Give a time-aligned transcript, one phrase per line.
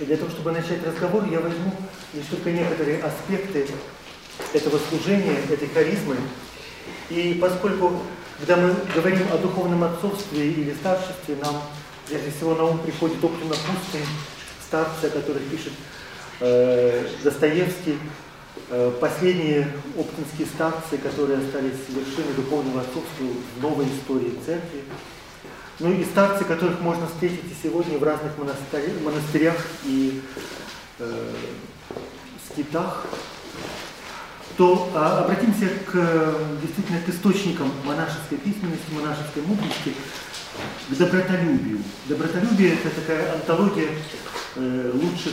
[0.00, 1.72] И для того, чтобы начать разговор, я возьму
[2.14, 3.66] лишь только некоторые аспекты
[4.54, 6.16] этого служения, этой харизмы.
[7.10, 8.00] И поскольку,
[8.38, 11.62] когда мы говорим о духовном отцовстве или старшестве, нам
[12.08, 14.06] прежде всего на ум приходит Оптина Пустынь,
[14.66, 15.72] старцы, о пишет
[16.40, 17.98] э, Достоевский,
[18.72, 19.66] Э, последние
[19.98, 24.84] оптинские станции, которые остались вершиной духовного отцовства в новой истории церкви.
[25.80, 30.20] Ну и старцы, которых можно встретить и сегодня в разных монастырях, монастырях и
[30.98, 31.32] э,
[32.46, 33.06] скитах,
[34.58, 39.94] то а, обратимся к, действительно к источникам монашеской письменности, монашеской мудрости,
[40.90, 41.78] к добротолюбию.
[42.06, 43.88] Добротолюбие– это такая антология
[44.56, 45.32] э, лучших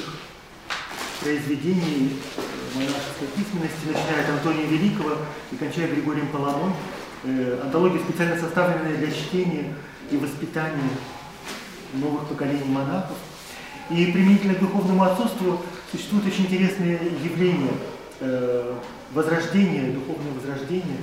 [1.20, 2.22] произведений
[2.74, 5.18] монашеской письменности, начиная от Антония Великого
[5.52, 6.72] и кончая Григорием Паламон.
[7.26, 9.74] Э, антология специально составленная для чтения
[10.12, 10.90] и воспитания
[11.94, 13.18] новых поколений монахов.
[13.90, 17.72] И применительно к духовному отцовству существует очень интересное явление
[18.20, 18.74] э,
[19.14, 20.98] возрождения, духовное возрождение,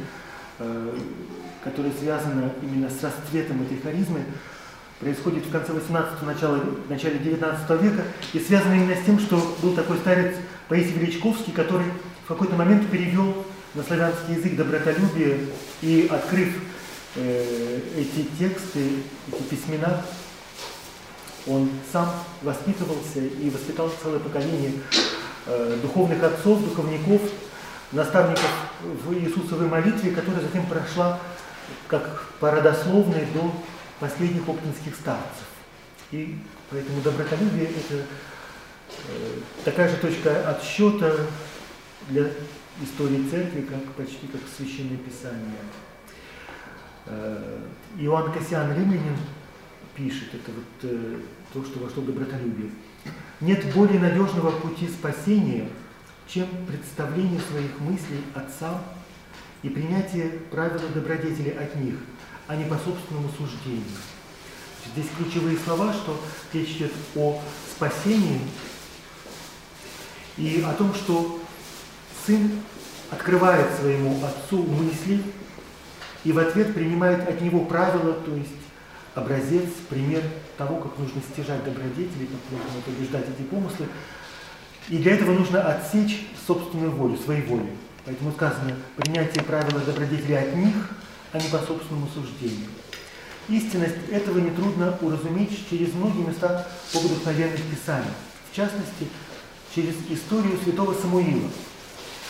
[0.59, 0.99] э,
[1.63, 4.21] которое связано именно с расцветом этой харизмы,
[5.01, 9.75] происходит в конце 18-го, начале, начале 19 века и связано именно с тем, что был
[9.75, 10.37] такой старец
[10.69, 11.87] Паисий Величковский, который
[12.25, 15.41] в какой-то момент перевел на славянский язык добротолюбие
[15.83, 16.49] и, открыв
[17.17, 20.05] э, эти тексты, эти письмена,
[21.47, 22.11] он сам
[22.43, 24.73] воспитывался и воспитал целое поколение
[25.47, 27.23] э, духовных отцов, духовников,
[27.93, 28.51] наставников
[28.83, 31.21] в Иисусовой молитве, которая затем прошла
[31.89, 33.53] как по до
[34.01, 35.47] последних оптинских старцев.
[36.11, 36.39] И
[36.71, 38.05] поэтому добротолюбие– это
[39.09, 41.17] э, такая же точка отсчета
[42.09, 42.31] для
[42.83, 45.59] истории церкви, как почти как священное писание.
[47.07, 47.61] Э,
[47.99, 49.17] Иоанн Кассиан Римлянин
[49.95, 51.21] пишет, это вот э,
[51.53, 52.71] то, что вошло в добротолюбие.
[53.41, 55.69] Нет более надежного пути спасения,
[56.27, 58.81] чем представление своих мыслей отцам
[59.63, 61.97] и принятие правила добродетели от них–
[62.47, 63.85] а не по собственному суждению.
[64.93, 66.21] Здесь ключевые слова, что
[66.53, 67.41] речь идет о
[67.75, 68.41] спасении
[70.37, 71.41] и о том, что
[72.27, 72.51] сын
[73.11, 75.23] открывает своему отцу мысли
[76.25, 78.51] и в ответ принимает от него правила, то есть
[79.15, 80.23] образец, пример
[80.59, 83.87] того, как нужно стяжать добродетели, как нужно побеждать эти помыслы.
[84.89, 87.69] И для этого нужно отсечь собственную волю, своей волю.
[88.05, 90.75] Поэтому сказано, принятие правила добродетели от них–
[91.35, 92.69] а не по собственному суждению.
[93.49, 98.15] Истинность этого нетрудно уразуметь через многие места богодухновенных писаний,
[98.51, 99.09] в частности,
[99.75, 101.51] через историю святого Самуила.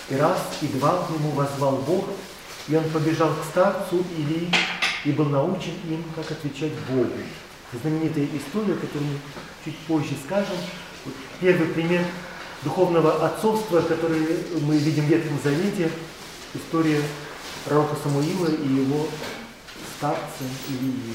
[0.09, 2.07] И раз, и два к нему возвал Бог,
[2.69, 4.51] и он побежал к старцу Илии
[5.05, 7.11] и был научен им, как отвечать Богу.
[7.83, 9.19] Знаменитая история, которую мы
[9.65, 10.57] чуть позже скажем.
[11.05, 12.05] Вот первый пример
[12.63, 14.27] духовного отцовства, который
[14.61, 15.91] мы видим в Ветхом Завете,
[16.55, 17.03] история
[17.65, 19.07] пророка Самуила и его
[19.97, 21.15] старца Илии.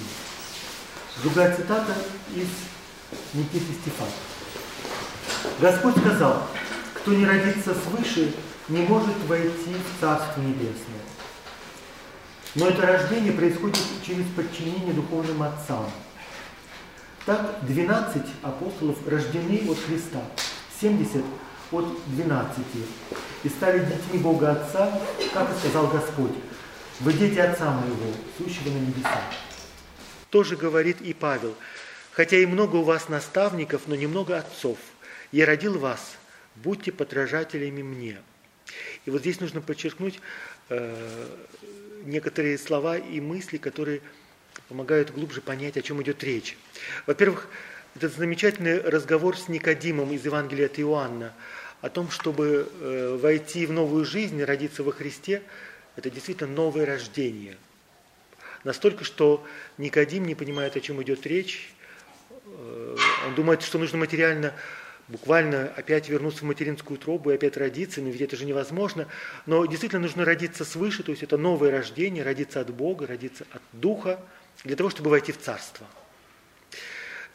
[1.23, 1.95] Другая цитата
[2.35, 2.47] из
[3.33, 4.11] Никиты Стефана.
[5.59, 6.47] Господь сказал,
[6.93, 8.33] кто не родится свыше,
[8.67, 11.09] не может войти в Царство Небесное.
[12.55, 15.89] Но это рождение происходит через подчинение духовным отцам.
[17.25, 20.21] Так 12 апостолов рождены от Христа,
[20.81, 21.23] 70
[21.71, 22.57] от 12
[23.43, 24.99] и стали детьми Бога Отца,
[25.34, 26.34] как и сказал Господь,
[27.01, 29.22] вы дети Отца моего, сущего на небесах.
[30.29, 31.55] Тоже говорит и Павел,
[32.11, 34.78] хотя и много у вас наставников, но немного отцов.
[35.31, 36.17] Я родил вас,
[36.55, 38.17] будьте подражателями мне.
[39.05, 40.19] И вот здесь нужно подчеркнуть
[40.69, 41.28] э,
[42.03, 44.01] некоторые слова и мысли, которые
[44.67, 46.57] помогают глубже понять, о чем идет речь.
[47.07, 47.47] Во-первых,
[47.96, 51.34] этот замечательный разговор с Никодимом из Евангелия от Иоанна–
[51.81, 55.41] о том, чтобы э, войти в новую жизнь, родиться во Христе,
[55.96, 57.57] это действительно новое рождение.
[58.63, 59.45] Настолько, что
[59.78, 61.73] Никодим не понимает, о чем идет речь.
[62.45, 62.97] Э,
[63.28, 64.53] он думает, что нужно материально,
[65.09, 69.08] буквально опять вернуться в материнскую трубу и опять родиться, но ведь это же невозможно.
[69.46, 73.61] Но действительно нужно родиться свыше, то есть это новое рождение, родиться от Бога, родиться от
[73.73, 74.20] Духа,
[74.64, 75.88] для того, чтобы войти в царство.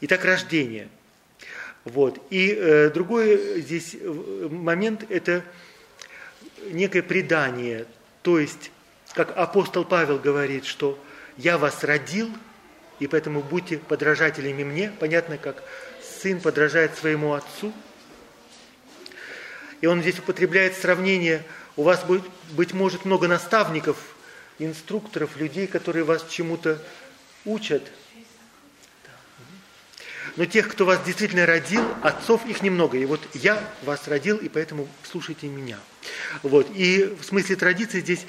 [0.01, 0.89] Итак, рождение.
[1.83, 2.19] Вот.
[2.29, 3.95] И э, другой здесь
[4.49, 5.43] момент– это
[6.71, 7.85] некое предание.
[8.21, 8.71] То есть,
[9.13, 10.97] как апостол Павел говорит, что
[11.37, 12.29] «я вас родил,
[12.99, 14.91] и поэтому будьте подражателями мне».
[14.99, 15.63] Понятно, как
[16.25, 17.71] сын подражает своему отцу.
[19.81, 21.43] И он здесь употребляет сравнение,
[21.75, 22.23] у вас, будет,
[22.53, 23.95] быть может, много наставников,
[24.57, 26.81] инструкторов, людей, которые вас чему-то
[27.45, 27.83] учат.
[30.35, 32.97] Но тех, кто вас действительно родил, отцов их немного.
[32.97, 35.77] И вот я вас родил, и поэтому слушайте меня.
[36.41, 36.67] Вот.
[36.73, 38.25] И в смысле традиции здесь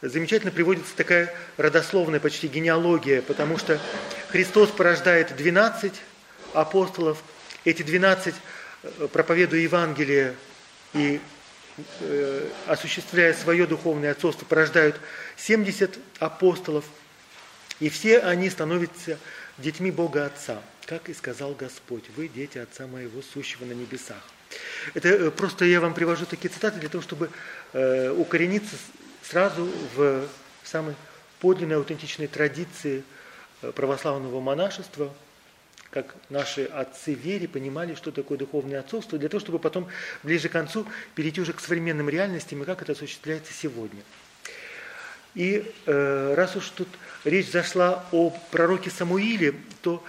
[0.00, 3.78] замечательно приводится такая родословная почти генеалогия, потому что
[4.30, 5.92] Христос порождает 12
[6.54, 7.22] апостолов,
[7.64, 8.34] эти 12,
[8.82, 10.34] э, проповедуя Евангелие
[10.92, 11.20] и
[12.00, 14.96] э, осуществляя свое духовное отцовство, порождают
[15.36, 16.84] 70 апостолов,
[17.80, 19.18] и все они становятся
[19.58, 24.22] детьми Бога Отца, как и сказал Господь, вы дети Отца моего, сущего на небесах.
[24.92, 27.30] Это э, просто я вам привожу такие цитаты для того, чтобы
[27.72, 28.76] э, укорениться
[29.22, 30.28] сразу в
[30.62, 30.94] самой
[31.40, 33.02] подлинной аутентичной традиции
[33.62, 35.12] э, православного монашества–
[35.94, 39.86] как наши отцы вере понимали, что такое духовное отцовство, для того, чтобы потом,
[40.24, 44.02] ближе к концу, перейти уже к современным реальностям и как это осуществляется сегодня.
[45.36, 46.88] И э, раз уж тут
[47.22, 50.02] речь зашла о пророке Самуиле, то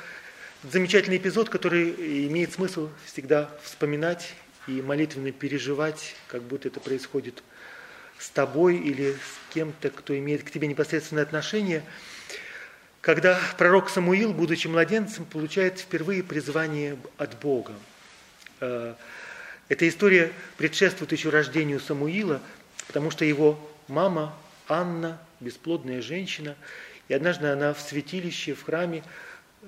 [0.63, 1.91] замечательный эпизод, который
[2.29, 4.33] имеет смысл всегда вспоминать
[4.67, 7.43] и молитвенно переживать, как будто это происходит
[8.17, 11.83] с тобой или с кем-то, кто имеет к тебе непосредственное отношение–
[13.05, 17.73] когда пророк Самуил, будучи младенцем, получает впервые призвание от Бога.
[18.61, 18.95] Э,
[19.69, 22.41] эта история предшествует еще рождению Самуила,
[22.87, 24.35] потому что его мама
[24.67, 26.55] Анна, бесплодная женщина,
[27.07, 29.03] и однажды она в святилище, в храме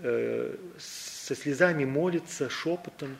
[0.01, 3.15] э, со слезами молится, шепотом,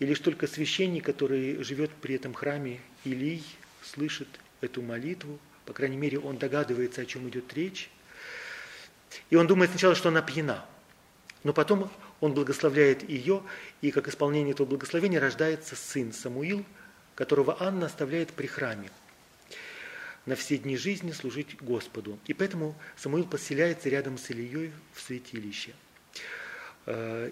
[0.00, 3.44] и лишь только священник, который живет при этом храме, Илий,
[3.84, 4.28] слышит
[4.60, 7.90] эту молитву, по крайней мере, он догадывается, о чем идет речь,
[9.30, 10.64] и он думает сначала, что она пьяна,
[11.44, 11.90] но потом
[12.20, 13.42] он благословляет ее,
[13.80, 16.64] и как исполнение этого благословения рождается сын Самуил,
[17.14, 18.90] которого Анна оставляет при храме
[20.26, 22.18] на все дни жизни служить Господу.
[22.26, 25.72] И поэтому Самуил поселяется рядом с Ильей в святилище.
[26.86, 27.30] Э,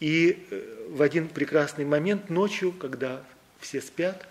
[0.00, 3.24] и э, в один прекрасный момент ночью, когда
[3.60, 4.26] все спят,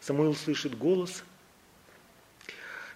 [0.00, 1.22] Самуил слышит голос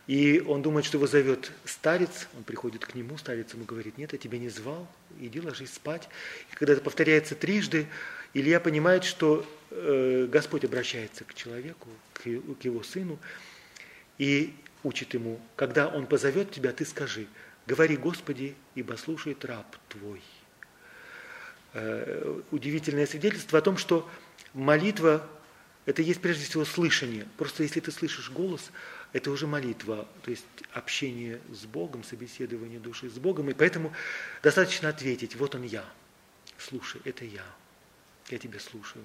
[0.07, 4.13] и он думает, что его зовет старец, он приходит к нему, старец ему говорит, нет,
[4.13, 4.87] я тебя не звал,
[5.19, 6.09] иди ложись спать.
[6.53, 7.87] И когда это повторяется трижды,
[8.35, 13.19] Илья понимает, что э, Господь обращается к человеку, к, к его сыну,
[14.19, 17.27] и учит ему, когда он позовет тебя, ты скажи,
[17.67, 20.21] говори, Господи, ибо слушает раб твой.
[21.73, 24.09] Э, удивительное свидетельство о том, что
[24.53, 25.27] молитва–
[25.87, 27.27] это есть прежде всего слышание.
[27.39, 28.71] Просто если ты слышишь голос–
[29.15, 33.49] это уже молитва, то есть общение с Богом, собеседование души с Богом.
[33.49, 33.93] И поэтому
[34.43, 35.85] достаточно ответить, вот он я,
[36.59, 37.45] слушай, это я,
[38.29, 39.05] я тебя слушаю.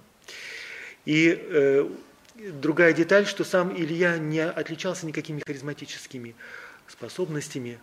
[1.05, 1.87] И э,
[2.35, 6.35] другая деталь, что сам Илья не отличался никакими харизматическими
[6.87, 7.79] способностями,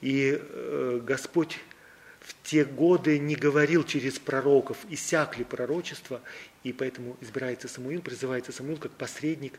[0.00, 1.58] и э, Господь
[2.20, 6.22] в те годы не говорил через пророков, иссякли пророчества,
[6.64, 9.58] и поэтому избирается Самуил, призывается Самуил как посредник.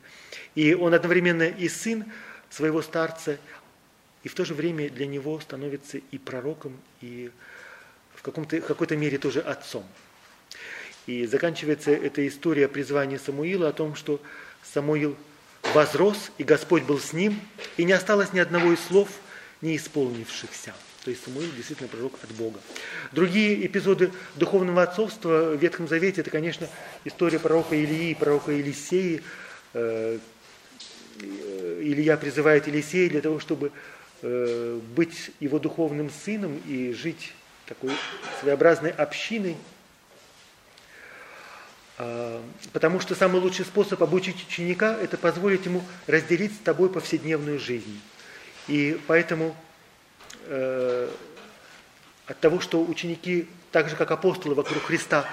[0.56, 2.06] И он одновременно и сын
[2.50, 3.38] своего старца,
[4.24, 7.32] и в то же время для него становится и пророком, и
[8.16, 9.86] в каком-то, какой-то мере тоже отцом.
[11.08, 14.22] И заканчивается эта история призвания Самуила о том, что
[14.62, 15.16] Самуил
[15.74, 17.40] возрос, и Господь был с ним,
[17.78, 19.10] и не осталось ни одного из слов,
[19.62, 20.74] не исполнившихся.
[21.04, 22.60] То есть Самуил действительно пророк от Бога.
[23.12, 26.68] Другие эпизоды духовного отцовства в Ветхом Завете, это, конечно,
[27.06, 29.22] история пророка Илии, пророка Елисеи.
[29.74, 30.20] Э,
[31.22, 33.72] Илья призывает Елисея для того, чтобы
[34.22, 37.34] э, быть его духовным сыном и жить
[37.66, 37.92] такой
[38.42, 39.56] своеобразной общиной.
[41.98, 42.42] А,
[42.74, 48.02] потому что самый лучший способ обучить ученика– это позволить ему разделить с тобой повседневную жизнь.
[48.68, 49.56] И поэтому
[50.46, 51.10] э,
[52.28, 55.26] от того, что ученики, так же как апостолы вокруг Христа,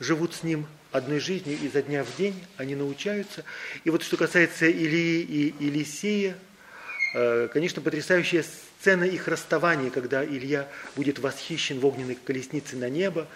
[0.00, 3.44] живут с Ним одной жизнью изо дня в день, они научаются.
[3.82, 6.36] И вот что касается Илии и Елисея,
[7.14, 13.26] э, конечно, потрясающая сцена их расставания, когда Илья будет восхищен в огненной колеснице на небо,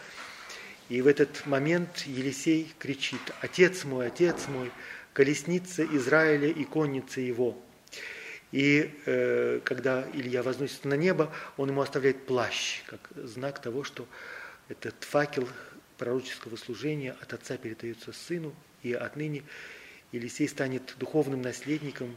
[0.88, 4.70] и в этот момент Елисей кричит, «Отец мой, отец мой,
[5.12, 7.61] колесница Израиля и конница его».
[8.52, 14.06] И э, когда Илья возносится на небо, он ему оставляет плащ, как знак того, что
[14.68, 15.46] этот факел
[15.98, 19.42] пророческого служения от отца передается сыну, и отныне
[20.12, 22.14] Елисей станет духовным наследником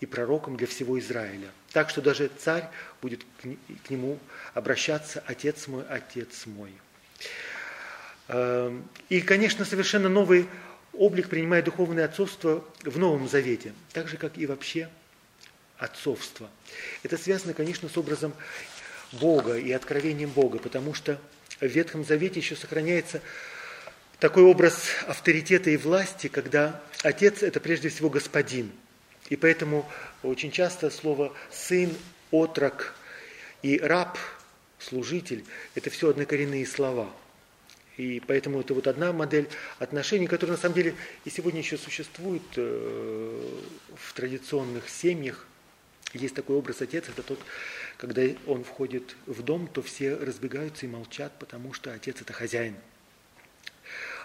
[0.00, 1.50] и пророком для всего Израиля.
[1.72, 2.64] Так что даже царь
[3.02, 3.24] будет
[3.84, 4.18] к нему
[4.54, 6.72] обращаться «Отец мой, Отец мой».
[8.28, 10.48] Эм, и, конечно, совершенно новый
[10.92, 14.88] облик принимает духовное отцовство в Новом Завете, так же, как и вообще
[15.80, 16.48] отцовство.
[17.02, 18.32] Это связано, конечно, с образом
[19.12, 21.20] Бога и откровением Бога, потому что
[21.58, 23.20] в Ветхом Завете еще сохраняется
[24.20, 28.70] такой образ авторитета и власти, когда отец– это прежде всего господин.
[29.30, 29.90] И поэтому
[30.22, 31.90] очень часто слово «сын»,
[32.30, 32.94] «отрок»
[33.62, 34.18] и «раб»,
[34.78, 35.44] «служитель»–
[35.74, 37.10] это все однокоренные слова.
[37.96, 40.94] И поэтому это вот одна модель отношений, которая на самом деле
[41.24, 43.58] и сегодня еще существует э,
[43.94, 45.46] в традиционных семьях.
[46.12, 47.38] Есть такой образ отец, это тот,
[47.96, 52.76] когда он входит в дом, то все разбегаются и молчат, потому что отец– это хозяин–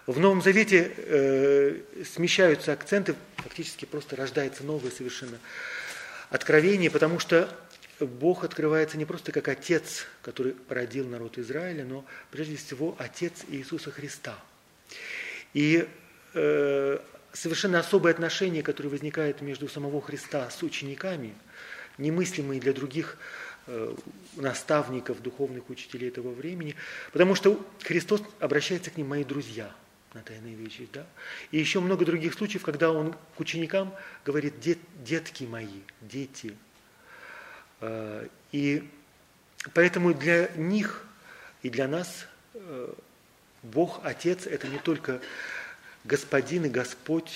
[0.08, 1.82] в Новом Завете э,
[2.14, 5.40] смещаются акценты, фактически просто рождается новое совершенно
[6.30, 7.50] откровение, потому что
[8.00, 13.90] Бог открывается не просто как Отец, который родил народ Израиля, но прежде всего Отец Иисуса
[13.90, 14.38] Христа.
[15.56, 15.88] И
[16.36, 17.00] э,
[17.34, 21.34] совершенно особое отношение, которое возникает между самого Христа с учениками,
[21.98, 23.18] немыслимые для других
[23.68, 23.96] э,
[24.36, 26.76] наставников, духовных учителей этого времени,
[27.12, 29.74] потому что Христос обращается к ним, мои друзья–
[30.16, 30.88] на тайные вещи.
[30.94, 31.06] Да?
[31.52, 33.94] И еще много других случаев, когда он к ученикам
[34.26, 36.56] говорит, Дет, детки мои, дети.
[37.82, 38.90] А, и
[39.74, 41.06] поэтому для них
[41.64, 42.94] и для нас э,
[43.62, 45.20] Бог Отец– это не только
[46.06, 47.34] Господин и Господь,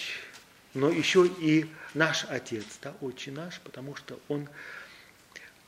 [0.74, 4.48] но еще и наш Отец, да, Отче наш, потому что Он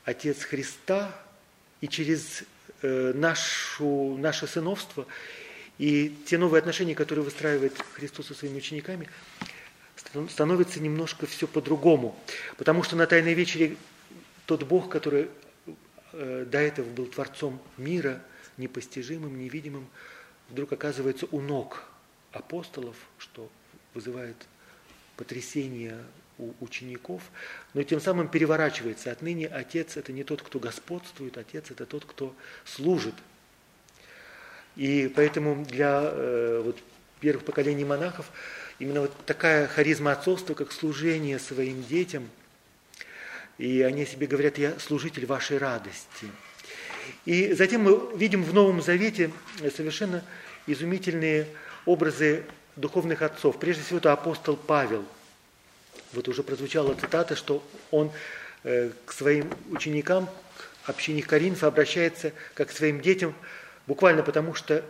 [0.04, 1.14] Отец Христа,
[1.80, 2.44] и через
[2.82, 5.06] э, нашу, наше сыновство–
[5.82, 9.08] и те новые отношения, которые выстраивает Христос со своими учениками,
[10.28, 12.16] становится немножко все по-другому.
[12.56, 13.76] Потому что на Тайной вечере
[14.46, 15.28] тот Бог, который
[16.12, 18.22] э, до этого был Творцом мира,
[18.58, 19.88] непостижимым, невидимым,
[20.50, 21.82] вдруг оказывается у ног
[22.32, 23.50] апостолов, что
[23.94, 24.36] вызывает
[25.16, 25.98] потрясение
[26.38, 27.22] у учеников,
[27.74, 29.12] но тем самым переворачивается.
[29.12, 33.14] Отныне Отец– это не тот, кто господствует, Отец– это тот, кто служит–
[34.76, 36.78] и поэтому для э, вот,
[37.20, 38.30] первых поколений монахов
[38.78, 42.28] именно вот такая харизма отцовства, как служение своим детям,
[43.58, 46.26] и они себе говорят, я служитель вашей радости.
[47.26, 49.30] И затем мы видим в Новом Завете
[49.76, 50.24] совершенно
[50.66, 51.46] изумительные
[51.84, 52.44] образы
[52.76, 53.58] духовных отцов.
[53.58, 55.04] Прежде всего, это апостол Павел.
[56.12, 58.10] Вот уже прозвучала цитата, что он
[58.64, 60.28] э, к своим ученикам,
[60.84, 63.34] к общине Коринфа обращается как к своим детям–
[63.86, 64.84] Буквально потому, что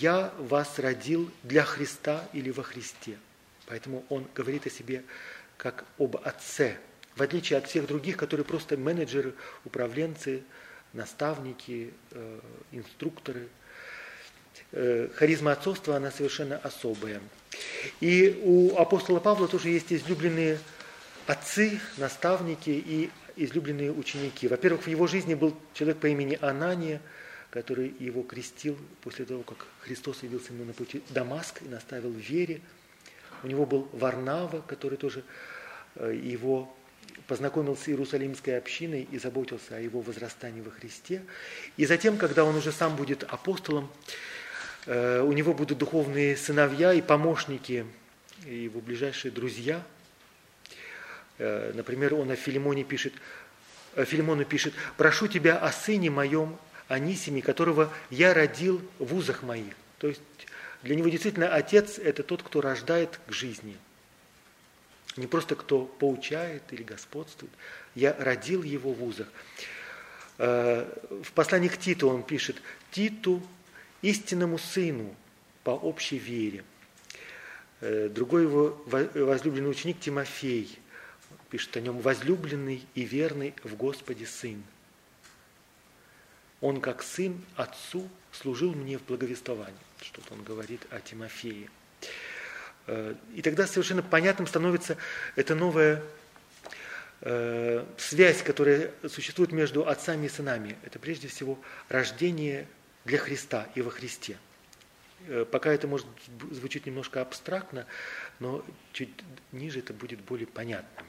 [0.00, 3.16] я вас родил для Христа или во Христе.
[3.66, 5.02] Поэтому он говорит о себе
[5.56, 6.76] как об отце,
[7.16, 9.34] в отличие от всех других, которые просто менеджеры,
[9.64, 10.42] управленцы,
[10.92, 12.40] наставники, э,
[12.72, 13.48] инструкторы.
[14.76, 17.20] Э, харизма отцовства, она совершенно особая.
[18.00, 20.58] И у апостола Павла тоже есть излюбленные
[21.26, 24.48] отцы, наставники и излюбленные ученики.
[24.48, 27.00] Во-первых, в его жизни был человек по имени Анания–
[27.54, 32.18] который его крестил после того, как Христос явился ему на пути Дамаск и наставил в
[32.18, 32.60] вере.
[33.44, 35.22] У него был Варнава, который тоже
[35.94, 36.74] э, его
[37.28, 41.22] познакомил с Иерусалимской общиной и заботился о его возрастании во Христе.
[41.76, 43.88] И затем, когда он уже сам будет апостолом,
[44.86, 47.86] у него будут духовные сыновья и помощники,
[48.46, 49.82] и его ближайшие друзья.
[51.38, 53.12] Э, например, он о Филимоне пишет,
[53.96, 59.74] Филимону пишет, «Прошу тебя о сыне моем Анисиме, которого я родил в узах моих.
[59.98, 60.20] То есть
[60.82, 63.76] для него действительно отец– это тот, кто рождает к жизни.
[65.16, 67.52] Не просто кто поучает или господствует.
[67.94, 69.28] Я родил его в узах.
[70.38, 70.86] Э,
[71.22, 72.56] в послании к Титу он пишет
[72.90, 73.42] «Титу,
[74.08, 75.14] истинному сыну
[75.62, 76.64] по общей вере».
[77.80, 80.78] Э, другой его возлюбленный ученик Тимофей
[81.50, 84.62] пишет о нем «возлюбленный и верный в Господе сын».
[86.60, 89.76] Он как сын отцу служил мне в благовествовании.
[90.00, 91.68] Что-то он говорит о Тимофее.
[92.86, 94.96] Э, и тогда совершенно понятным становится
[95.36, 96.02] эта новая
[97.20, 100.76] э, связь, которая существует между отцами и сынами.
[100.84, 101.58] Это прежде всего
[101.88, 102.66] рождение
[103.04, 104.38] для Христа и во Христе.
[105.26, 106.06] Э, пока это может
[106.50, 107.86] звучить немножко абстрактно,
[108.40, 109.10] но чуть
[109.52, 111.06] ниже это будет более понятным.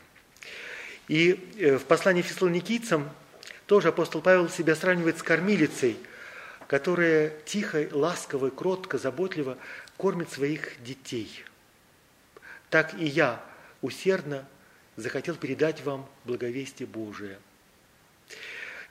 [1.08, 3.10] И в послании фессалоникийцам
[3.68, 5.98] тоже апостол Павел себя сравнивает с кормилицей,
[6.68, 9.58] которая тихо, ласково, кротко, заботливо
[9.98, 11.44] кормит своих детей.
[12.70, 13.44] Так и я
[13.82, 14.48] усердно
[14.96, 17.38] захотел передать вам благовестие Божие,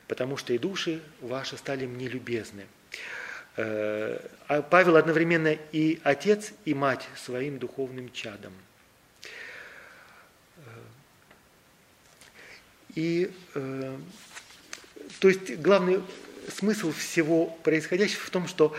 [0.06, 2.66] потому что и души ваши стали мне любезны.
[3.56, 4.18] Э,
[4.48, 8.52] а Павел одновременно и отец, и мать своим духовным чадом.
[10.56, 10.60] Э,
[12.94, 13.96] и, э,
[15.20, 16.02] то есть, главный
[16.48, 18.76] смысл всего происходящего в том, что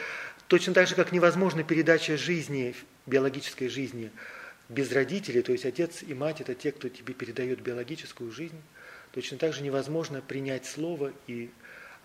[0.48, 4.12] точно так же, как невозможна передача жизни, биологической жизни
[4.68, 8.60] без родителей, то есть отец и мать– это те, кто тебе передает биологическую жизнь,
[9.12, 11.50] точно так же невозможно принять слово и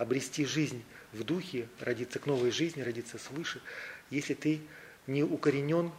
[0.00, 3.60] обрести жизнь в духе, родиться к новой жизни, родиться свыше,
[4.08, 4.62] если ты
[5.06, 5.92] не укоренен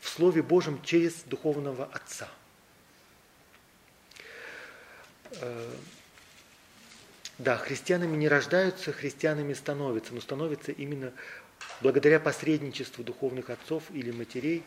[0.00, 2.30] в Слове Божьем через духовного Отца.
[5.32, 5.70] Э,
[7.36, 11.12] да, христианами не рождаются, христианами становятся, но становятся именно
[11.82, 14.62] благодаря посредничеству духовных отцов или матерей,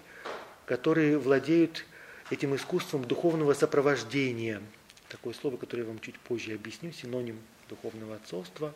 [0.68, 1.86] которые владеют
[2.30, 4.62] этим искусством духовного сопровождения.
[5.08, 8.74] Такое слово, которое я вам чуть позже объясню, синоним духовного отцовства.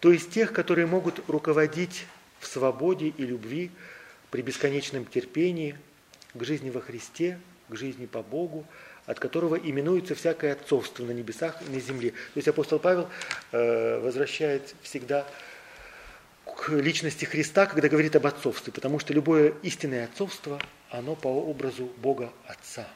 [0.00, 2.06] То есть тех, которые могут руководить
[2.38, 3.70] в свободе и любви,
[4.30, 5.76] при бесконечном терпении,
[6.34, 8.64] к жизни во Христе, к жизни по Богу,
[9.06, 12.10] от которого именуется всякое отцовство на небесах и на земле.
[12.10, 13.08] То есть апостол Павел
[13.50, 15.26] э, возвращает всегда
[16.44, 21.86] к личности Христа, когда говорит об отцовстве, потому что любое истинное отцовство, оно по образу
[21.96, 22.88] Бога Отца.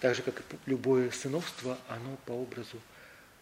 [0.00, 2.78] Так же, как и любое сыновство, оно по образу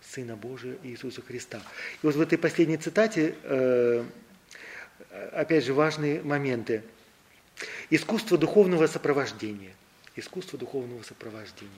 [0.02, 1.62] Сына Божия Иисуса Христа.
[2.02, 4.04] И вот в этой последней цитате, э,
[5.32, 6.82] опять же, важные моменты.
[7.90, 9.74] Искусство духовного сопровождения.
[10.16, 11.72] Искусство духовного сопровождения.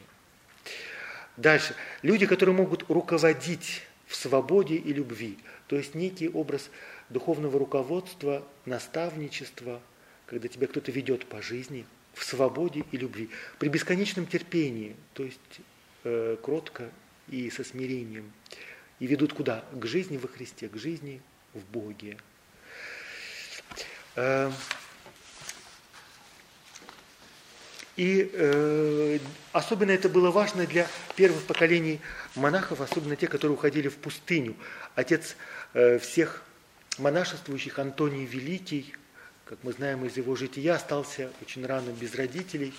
[1.36, 1.74] Дальше.
[2.02, 5.38] Люди, которые могут руководить в свободе и любви.
[5.66, 6.70] То есть некий образ
[7.08, 9.80] духовного руководства, наставничества,
[10.26, 13.30] когда тебя кто-то ведет по жизни в свободе и любви.
[13.58, 15.38] При бесконечном терпении, то есть
[16.04, 16.90] э, кротко
[17.28, 18.32] и со смирением.
[18.98, 19.64] И ведут куда?
[19.72, 21.20] К жизни во Христе, к жизни
[21.54, 22.18] в Боге.
[24.16, 24.50] Э,
[27.96, 29.18] и э,
[29.52, 32.00] особенно это было важно для первых поколений
[32.34, 34.56] монахов, особенно те, которые уходили в пустыню.
[34.94, 35.36] Отец
[35.74, 36.42] э, всех
[36.98, 38.94] монашествующих Антоний Великий,
[39.44, 42.72] как мы знаем из его жития, остался очень рано без родителей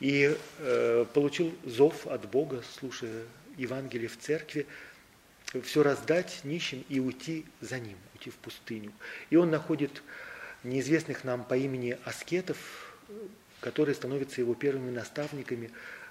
[0.00, 3.24] и э, получил зов от Бога, слушая
[3.56, 4.66] Евангелие в церкви,
[5.64, 8.92] все раздать нищим и уйти за ним, уйти в пустыню.
[9.30, 10.02] И он находит
[10.62, 12.58] неизвестных нам по имени аскетов,
[13.60, 15.70] которые становятся его первыми наставниками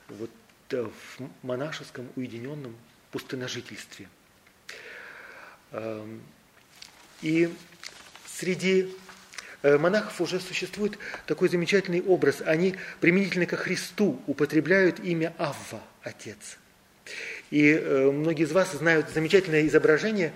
[0.10, 0.32] вот
[0.72, 0.84] э,
[1.18, 2.76] в монашеском уединенном
[3.12, 4.10] пустыножительстве.
[5.72, 6.22] Эм,
[7.22, 7.54] и
[8.26, 8.96] среди
[9.62, 12.42] э, монахов уже существует такой замечательный образ.
[12.42, 16.58] Они применительно ко Христу употребляют имя Авва, Отец.
[17.52, 20.34] И э, многие из вас знают замечательное изображение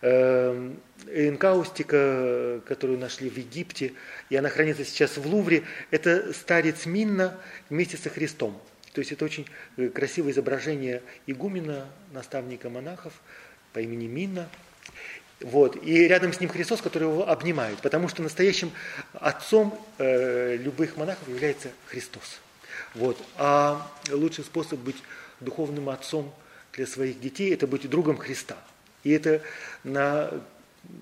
[0.00, 0.72] э,
[1.06, 3.92] энкаустика, которую нашли в Египте,
[4.30, 5.62] и она хранится сейчас в Лувре.
[5.90, 7.38] Это старец Минна
[7.70, 8.60] вместе со Христом.
[8.92, 13.12] То есть это очень э, красивое изображение игумена, наставника монахов
[13.72, 14.48] по имени Минна.
[15.40, 15.80] Вот.
[15.84, 18.72] И рядом с ним Христос, который его обнимает, потому что настоящим
[19.12, 22.40] отцом э, любых монахов является Христос.
[22.94, 23.16] Вот.
[23.36, 24.96] А лучший способ быть
[25.40, 26.34] духовным отцом
[26.72, 28.56] для своих детей– это быть другом Христа.
[29.04, 29.42] И это
[29.84, 30.30] на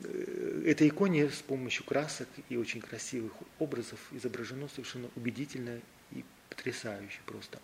[0.05, 5.81] э, этой иконе с помощью красок и очень красивых образов изображено совершенно убедительно
[6.13, 7.59] и потрясающе просто.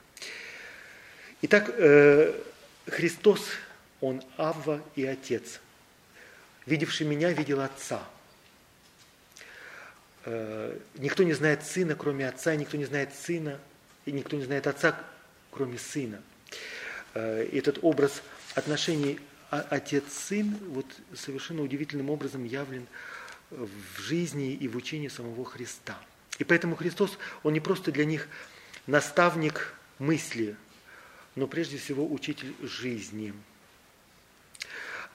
[1.42, 2.34] Итак, э,
[2.86, 3.46] Христос,
[4.00, 5.60] Он Авва и Отец.
[6.66, 8.02] Видевший меня, видел Отца.
[10.24, 13.58] Э, никто не знает Сына, кроме Отца, и никто не знает Сына,
[14.04, 14.98] и никто не знает Отца,
[15.50, 16.22] кроме Сына.
[17.14, 18.22] Э, этот образ
[18.54, 19.20] отношений
[19.50, 22.86] отец-сын вот совершенно удивительным образом явлен
[23.50, 25.98] в жизни и в учении самого Христа.
[26.38, 28.28] И поэтому Христос, Он не просто для них
[28.86, 30.56] наставник мысли,
[31.34, 33.34] но прежде всего учитель жизни.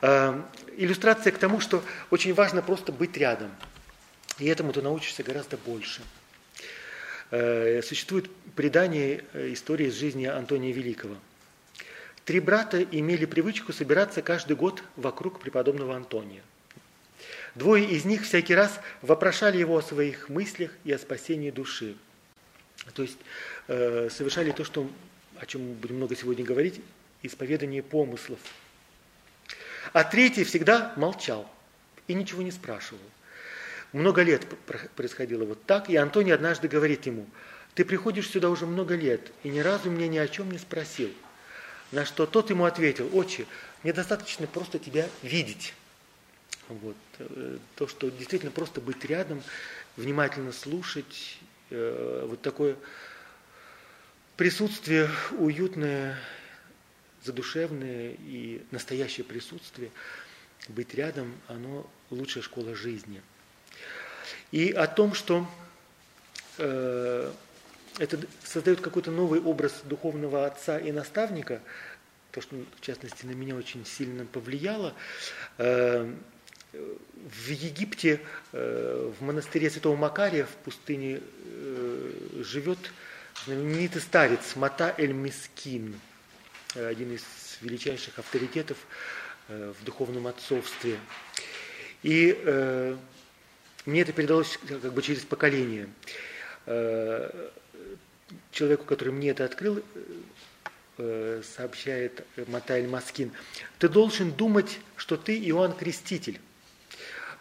[0.02, 0.40] Э,
[0.78, 3.52] иллюстрация к тому, что очень важно просто быть рядом.
[4.38, 6.02] И этому ты научишься гораздо больше.
[7.32, 11.18] Э, существует предание истории из жизни Антония Великого–
[12.28, 16.42] Три брата имели привычку собираться каждый год вокруг преподобного Антония.
[17.56, 21.96] Двое из них всякий раз вопрошали его о своих мыслях и о спасении души.
[22.96, 23.18] То есть
[23.70, 24.92] э, совершали то, что
[25.40, 26.82] о чем мы будем много сегодня говорить,
[27.24, 28.40] исповедание помыслов.
[29.94, 31.50] А третий всегда молчал
[32.10, 33.00] и ничего не спрашивал.
[33.94, 34.46] Много лет
[34.98, 37.26] происходило вот так, и Антоний однажды говорит ему,
[37.74, 41.10] ты приходишь сюда уже много лет и ни разу меня ни о чем не спросил.
[41.92, 43.46] На что тот ему ответил, отче,
[43.84, 45.74] мне достаточно просто тебя видеть.
[46.68, 46.98] Вот.
[47.20, 49.42] Э, то, что действительно просто быть рядом,
[49.96, 51.38] внимательно слушать,
[51.70, 52.76] э, вот такое
[54.36, 56.20] присутствие уютное,
[57.24, 59.92] задушевное и настоящее присутствие,
[60.68, 63.22] быть рядом, оно лучшая школа жизни.
[64.52, 65.50] И о том, что
[66.58, 67.32] э,
[68.00, 71.62] это создает какой-то новый образ духовного отца и наставника,
[72.32, 74.94] то, что, в частности, на меня очень сильно повлияло.
[75.58, 76.12] Э,
[76.74, 78.22] в Египте,
[78.54, 82.12] э, в монастыре Святого Макария в пустыне э,
[82.44, 82.78] живет
[83.46, 86.00] знаменитый старец Мата Эль-Мискин,
[86.76, 87.24] один из
[87.62, 88.78] величайших авторитетов
[89.48, 91.00] в духовном отцовстве.
[92.04, 92.96] И
[93.86, 95.88] мне это передалось как бы через поколение.
[98.52, 99.82] Человеку, который мне это открыл,
[100.98, 103.32] сообщает Матайль Маскин,
[103.80, 106.40] ты должен думать, что ты Иоанн Креститель.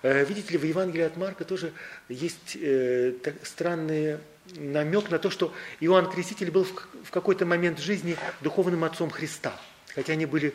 [0.03, 1.73] Э, видите ли, в Евангелии от Марка тоже
[2.09, 4.19] есть э, странный
[4.55, 9.59] намек на то, что Иоанн Креститель был в какой-то момент жизни духовным отцом Христа.
[9.95, 10.53] Хотя они были э,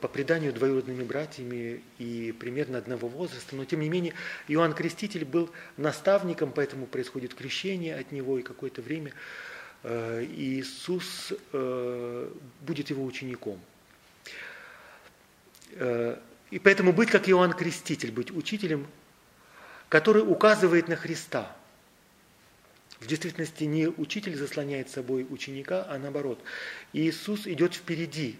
[0.00, 4.14] по преданию двоюродными братьями и примерно одного возраста, но тем не менее
[4.48, 9.12] Иоанн Креститель был наставником, поэтому происходит крещение от него и какое-то время
[9.84, 13.60] Иисус будет его учеником.
[16.50, 18.86] И поэтому быть как Иоанн Креститель, быть учителем,
[19.88, 21.56] который указывает на Христа.
[22.98, 26.40] В действительности не учитель заслоняет собой ученика, а наоборот.
[26.92, 28.36] Иисус идет впереди,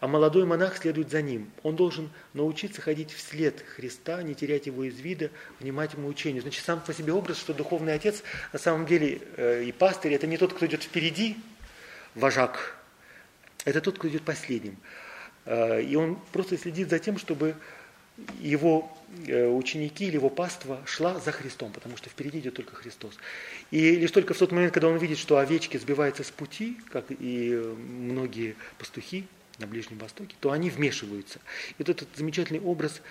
[0.00, 1.50] а молодой монах следует за ним.
[1.62, 6.42] Он должен научиться ходить вслед Христа, не терять его из вида, внимать ему учению.
[6.42, 10.26] Значит, сам по себе образ, что духовный отец на самом деле э, и пастырь, это
[10.26, 11.36] не тот, кто идет впереди,
[12.14, 12.76] вожак,
[13.66, 14.78] это тот, кто идет последним.
[15.44, 17.54] Э, и он просто следит за тем, чтобы
[18.40, 18.90] его
[19.26, 23.18] э, ученики или его паства шла за Христом, потому что впереди идет только Христос.
[23.70, 27.04] И лишь только в тот момент, когда он видит, что овечки сбиваются с пути, как
[27.10, 29.26] и многие пастухи
[29.60, 31.38] на Ближнем Востоке, то они вмешиваются.
[31.70, 33.02] И вот этот замечательный образ,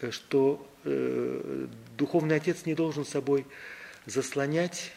[0.00, 3.46] э, что э, духовный отец не должен собой
[4.06, 4.92] заслонять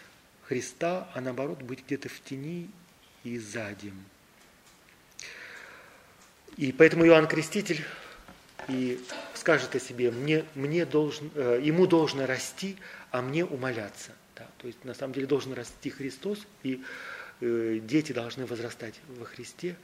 [0.47, 2.69] Христа, а наоборот быть где-то в тени
[3.23, 3.93] и сзади.
[6.57, 7.83] И поэтому Иоанн Креститель
[8.67, 8.99] и
[9.33, 12.77] скажет о себе, мне, мне должен, э, ему должно расти,
[13.11, 14.11] а мне умоляться.
[14.35, 14.47] Да?
[14.57, 16.81] То есть на самом деле должен расти Христос, и
[17.41, 19.75] э, дети должны возрастать во Христе,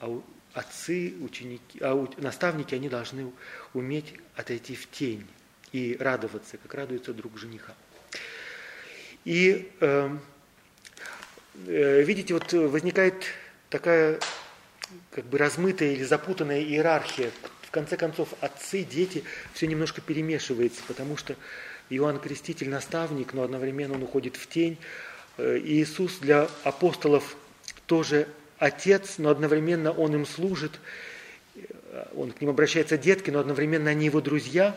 [0.00, 0.20] а
[0.54, 3.30] отцы, ученики, а наставники, они должны
[3.74, 5.26] уметь отойти в тень
[5.72, 7.74] и радоваться, как радуется друг жениха.
[9.24, 10.16] И э,
[11.66, 13.14] э, видите, вот возникает
[13.68, 14.20] такая
[15.10, 17.30] как бы размытая или запутанная иерархия.
[17.62, 21.34] В конце концов, отцы, дети, все немножко перемешивается, потому что
[21.90, 24.78] Иоанн Креститель наставник, но одновременно он уходит в тень.
[25.38, 27.36] Э, Иисус для апостолов
[27.86, 30.72] тоже отец, но одновременно он им служит.
[31.54, 34.76] Э, он к ним обращается детки, но одновременно они его друзья.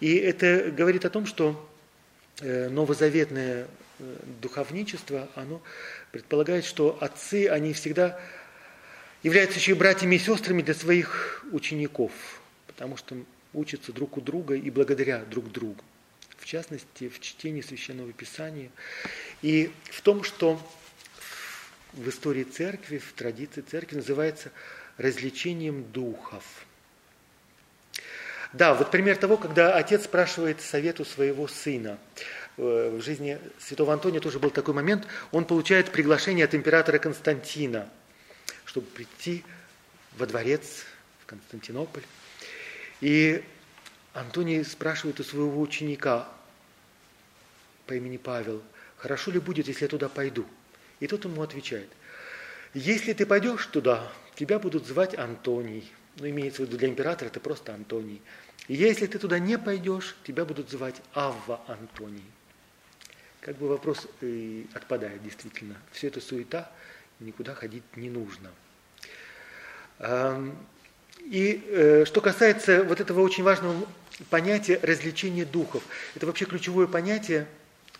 [0.00, 1.68] И это говорит о том, что
[2.40, 3.66] э, новозаветное
[4.40, 5.62] духовничество, оно
[6.10, 8.18] предполагает, что отцы, они всегда
[9.22, 12.12] являются еще и братьями и сестрами для своих учеников,
[12.66, 13.16] потому что
[13.52, 15.82] учатся друг у друга и благодаря друг другу.
[16.38, 18.70] В частности, в чтении Священного Писания
[19.42, 20.60] и в том, что
[21.92, 24.50] в истории церкви, в традиции церкви называется
[24.96, 26.44] развлечением духов.
[28.52, 31.98] Да, вот пример того, когда отец спрашивает совету своего сына.
[32.58, 35.06] Э, в жизни святого Антония тоже был такой момент.
[35.30, 37.88] Он получает приглашение от императора Константина–
[38.72, 39.44] чтобы прийти
[40.16, 40.84] во дворец
[41.20, 42.02] в Константинополь.
[43.02, 43.44] И
[44.14, 46.26] Антоний спрашивает у своего ученика
[47.86, 48.62] по имени Павел,
[48.96, 50.46] хорошо ли будет, если я туда пойду?
[51.02, 51.88] И тот ему отвечает,
[52.74, 55.90] если ты пойдешь туда, тебя будут звать Антоний.
[56.18, 58.22] Ну, имеется в виду для императора, это просто Антоний.
[58.68, 62.22] И если ты туда не пойдешь, тебя будут звать Авва Антоний.
[63.40, 65.74] Как бы вопрос э, отпадает действительно.
[65.90, 66.70] Все это суета,
[67.18, 68.52] никуда ходить не нужно.
[71.18, 73.88] И э, что касается вот этого очень важного
[74.30, 75.82] понятия развлечения духов,
[76.14, 77.48] это вообще ключевое понятие,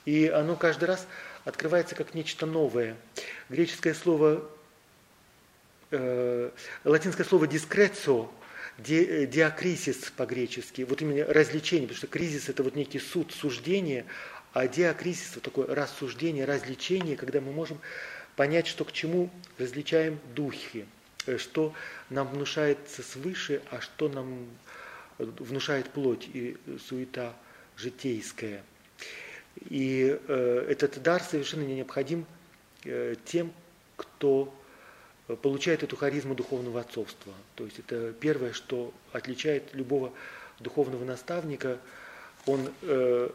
[0.05, 1.09] и оно каждый раз
[1.45, 2.97] открывается как нечто новое.
[3.49, 4.49] Греческое слово,
[5.91, 6.51] э,
[6.85, 8.31] латинское слово «дискрецо»,
[8.79, 14.07] ди, диакрисис по-гречески, вот именно развлечение, потому что кризис это вот некий суд, суждение,
[14.53, 17.81] а диакрисис вот такое рассуждение, развлечение, когда мы можем
[18.37, 20.87] понять, что к чему различаем духи,
[21.27, 21.75] э, что
[22.11, 24.47] нам внушается свыше, а что нам
[25.19, 26.57] внушает плоть и
[26.89, 27.35] суета
[27.77, 28.63] житейская.
[29.69, 32.27] И э, этот дар совершенно необходим
[32.85, 33.53] э, тем,
[33.97, 34.53] кто
[35.43, 37.33] получает эту харизму духовного отцовства.
[37.55, 40.13] То есть это первое, что отличает любого
[40.59, 41.79] духовного наставника.
[42.47, 43.31] Он э,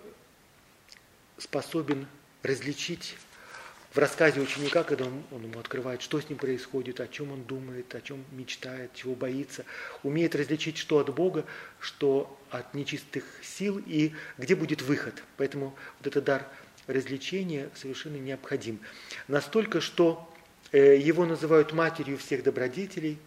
[1.38, 2.08] способен
[2.44, 3.16] различить
[3.98, 7.44] в рассказе ученика, когда он, он ему открывает, что с ним происходит, о чем он
[7.46, 9.66] думает, о чем мечтает, чего боится,
[10.04, 11.46] умеет различить, что от Бога,
[11.80, 15.16] что от нечистых сил и где будет выход.
[15.38, 16.48] Поэтому вот этот дар
[16.86, 18.78] развлечения совершенно необходим.
[19.28, 20.32] Настолько, что
[20.72, 23.18] э, его называют матерью всех добродетелей,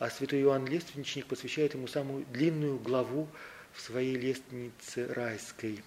[0.00, 3.28] а святой Иоанн Лественничник посвящает ему самую длинную главу
[3.72, 5.84] в своей лестнице райской.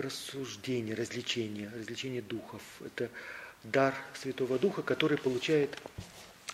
[0.00, 2.62] Рассуждение, развлечение, развлечение духов.
[2.84, 3.10] Это
[3.64, 5.76] дар Святого Духа, который получает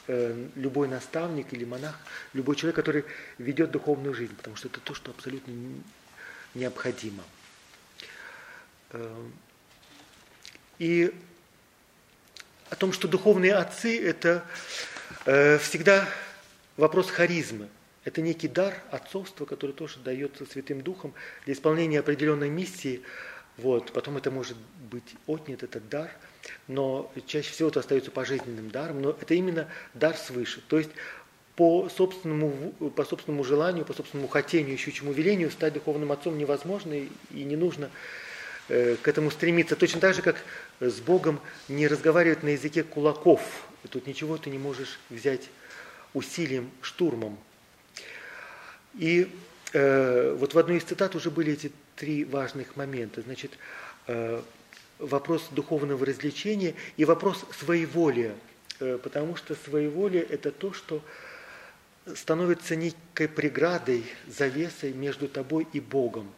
[0.08, 1.96] э, любой наставник или монах,
[2.32, 3.04] любой человек, который
[3.38, 5.52] ведет духовную жизнь, потому что это то, что абсолютно
[6.54, 7.22] необходимо.
[8.90, 9.28] Э,
[10.80, 11.14] и
[12.70, 14.44] о том, что духовные отцы– это
[15.24, 16.08] э, всегда
[16.76, 17.68] вопрос харизмы.
[18.04, 21.12] Это некий дар отцовства, который тоже дается Святым Духом
[21.44, 23.02] для исполнения определенной миссии.
[23.58, 23.92] Вот.
[23.92, 24.56] Потом это может
[24.90, 26.10] быть отнят, этот дар,
[26.68, 30.62] но чаще всего это остается пожизненным даром, но это именно дар свыше.
[30.68, 30.90] То есть
[31.56, 37.08] по собственному, по собственному желанию, по собственному хотению, ищущему велению стать духовным отцом невозможно и
[37.30, 37.90] не нужно
[38.68, 39.74] э, к этому стремиться.
[39.74, 40.36] Точно так же, как
[40.80, 43.40] с Богом не разговаривать на языке кулаков.
[43.90, 45.48] Тут ничего ты не можешь взять
[46.12, 47.38] усилием, штурмом.
[48.94, 49.30] И
[49.72, 53.22] вот в одной из цитат уже были эти три важных момента.
[53.22, 53.52] Значит,
[54.06, 54.40] э,
[54.98, 58.34] вопрос духовного развлечения и вопрос своеволия.
[58.78, 61.02] Э, потому что своеволие– это то, что
[62.14, 66.30] становится некой преградой, завесой между тобой и Богом.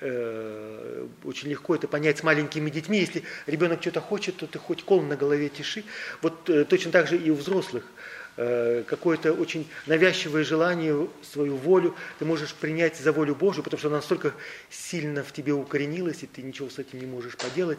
[0.00, 2.98] Э, очень легко это понять с маленькими детьми.
[2.98, 5.84] Если ребенок что-то хочет, то ты хоть кол на голове тиши.
[6.22, 11.94] Вот э, точно так же и у взрослых– Э, какое-то очень навязчивое желание, свою волю,
[12.18, 14.32] ты можешь принять за волю Божию, потому что она настолько
[14.70, 17.78] сильно в тебе укоренилась, и ты ничего с этим не можешь поделать.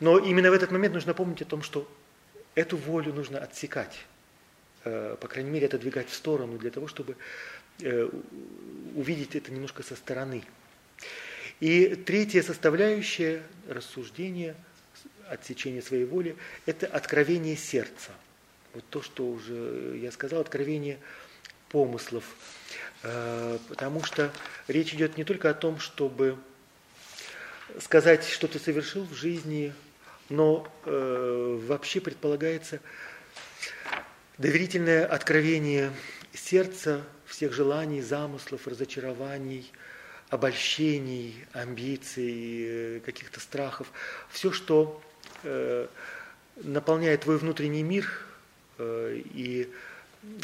[0.00, 1.86] Но именно в этот момент нужно помнить о том, что
[2.54, 4.06] эту волю нужно отсекать,
[4.84, 7.16] э, по крайней мере, отодвигать в сторону, для того, чтобы
[7.80, 8.08] э,
[8.94, 10.44] увидеть это немножко со стороны.
[11.60, 14.56] И третья составляющая рассуждения,
[15.28, 18.12] отсечения своей воли, это откровение сердца–
[18.74, 20.98] вот то, что уже я сказал, откровение
[21.70, 22.24] помыслов.
[23.02, 24.30] Э, потому что
[24.68, 26.36] речь идет не только о том, чтобы
[27.80, 29.72] сказать, что ты совершил в жизни,
[30.28, 32.80] но э, вообще предполагается
[34.38, 35.92] доверительное откровение
[36.34, 39.70] сердца, всех желаний, замыслов, разочарований,
[40.28, 43.90] обольщений, амбиций, э, каких-то страхов.
[44.30, 45.00] Все, что
[46.56, 48.26] наполняет твой внутренний мир–
[48.80, 49.68] и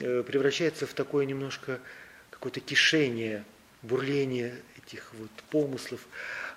[0.00, 1.80] э, превращается в такое немножко
[2.30, 3.44] какое-то кишение,
[3.82, 6.00] бурление этих вот помыслов.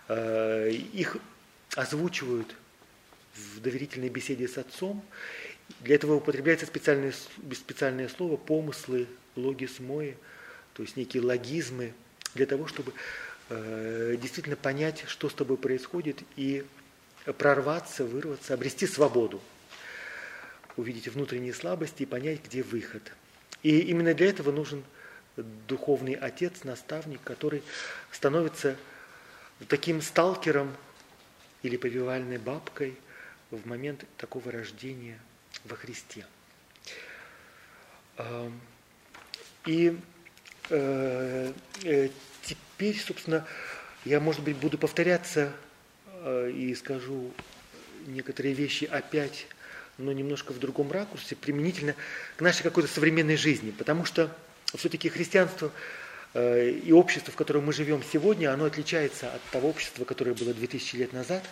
[0.07, 1.17] Э, их
[1.75, 2.55] озвучивают
[3.35, 5.03] в доверительной беседе с отцом.
[5.81, 7.13] Для этого употребляется специальное,
[7.53, 10.13] специальное слово помыслы, логис мои,
[10.73, 11.93] то есть некие логизмы,
[12.35, 12.93] для того, чтобы
[13.49, 16.65] э, действительно понять, что с тобой происходит, и
[17.37, 19.41] прорваться, вырваться, обрести свободу
[20.79, 23.11] увидеть внутренние слабости и понять, где выход.
[23.63, 24.83] И именно для этого нужен
[25.67, 27.63] духовный отец, наставник, который
[28.11, 28.75] становится
[29.67, 30.75] таким сталкером
[31.63, 32.95] или повивальной бабкой
[33.51, 35.19] в момент такого рождения
[35.65, 36.25] во Христе.
[39.65, 39.97] И
[40.69, 42.09] э, э,
[42.43, 43.45] теперь, собственно,
[44.05, 45.51] я, может быть, буду повторяться
[46.05, 47.31] э, и скажу
[48.07, 49.47] некоторые вещи опять
[49.99, 51.95] но немножко в другом ракурсе, применительно
[52.37, 53.71] к нашей какой-то современной жизни.
[53.71, 54.35] Потому что
[54.75, 55.71] все-таки христианство
[56.33, 60.53] э, и общество, в котором мы живем сегодня, оно отличается от того общества, которое было
[60.53, 61.43] 2000 лет назад.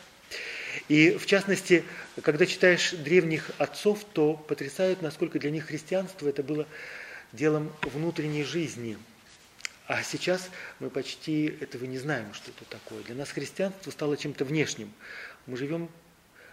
[0.88, 1.84] И в частности,
[2.22, 6.68] когда читаешь древних отцов, то потрясают, насколько для них христианство это было
[7.34, 8.98] делом внутренней жизни,
[9.88, 13.04] А сейчас мы почти этого не знаем, что это такое.
[13.04, 14.92] Для нас христианство стало чем-то внешним.
[15.46, 15.90] Мы живем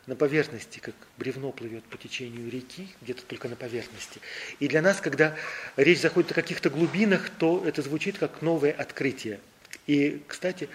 [0.06, 4.20] на поверхности, как бревно плывет по течению реки, где-то только на поверхности.
[4.60, 5.34] И для нас, когда
[5.76, 9.40] речь заходит о каких-то глубинах, то это звучит как новое открытие.
[9.86, 10.68] И, кстати,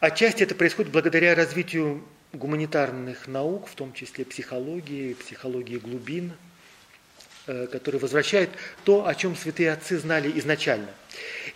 [0.00, 6.32] отчасти это происходит благодаря развитию гуманитарных наук, в том числе психологии, психологии глубин,
[7.46, 8.50] э, которые возвращают
[8.84, 10.90] то, о чем святые отцы знали изначально.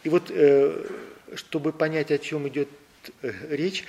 [0.02, 0.86] И вот, э,
[1.34, 2.68] чтобы понять, о чем идет
[3.22, 3.84] э, речь,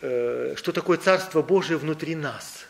[0.00, 2.66] что такое Царство Божие внутри нас.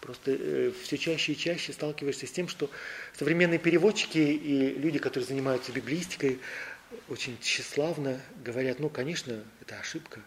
[0.00, 2.70] Просто все чаще и чаще сталкиваешься с тем, что
[3.18, 6.38] современные переводчики и люди, которые занимаются библистикой,
[7.08, 10.20] очень тщеславно говорят, ну, конечно, это ошибка,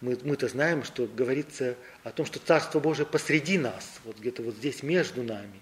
[0.00, 4.56] мы, мы-то знаем, что говорится о том, что Царство Божие посреди нас, вот где-то вот
[4.56, 5.60] здесь между нами.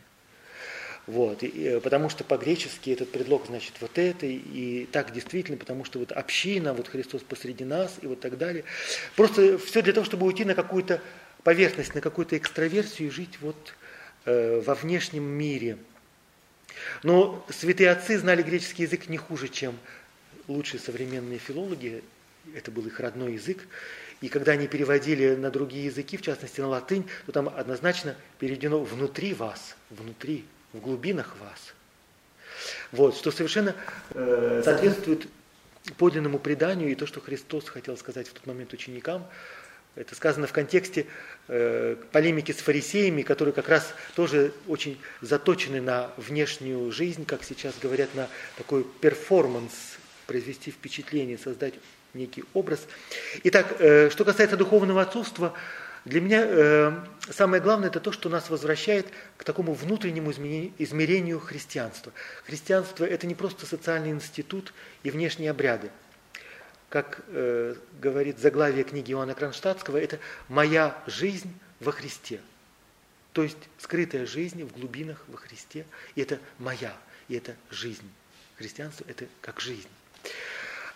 [1.06, 5.84] Вот, и, и, потому что по-гречески этот предлог значит вот это, и так действительно, потому
[5.84, 8.64] что вот община, вот Христос посреди нас, и вот так далее.
[9.16, 11.00] Просто все для того, чтобы уйти на какую-то
[11.42, 13.74] поверхность, на какую-то экстраверсию и жить вот
[14.26, 15.76] э, во внешнем мире.
[17.02, 19.76] Но святые отцы знали греческий язык не хуже, чем
[20.46, 22.02] лучшие современные филологи,
[22.54, 23.66] это был их родной язык,
[24.20, 28.82] и когда они переводили на другие языки, в частности на латынь, то там однозначно переведено
[28.82, 31.74] «внутри вас», «внутри», «в глубинах вас».
[32.92, 33.74] Вот, что совершенно
[34.10, 35.26] э, соответствует
[35.98, 39.26] подлинному преданию и то, что Христос хотел сказать в тот момент ученикам.
[39.94, 41.06] Это сказано в контексте
[41.48, 47.74] э, полемики с фарисеями, которые как раз тоже очень заточены на внешнюю жизнь, как сейчас
[47.80, 49.72] говорят, на такой перформанс,
[50.26, 51.74] произвести впечатление, создать
[52.14, 52.86] некий образ.
[53.44, 55.52] Итак, э, что касается духовного отцовства,
[56.04, 56.92] для меня э,
[57.30, 62.12] самое главное это то, что нас возвращает к такому внутреннему измерению христианства.
[62.44, 65.90] Христианство это не просто социальный институт и внешние обряды.
[66.88, 72.40] Как э, говорит заглавие книги Иоанна Кронштадтского, это «моя жизнь во Христе».
[73.32, 75.86] То есть скрытая жизнь в глубинах во Христе,
[76.16, 76.94] и это моя,
[77.28, 78.10] и это жизнь.
[78.58, 79.88] Христианство– это как жизнь.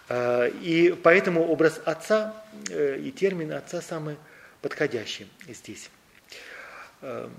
[0.09, 4.17] А, и поэтому образ отца э, и термин отца самый
[4.67, 5.91] подходящий здесь.
[7.01, 7.31] А,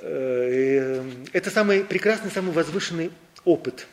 [0.00, 3.12] э, это самый прекрасный, самый возвышенный
[3.44, 3.86] опыт.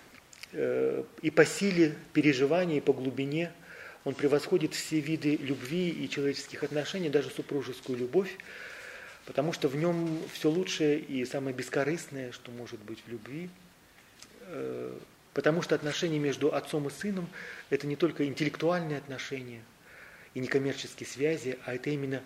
[0.54, 3.52] Э, и по силе переживания, и по глубине
[4.04, 8.36] он превосходит все виды любви и человеческих отношений, даже супружескую любовь,
[9.28, 13.48] потому что в нем все лучшее и самое бескорыстное, что может быть в любви–
[14.54, 14.98] Э,
[15.34, 17.30] потому что отношения между отцом и сыном–
[17.70, 19.62] это не только интеллектуальные отношения
[20.34, 22.22] и некоммерческие связи, а это именно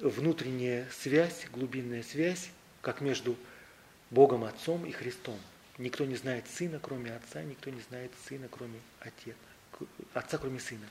[0.00, 2.50] внутренняя связь, глубинная связь,
[2.82, 3.36] как между
[4.10, 5.38] Богом Отцом и Христом.
[5.78, 9.36] Никто не знает сына, кроме отца, никто не знает сына, кроме отца,
[10.14, 10.86] отца, кроме сына.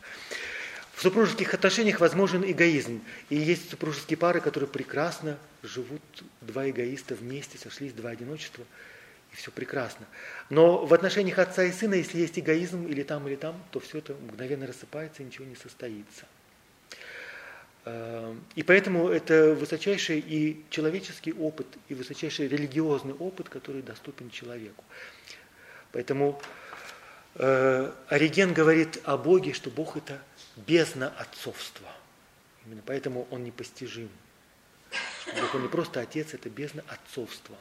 [0.94, 3.02] В супружеских отношениях возможен эгоизм.
[3.30, 6.02] И есть супружеские пары, которые прекрасно живут,
[6.42, 8.66] два эгоиста вместе, сошлись, два одиночества–
[9.36, 10.06] все прекрасно.
[10.50, 14.00] Но в отношениях отца и сына, если есть эгоизм или там, или там, то все
[14.00, 16.26] это мгновенно рассыпается ничего не состоится.
[17.86, 24.84] Эм, и поэтому это высочайший и человеческий опыт, и высочайший религиозный опыт, который доступен человеку.
[25.92, 26.42] Поэтому
[27.36, 30.20] э, Ориген говорит о Боге, что Бог это
[30.56, 31.88] бездна отцовства.
[32.66, 34.10] Именно поэтому он непостижим.
[35.40, 37.56] Бог он не просто отец, это бездна отцовства.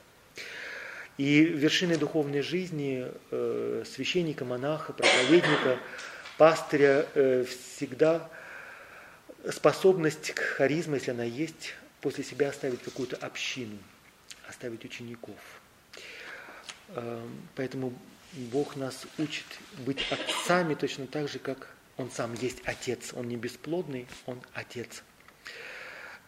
[1.17, 5.79] И вершиной духовной жизни э, священника, монаха, проповедника,
[6.39, 8.29] пастыря э, всегда
[9.49, 13.79] способность к харизме, если она есть, после себя оставить какую-то общину,
[14.49, 15.37] оставить учеников.
[16.89, 17.25] Э,
[17.55, 17.97] поэтому
[18.33, 19.47] Бог нас учит
[19.87, 23.13] быть отцами точно так же, как Он сам есть отец.
[23.15, 25.05] Он не бесплодный, Он отец.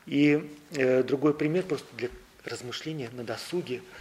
[0.07, 2.09] И э, другой пример просто для
[2.45, 3.83] размышления на досуге–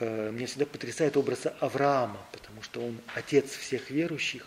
[0.00, 4.46] меня всегда потрясает образ Авраама, потому что он отец всех верующих.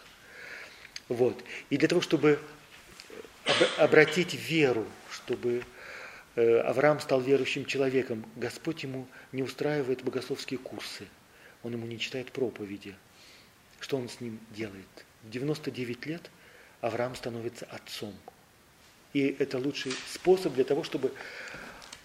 [1.08, 1.44] Вот.
[1.70, 2.40] И для того, чтобы
[3.78, 5.64] обратить веру, чтобы
[6.36, 11.08] э, Авраам стал верующим человеком, Господь ему не устраивает богословские курсы,
[11.64, 12.96] он ему не читает проповеди.
[13.80, 15.06] Что он с ним делает?
[15.24, 16.32] В 99 лет
[16.82, 18.16] Авраам становится отцом.
[19.14, 21.14] И это лучший способ для того, чтобы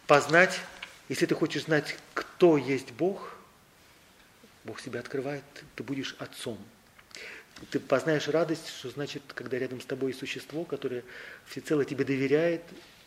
[0.07, 0.61] познать
[1.11, 3.37] если ты хочешь знать, кто есть Бог,
[4.65, 5.45] Бог себя открывает,
[5.77, 6.59] ты будешь отцом.
[7.71, 11.05] Ты познаешь радость, что значит, когда рядом с тобой существо, которое
[11.47, 12.63] всецело тебе доверяет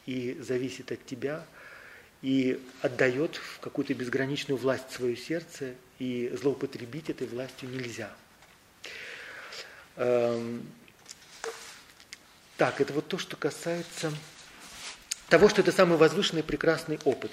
[0.05, 1.45] и зависит от тебя,
[2.21, 8.13] и отдает в какую-то безграничную власть свое сердце, и злоупотребить этой властью нельзя.
[9.95, 10.65] Эм,
[12.57, 14.11] так, это вот то, что касается
[15.29, 17.31] того, что это самый возвышенный прекрасный опыт.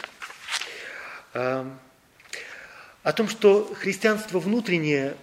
[3.03, 5.17] О том, что христианство внутреннее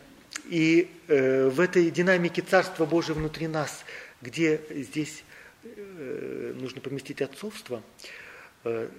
[0.49, 3.86] и э, в этой динамике Царства Божия внутри нас,
[4.19, 5.23] где здесь
[5.63, 7.84] э, нужно поместить отцовство,
[8.63, 8.89] э,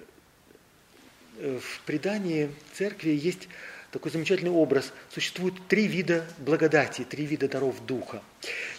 [1.35, 3.49] в предании церкви есть
[3.91, 4.93] такой замечательный образ.
[5.09, 8.21] Существует три вида благодати, три вида даров Духа.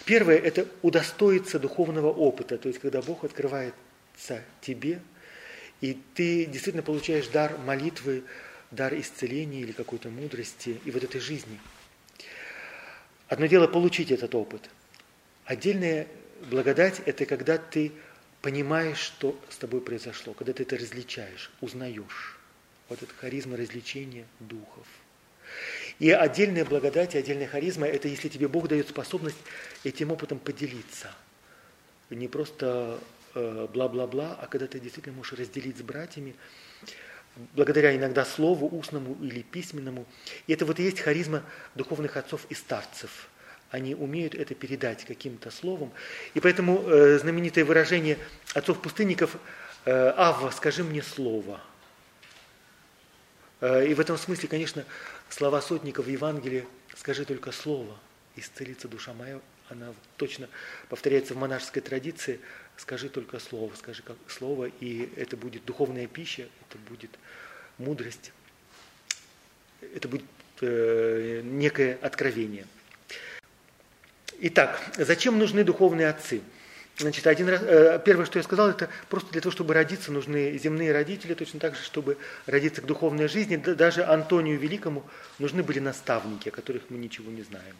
[0.06, 3.74] Первое– это удостоиться духовного опыта, то есть когда Бог открывается
[4.62, 5.00] тебе,
[5.82, 8.24] и ты действительно получаешь дар молитвы,
[8.70, 11.58] дар исцеления или какой-то мудрости и вот этой жизни.
[13.28, 14.68] Одно дело получить этот опыт.
[15.44, 16.06] Отдельная
[16.50, 17.92] благодать– это когда ты
[18.42, 22.38] понимаешь, что с тобой произошло, когда ты это различаешь, узнаешь
[22.88, 24.86] вот эта харизма развлечения духов.
[25.98, 29.36] И отдельная благодать, и отдельная харизма– это если тебе Бог дает способность
[29.84, 31.12] этим опытом поделиться.
[32.08, 32.98] Не просто
[33.34, 36.34] э, бла-бла-бла, а когда ты действительно можешь разделить с братьями,
[37.54, 40.06] благодаря иногда слову, устному или письменному.
[40.46, 41.42] И это вот и есть харизма
[41.74, 43.28] духовных отцов и старцев.
[43.70, 45.92] Они умеют это передать каким-то словом.
[46.34, 48.18] И поэтому э, знаменитое выражение
[48.54, 49.36] отцов-пустынников
[49.84, 51.60] э, «Авва, скажи мне слово».
[53.60, 54.84] Э, и в этом смысле, конечно,
[55.28, 56.66] слова сотников в Евангелии
[56.96, 57.96] «скажи только слово,
[58.34, 60.48] исцелится душа моя», она точно
[60.88, 62.40] повторяется в монашеской традиции
[62.80, 67.10] «скажи только слово, скажи как слово», и это будет духовная пища, это будет
[67.78, 68.32] мудрость,
[69.94, 70.24] это будет
[70.60, 72.66] э, некое откровение.
[74.40, 76.40] Итак, зачем нужны духовные отцы?
[76.96, 80.58] Значит, один раз, э, первое, что я сказал, это просто для того, чтобы родиться, нужны
[80.58, 82.16] земные родители, точно так же, чтобы
[82.46, 83.56] родиться к духовной жизни.
[83.56, 85.04] Даже Антонию Великому
[85.38, 87.76] нужны были наставники, о которых мы ничего не знаем.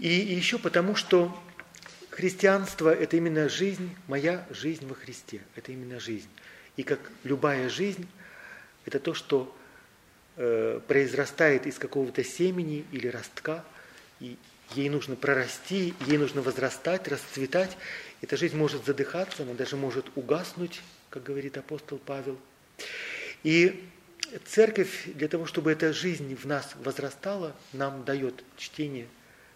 [0.00, 1.38] И, еще потому, что
[2.08, 6.30] христианство– это именно жизнь, моя жизнь во Христе, это именно жизнь.
[6.78, 8.08] И как любая жизнь,
[8.86, 9.54] это то, что
[10.36, 13.62] э, произрастает из какого-то семени или ростка,
[14.20, 14.38] и
[14.74, 17.76] ей нужно прорасти, ей нужно возрастать, расцветать.
[18.22, 20.80] Эта жизнь может задыхаться, она даже может угаснуть,
[21.10, 22.38] как говорит апостол Павел.
[23.42, 23.86] И
[24.46, 29.06] церковь для того, чтобы эта жизнь в нас возрастала, нам дает чтение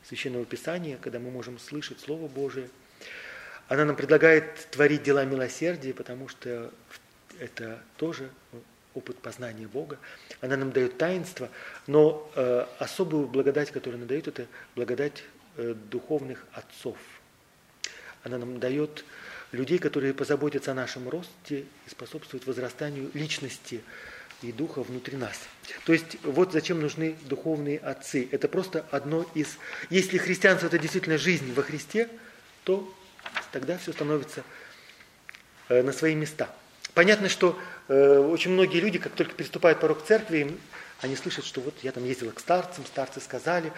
[0.06, 2.68] Священного Писания, когда мы можем слышать Слово Божие.
[3.68, 6.70] Она нам предлагает творить дела милосердия, потому что
[7.38, 8.30] это тоже
[8.94, 9.98] опыт познания Бога.
[10.40, 11.48] Она нам дает таинство,
[11.86, 14.46] но э, особую благодать, которую она дает, это
[14.76, 15.24] благодать
[15.56, 16.96] э, духовных отцов.
[18.22, 19.04] Она нам дает
[19.52, 23.82] людей, которые позаботятся о нашем росте и способствуют возрастанию личности
[24.48, 25.38] и духа внутри нас.
[25.84, 28.28] То есть вот зачем нужны духовные отцы.
[28.30, 29.58] Это просто одно из...
[29.90, 32.08] Если христианство это действительно жизнь во Христе,
[32.64, 32.92] то
[33.52, 34.44] тогда все становится
[35.68, 36.48] э, на свои места.
[36.94, 40.56] Понятно, что э, очень многие люди, как только переступают порог церкви,
[41.00, 43.72] они слышат, что вот я там ездила к старцам, старцы сказали,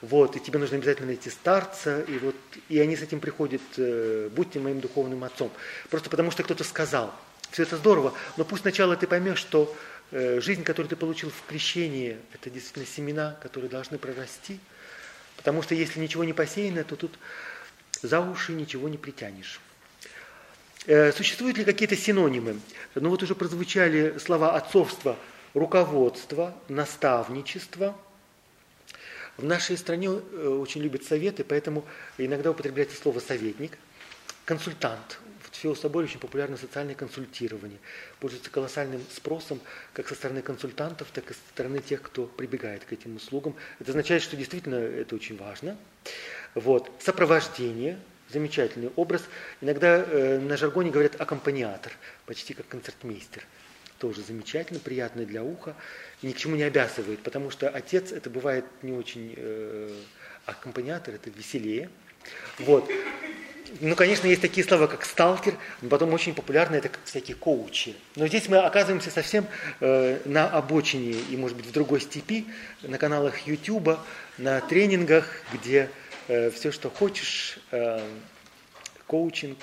[0.00, 2.36] вот, и тебе нужно обязательно найти старца, и вот,
[2.68, 5.50] и они с этим приходят, э, будьте моим духовным отцом.
[5.90, 7.12] Просто потому, что кто-то сказал.
[7.50, 9.74] Все это здорово, но пусть сначала ты поймешь, что
[10.12, 14.58] жизнь, которую ты получил в крещении, это действительно семена, которые должны прорасти,
[15.36, 17.18] потому что если ничего не посеяно, то тут
[18.02, 19.60] за уши ничего не притянешь.
[20.86, 22.58] Э, существуют ли какие-то синонимы?
[22.94, 25.16] Ну вот уже прозвучали слова отцовства,
[25.54, 27.96] руководство, наставничество.
[29.36, 31.84] В нашей стране э, очень любят советы, поэтому
[32.16, 33.76] иногда употребляется слово советник,
[34.44, 35.18] консультант.
[35.60, 37.78] В Феособоре очень популярно социальное консультирование.
[38.18, 39.60] Пользуется колоссальным спросом
[39.92, 43.54] как со стороны консультантов, так и со стороны тех, кто прибегает к этим услугам.
[43.78, 45.76] Это означает, что действительно это очень важно.
[46.54, 46.90] Вот.
[46.98, 47.98] Сопровождение,
[48.30, 49.22] замечательный образ.
[49.60, 51.92] Иногда э, на жаргоне говорят аккомпаниатор,
[52.24, 53.44] почти как концертмейстер.
[53.98, 55.76] Тоже замечательно, приятно для уха,
[56.22, 59.94] ни к чему не обязывает, потому что отец это бывает не очень э,
[60.46, 61.90] аккомпаниатор, это веселее.
[62.60, 62.90] Вот.
[63.80, 65.54] Ну, конечно, есть такие слова, как сталкер,
[65.88, 67.94] потом очень популярны это всякие коучи.
[68.16, 69.46] Но здесь мы оказываемся совсем
[69.80, 72.46] э, на обочине и, может быть, в другой степи,
[72.82, 73.98] на каналах YouTube,
[74.38, 75.88] на тренингах, где
[76.32, 78.08] Э, все, что хочешь, э,
[79.08, 79.58] коучинг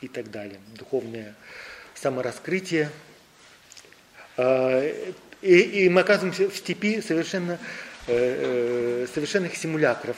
[0.00, 1.34] и так далее, духовное
[1.94, 2.90] самораскрытие.
[4.36, 7.58] Э, и, и мы оказываемся в степи совершенно,
[8.06, 10.16] совершенных симулякров.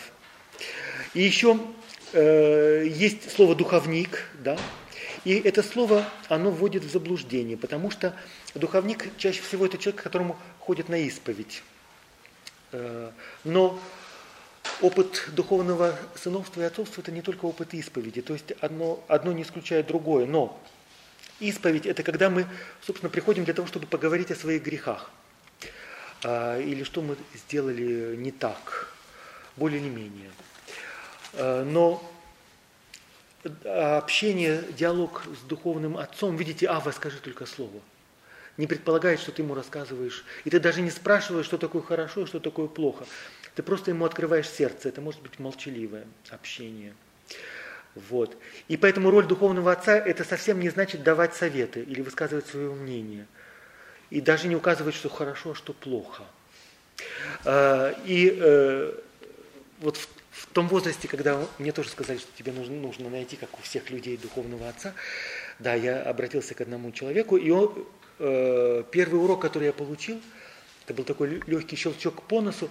[1.14, 1.58] И еще
[2.12, 4.58] есть слово духовник, да,
[5.24, 8.14] И это слово, оно вводит в заблуждение, потому что
[8.54, 11.62] духовник чаще всего это человек, которому ходит на исповедь.
[12.72, 13.10] Э,
[13.44, 13.78] но
[14.80, 19.42] опыт духовного сыновства и отцовства– это не только опыт исповеди, то есть одно, одно не
[19.42, 20.26] исключает другое.
[20.26, 20.58] Но
[21.38, 22.46] исповедь– это когда мы,
[22.86, 25.10] собственно, приходим для того, чтобы поговорить о своих грехах.
[26.22, 28.92] А, или что мы сделали не так,
[29.56, 30.30] более или менее.
[31.34, 32.02] А, но
[33.64, 37.80] общение, диалог с духовным отцом, видите, Ава, скажи только слово.
[38.56, 40.24] Не предполагает, что ты ему рассказываешь.
[40.44, 43.06] И ты даже не спрашиваешь, что такое хорошо, что такое плохо.
[43.54, 44.88] Ты просто ему открываешь сердце.
[44.88, 46.94] Это может быть молчаливое общение.
[47.94, 48.36] Вот.
[48.68, 53.26] И поэтому роль духовного отца это совсем не значит давать советы или высказывать свое мнение.
[54.10, 56.24] И даже не указывать, что хорошо, а что плохо.
[57.44, 58.92] А, и э,
[59.80, 59.98] вот
[60.42, 63.90] в, том возрасте, когда мне тоже сказали, что тебе нужно, нужно найти, как у всех
[63.90, 64.94] людей, духовного отца,
[65.58, 67.86] да, я обратился к одному человеку, и он,
[68.18, 70.20] э, первый урок, который я получил,
[70.84, 72.70] это был такой легкий щелчок по носу,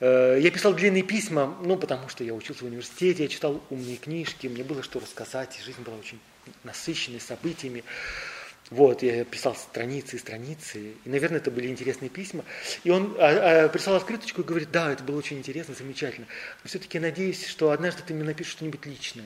[0.00, 3.96] Э, я писал длинные письма, ну, потому что я учился в университете, я читал умные
[3.96, 6.18] книжки, мне было что рассказать, и жизнь была очень
[6.64, 7.84] насыщенной событиями.
[8.70, 12.44] Вот, я писал страницы и страницы, и, наверное, это были интересные письма.
[12.84, 16.26] И он а, а, прислал открыточку и говорит, да, это было очень интересно, замечательно.
[16.62, 19.24] Но все-таки надеюсь, что однажды ты мне напишешь что-нибудь личное.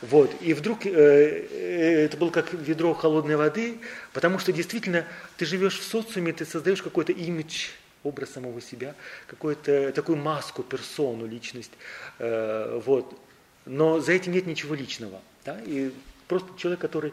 [0.00, 3.76] Вот, и вдруг э, э, это было как ведро холодной воды,
[4.14, 7.68] потому что действительно ты живешь в социуме, ты создаешь какой-то имидж
[8.02, 8.94] образ самого себя,
[9.26, 11.72] какую-то такую маску, персону, личность.
[12.18, 13.18] Э, вот.
[13.66, 15.20] Но за этим нет ничего личного.
[15.44, 15.60] Да?
[15.66, 15.92] И
[16.28, 17.12] просто человек, который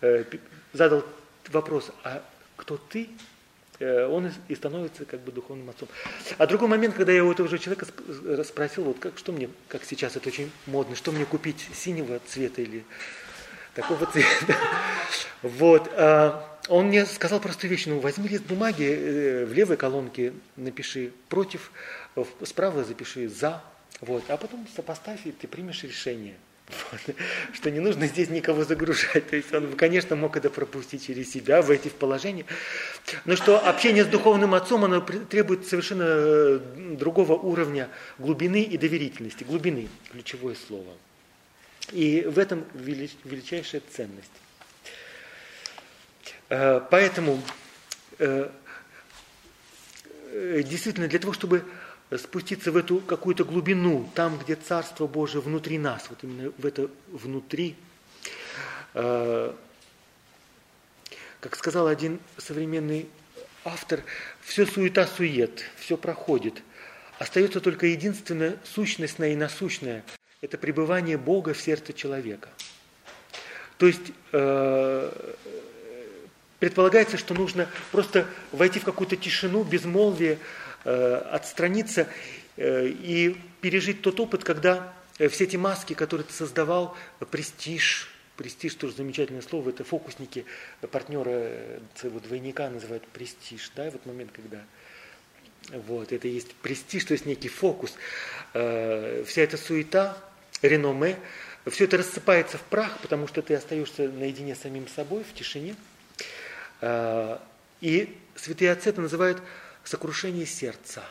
[0.00, 0.24] э,
[0.72, 1.04] задал
[1.48, 2.22] вопрос, а
[2.56, 3.08] кто ты,
[3.78, 5.88] э, он и становится как бы духовным отцом.
[6.38, 7.86] А другой момент, когда я у этого же человека
[8.44, 12.62] спросил, вот как, что мне, как сейчас это очень модно, что мне купить, синего цвета
[12.62, 12.84] или
[13.74, 14.56] такого цвета.
[15.42, 15.90] Вот.
[15.96, 21.12] А, он мне сказал простую вещь, ну возьми лист бумаги, э, в левой колонке напиши
[21.28, 21.72] против,
[22.44, 23.60] справа запиши за,
[24.00, 26.36] вот, а потом сопоставь, и ты примешь решение.
[26.90, 27.16] Вот.
[27.52, 29.28] Что не нужно здесь никого загружать.
[29.28, 32.46] То есть он, конечно, мог это пропустить через себя, войти в положение.
[33.24, 36.60] Но что общение с духовным отцом, оно требует совершенно э,
[36.98, 39.44] другого уровня глубины и доверительности.
[39.44, 40.92] Глубины– ключевое слово.
[41.90, 44.30] И в этом величайшая ценность.
[46.48, 47.42] Э, поэтому
[48.18, 48.48] э,
[50.64, 51.64] действительно для того, чтобы
[52.18, 56.90] спуститься в эту какую-то глубину, там, где Царство Божие внутри нас, вот именно в это
[57.08, 57.76] внутри,
[58.92, 59.56] как
[61.52, 63.08] сказал один современный
[63.64, 64.02] автор,
[64.40, 66.62] все суета-сует, все проходит.
[67.18, 70.04] Остается только единственная сущностная и насущная–
[70.40, 72.48] это пребывание Бога в сердце человека.
[73.78, 74.12] То есть
[76.62, 80.36] Предполагается, что нужно просто войти в какую-то тишину, безмолвие, э,
[80.84, 82.08] отстраниться
[82.56, 86.96] э, и пережить тот опыт, когда э, все эти маски, которые ты создавал,
[87.30, 90.44] престиж, престиж тоже замечательное слово, это фокусники
[90.90, 91.50] партнера
[91.94, 94.62] своего двойника называют престиж, да, и вот момент, когда
[95.86, 97.94] вот, это есть престиж, то есть некий фокус.
[98.52, 100.18] Вся эта суета,
[100.60, 101.16] реноме,
[101.66, 105.76] все это рассыпается в прах, потому что ты остаешься наедине с самим собой, в тишине–
[106.82, 107.38] Э,
[107.80, 109.40] и святые отцы это называют
[109.84, 111.02] сокрушение сердца.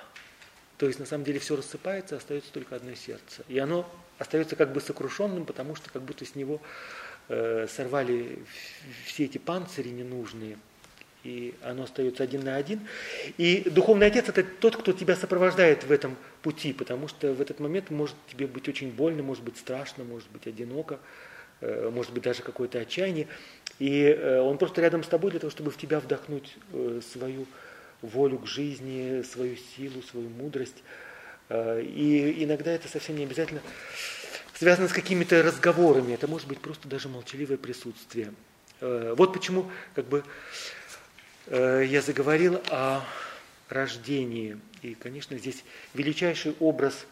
[0.78, 3.44] То есть на самом деле все рассыпается, остается только одно сердце.
[3.48, 6.62] И оно остается как бы сокрушенным, потому что как будто с него
[7.30, 8.40] э, сорвали
[9.06, 10.58] все эти панцири ненужные,
[11.24, 12.88] и оно остается один на один.
[13.38, 17.60] И духовный отец это тот, кто тебя сопровождает в этом пути, потому что в этот
[17.60, 21.00] момент может тебе быть очень больно, может быть страшно, может быть одиноко,
[21.62, 23.28] э, может быть даже какое-то отчаяние.
[23.80, 27.46] И э, он просто рядом с тобой для того, чтобы в тебя вдохнуть э, свою
[28.02, 30.84] волю к жизни, свою силу, свою мудрость.
[31.50, 33.62] Э, и иногда это совсем не обязательно
[34.54, 38.32] связано с какими-то разговорами, это может быть просто даже молчаливое присутствие.
[38.80, 40.24] Вот почему как бы,
[41.50, 43.02] я заговорил о
[43.72, 44.60] рождении.
[44.82, 47.06] И, конечно, здесь величайший образ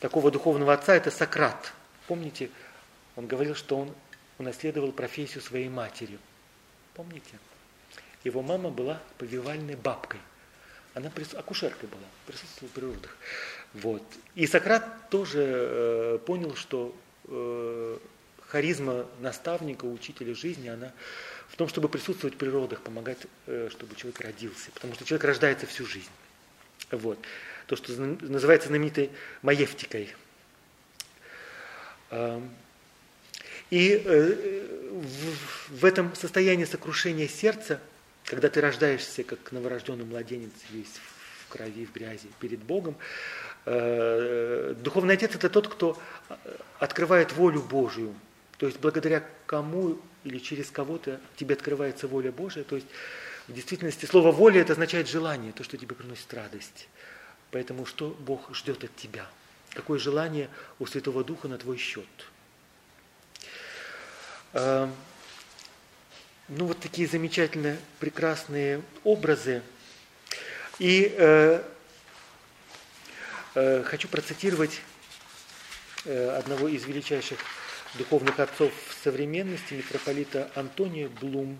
[0.00, 1.72] такого духовного отца– это Сократ.
[2.06, 2.50] Помните,
[3.16, 3.94] он говорил, что он
[4.38, 6.18] унаследовал профессию своей матери.
[6.94, 7.38] Помните?
[8.24, 10.20] Его мама была повивальной бабкой.
[10.94, 13.16] Она акушеркой была, присутствовала при родах.
[13.74, 14.02] Вот.
[14.34, 16.96] И Сократ тоже э, понял, что
[17.26, 17.98] э,
[18.46, 20.92] харизма наставника, учителя жизни, она
[21.48, 24.70] в том, чтобы присутствовать при родах, помогать, э, чтобы человек родился.
[24.72, 26.10] Потому что человек рождается всю жизнь.
[26.90, 27.18] Вот.
[27.66, 29.10] То, что называется знаменитой
[29.42, 30.14] маевтикой.
[33.70, 37.80] И в, в этом состоянии сокрушения сердца,
[38.24, 41.00] когда ты рождаешься как новорожденный младенец весь
[41.44, 42.96] в крови, в грязи перед Богом,
[43.64, 45.98] духовный отец это тот, кто
[46.78, 48.14] открывает волю Божию.
[48.58, 52.64] То есть благодаря кому или через кого-то тебе открывается воля Божия.
[52.64, 52.86] То есть
[53.48, 56.88] в действительности слово воля это означает желание, то, что тебе приносит радость.
[57.50, 59.26] Поэтому что Бог ждет от тебя?
[59.74, 60.48] Какое желание
[60.78, 62.06] у Святого Духа на твой счет?
[66.56, 69.60] Ну вот такие замечательные, прекрасные образы.
[70.78, 71.62] И э,
[73.56, 74.80] э, хочу процитировать
[76.04, 77.40] э, одного из величайших
[77.94, 81.58] духовных отцов современности, митрополита Антония Блум,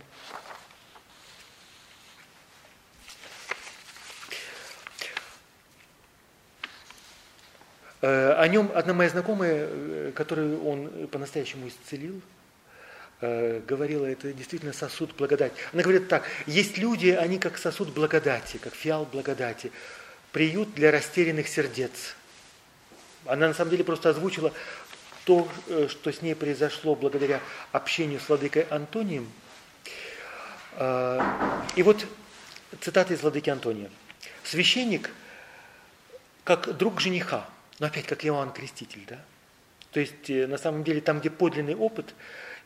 [8.07, 12.21] Э, о нем одна моя знакомая, э, которую он по-настоящему исцелил,
[13.21, 15.55] э, говорила, это действительно сосуд благодати.
[15.73, 19.73] Она говорит так, есть люди, они как сосуд благодати, как фиал благодати,
[20.33, 22.15] приют для растерянных сердец.
[23.27, 24.53] Она на самом деле просто озвучила
[25.25, 25.49] то,
[25.89, 27.41] что с ней произошло благодаря
[27.73, 29.31] общению с владыкой Антонием.
[30.77, 32.05] И вот
[32.81, 33.91] цитата из владыки Антония.
[34.43, 35.11] Священник,
[36.45, 37.49] как друг жениха–
[37.79, 39.19] но опять как Иоанн Креститель, да?
[39.93, 42.15] То есть э, на самом деле там, где подлинный опыт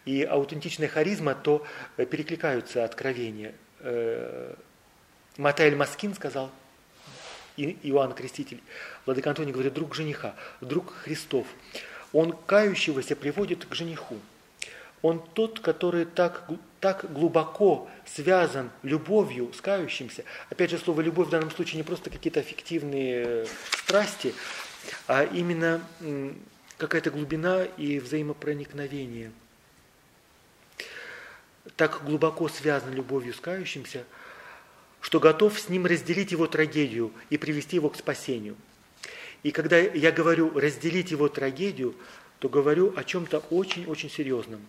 [0.04, 1.64] и аутентичная харизма, то
[1.96, 3.54] э, перекликаются откровения.
[3.80, 4.54] Э,
[5.36, 6.50] Матаэль Маскин сказал,
[7.56, 8.60] Иоанн Креститель,
[9.04, 11.46] Владыка Антоний говорит, друг жениха, друг Христов.
[12.12, 14.16] Он кающегося приводит к жениху.
[15.02, 16.48] Он тот, который так,
[16.80, 20.24] так глубоко связан любовью с кающимся.
[20.50, 24.34] Опять же, слово «любовь» в данном случае не просто какие-то аффективные страсти,
[25.06, 25.80] а именно
[26.78, 29.30] какая-то глубина и взаимопроникновение.
[31.78, 34.04] Так глубоко связан любовью с кающимся,
[35.00, 38.56] что готов с ним разделить его трагедию и привести его к спасению.
[39.44, 41.94] И когда я говорю разделить его трагедию,
[42.40, 44.60] то говорю о чем-то очень-очень серьезном.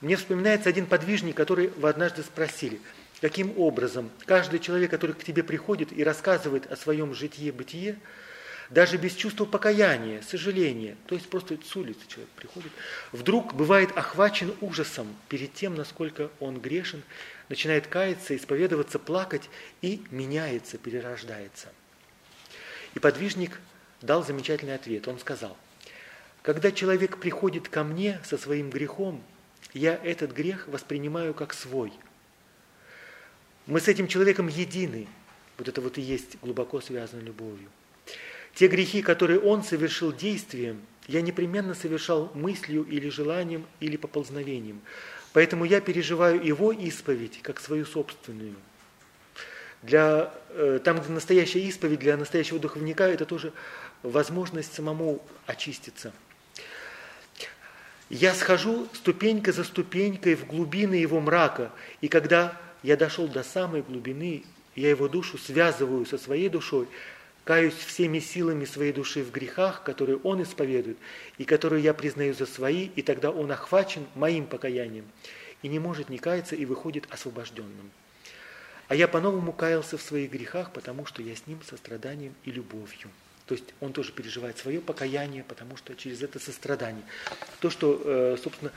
[0.00, 2.80] Мне вспоминается один подвижник, который вы однажды спросили,
[3.20, 7.98] каким образом каждый человек, который к тебе приходит и рассказывает о своем житие-бытие,
[8.70, 12.72] даже без чувства покаяния, сожаления, то есть просто с улицы человек приходит,
[13.12, 17.02] вдруг бывает охвачен ужасом перед тем, насколько он грешен,
[17.48, 19.48] начинает каяться, исповедоваться, плакать
[19.82, 21.68] и меняется, перерождается.
[22.94, 23.60] И подвижник
[24.02, 25.06] дал замечательный ответ.
[25.06, 25.56] Он сказал,
[26.42, 29.22] когда человек приходит ко мне со своим грехом,
[29.74, 31.92] я этот грех воспринимаю как свой.
[33.66, 35.08] Мы с этим человеком едины.
[35.58, 37.68] Вот это вот и есть глубоко связано любовью.
[38.56, 44.80] Те грехи, которые он совершил действием, я непременно совершал мыслью или желанием или поползновением.
[45.34, 48.54] Поэтому я переживаю его исповедь как свою собственную.
[49.82, 53.52] Для, э, там, где настоящая исповедь для настоящего духовника, это тоже
[54.02, 56.14] возможность самому очиститься.
[58.08, 63.82] Я схожу ступенька за ступенькой в глубины его мрака, и когда я дошел до самой
[63.82, 64.44] глубины,
[64.76, 66.88] я его душу связываю со своей душой,
[67.46, 70.98] каюсь всеми силами своей души в грехах, которые он исповедует,
[71.38, 75.06] и которые я признаю за свои, и тогда он охвачен моим покаянием,
[75.62, 77.92] и не может не каяться, и выходит освобожденным.
[78.88, 83.10] А я по-новому каялся в своих грехах, потому что я с ним состраданием и любовью.
[83.46, 87.04] То есть он тоже переживает свое покаяние, потому что через это сострадание.
[87.60, 88.72] То, что, э, собственно,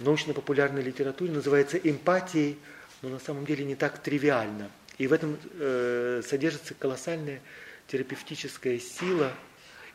[0.00, 2.58] в научно-популярной литературе называется эмпатией,
[3.02, 7.40] но на самом деле не так тривиально– и в этом э, содержится колоссальная
[7.88, 9.32] терапевтическая сила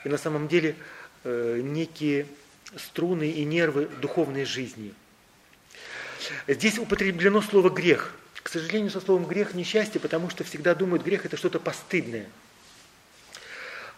[0.06, 0.76] и на самом деле
[1.24, 2.28] э, некие
[2.78, 4.93] струны и нервы духовной жизни.
[6.47, 8.14] Здесь употреблено слово «грех».
[8.36, 12.28] К сожалению, со словом «грех» несчастье, потому что всегда думают, грех– это что-то постыдное.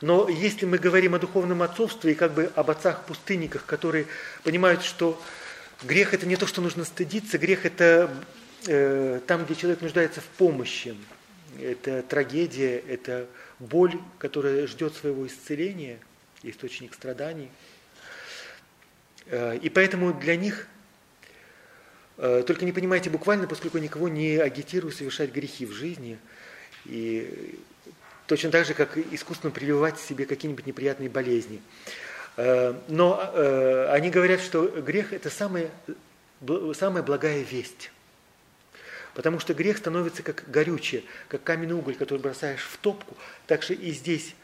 [0.02, 4.06] Но если мы говорим о духовном отцовстве и как бы об отцах-пустынниках, которые
[4.44, 5.22] понимают, что
[5.84, 8.14] грех– это не то, что нужно стыдиться, грех– это
[8.66, 10.96] там, где человек нуждается в помощи,
[11.60, 13.28] это трагедия, это
[13.60, 16.00] боль, которая ждет своего исцеления,
[16.44, 17.50] источник страданий.
[19.28, 20.68] Э, и поэтому для них,
[22.18, 26.18] э, только не понимайте буквально, поскольку никого не агитирую совершать грехи в жизни,
[26.86, 27.60] и
[28.28, 31.62] точно так же, как искусственно прививать себе какие-нибудь неприятные болезни.
[32.36, 35.70] Но они говорят, что грех– это самая,
[36.74, 37.92] самая благая весть.
[39.14, 43.16] Потому что грех становится как горючее, как каменный уголь, который бросаешь в топку.
[43.46, 44.36] Так же и здесь,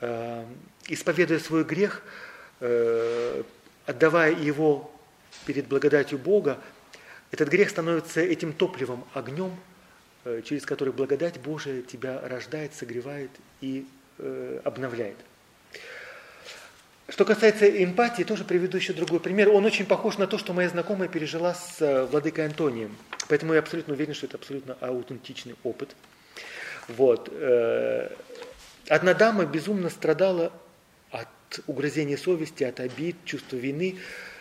[0.00, 0.44] э,
[0.88, 2.02] исповедуя свой грех,
[2.60, 3.42] э,
[3.86, 4.90] отдавая его
[5.46, 6.58] перед благодатью Бога,
[7.30, 9.54] этот грех становится этим топливом, огнем,
[10.24, 13.86] э, через который благодать Божия тебя рождает, согревает и
[14.18, 15.16] э, обновляет.
[17.10, 19.48] Что касается эмпатии, тоже приведу еще другой пример.
[19.48, 22.94] Он очень похож на то, что моя знакомая пережила с э, владыкой Антонием.
[23.28, 25.96] Поэтому я абсолютно уверен, что это абсолютно аутентичный опыт.
[26.86, 27.30] Вот.
[27.32, 28.10] Э,
[28.88, 30.52] одна дама безумно страдала
[31.10, 31.28] от
[31.66, 33.96] угрызения совести, от обид, чувства вины,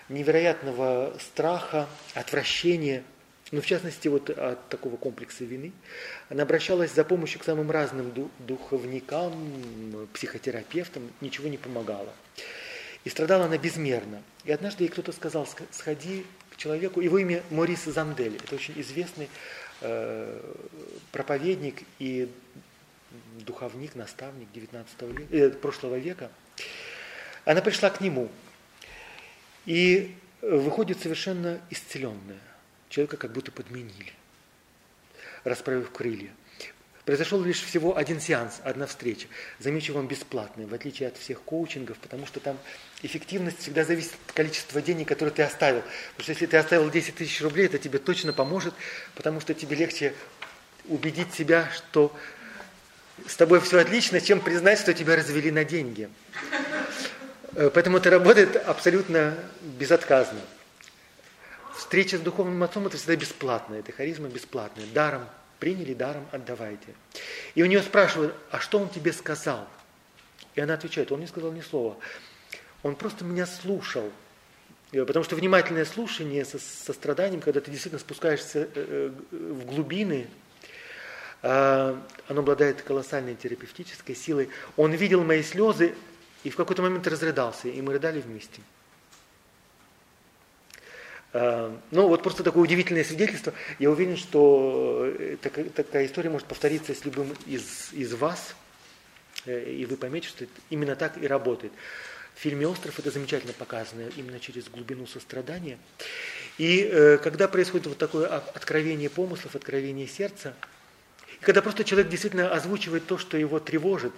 [0.09, 3.03] невероятного страха, отвращения,
[3.51, 5.71] ну, в частности, вот от такого комплекса вины.
[6.29, 12.13] Она обращалась за помощью к самым разным духовникам, психотерапевтам, ничего не помогало.
[13.05, 14.21] И страдала она безмерно.
[14.43, 19.29] И однажды ей кто-то сказал, сходи к человеку, его имя Морис Зандель, это очень известный
[19.81, 20.53] э,
[21.11, 22.29] проповедник и
[23.45, 26.29] духовник, наставник 19 века, э, прошлого века.
[27.45, 28.29] Она пришла к нему
[29.65, 32.46] и выходит совершенно исцеленная.
[32.89, 34.13] Человека как будто подменили,
[35.43, 36.31] расправив крылья.
[37.07, 39.27] Произошел лишь всего один сеанс, одна встреча.
[39.59, 42.57] Замечу вам бесплатная, в отличие от всех коучингов, потому что там
[43.01, 45.83] эффективность всегда зависит от количества денег, которые ты оставил.
[46.17, 48.73] Потому что если ты оставил 10 тысяч рублей, это тебе точно поможет,
[49.15, 50.13] потому что тебе легче
[50.89, 52.13] убедить себя, что
[53.25, 56.09] с тобой все отлично, чем признать, что тебя развели на деньги.
[57.55, 60.41] Э, поэтому это работает абсолютно безотказно.
[61.77, 65.27] Встреча с духовным отцом– это всегда бесплатно, это харизма бесплатная, даром
[65.59, 66.93] Приняли даром, отдавайте.
[67.55, 69.67] И у нее спрашивают, а что он тебе сказал?
[70.53, 71.97] И она отвечает, он не сказал ни слова.
[72.83, 74.11] Он просто меня слушал.
[74.91, 80.27] Потому что внимательное слушание со состраданием, когда ты действительно спускаешься э, э, в глубины,
[81.41, 84.49] а, оно обладает колоссальной терапевтической силой.
[84.75, 85.93] Он видел мои слезы
[86.43, 88.61] и в какой-то момент разрыдался, и мы рыдали вместе.
[91.33, 93.53] Э, ну, вот просто такое удивительное свидетельство.
[93.79, 98.55] Я уверен, что э, такая, история может повториться с любым из, из вас,
[99.45, 101.73] э, и вы поймете, что именно так и работает.
[102.35, 105.79] В фильме «Остров» это замечательно показано, именно через глубину сострадания.
[106.59, 110.53] И когда происходит вот такое откровение помыслов, откровение сердца,
[111.41, 114.13] и когда просто человек действительно озвучивает то, что его тревожит,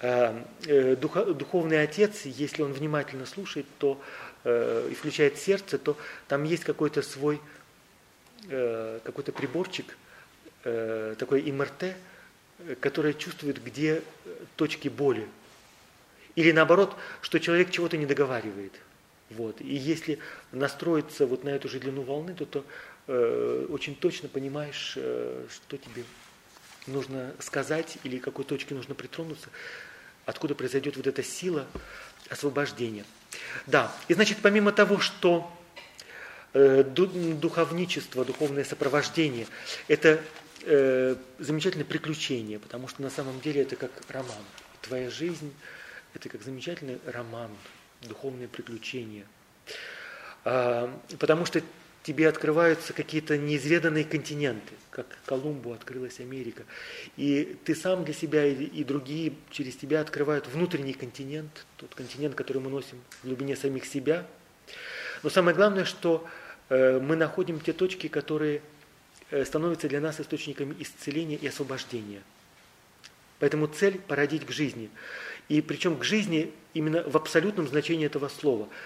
[0.00, 4.02] духовный отец, если он внимательно слушает, то
[4.44, 5.96] э, и включает сердце, то
[6.28, 7.40] там есть какой-то свой,
[8.48, 9.96] э, какой-то приборчик,
[10.64, 11.96] э, такой МРТ,
[12.80, 14.02] который чувствует, где
[14.56, 15.28] точки боли.
[16.34, 18.72] Или наоборот, что человек чего-то не договаривает.
[19.30, 19.60] Вот.
[19.60, 20.18] И если
[20.52, 22.64] настроиться вот на эту же длину волны, то, то
[23.06, 26.04] э, очень точно понимаешь, э, что тебе
[26.86, 29.48] нужно сказать или какой точке нужно притронуться,
[30.24, 31.66] откуда произойдет вот эта сила
[32.30, 33.04] освобождения.
[33.66, 35.50] Да, и значит, помимо того, что
[36.54, 39.46] э, духовничество, духовное сопровождение–
[39.88, 40.20] это
[40.62, 44.42] э, замечательное приключение, потому что на самом деле это как роман.
[44.82, 45.52] Твоя жизнь–
[46.14, 47.50] это как замечательный роман,
[48.02, 49.26] духовное приключение.
[50.44, 51.60] А, потому что
[52.08, 56.62] тебе открываются какие-то неизведанные континенты, как Колумбу открылась Америка.
[57.18, 62.34] И ты сам для себя и, и другие через тебя открывают внутренний континент, тот континент,
[62.34, 64.26] который мы носим в глубине самих себя.
[65.22, 66.26] Но самое главное, что
[66.70, 68.62] э, мы находим те точки, которые
[69.30, 72.22] э, становятся для нас источниками исцеления и освобождения.
[73.38, 74.88] Поэтому цель– породить к жизни.
[75.50, 78.66] И причем к жизни именно в абсолютном значении этого слова–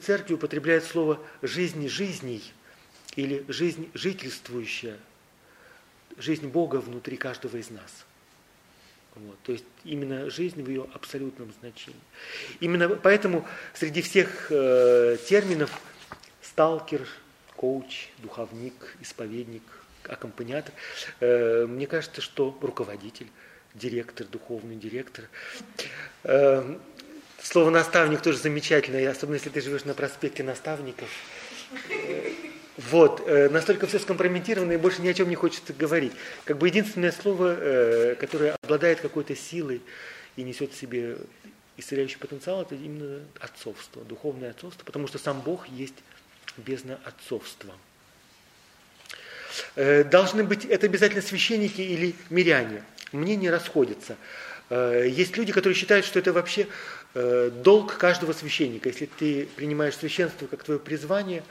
[0.00, 2.42] церкви употребляют слово «жизнь жизней»
[3.16, 4.98] или «жизнь жительствующая»,
[6.18, 8.04] жизнь Бога внутри каждого из нас.
[9.14, 12.00] Вот, то есть именно жизнь в ее абсолютном значении.
[12.60, 15.80] Именно поэтому среди всех э, терминов
[16.40, 17.06] сталкер,
[17.56, 19.62] коуч, духовник, исповедник,
[20.04, 20.72] аккомпаниатор,
[21.20, 23.26] э, мне кажется, что руководитель,
[23.74, 25.24] директор, духовный директор,
[26.24, 26.78] э,
[27.42, 31.08] Слово наставник тоже замечательное, особенно если ты живешь на проспекте наставников.
[32.76, 36.12] Вот, э, настолько все скомпрометировано, и больше ни о чем не хочется говорить.
[36.44, 39.82] Как бы единственное слово, э, которое обладает какой-то силой
[40.36, 41.16] и несет в себе
[41.76, 45.94] исцеляющий потенциал, это именно отцовство, духовное отцовство, потому что сам Бог есть
[46.56, 47.74] бездна отцовства.
[49.74, 52.82] Э, должны быть это обязательно священники или миряне.
[53.12, 54.16] Мнения расходятся.
[54.70, 56.66] Есть люди, которые считают, что это вообще
[57.14, 58.90] Э, долг каждого священника.
[58.90, 61.42] Если ты принимаешь священство как твое призвание,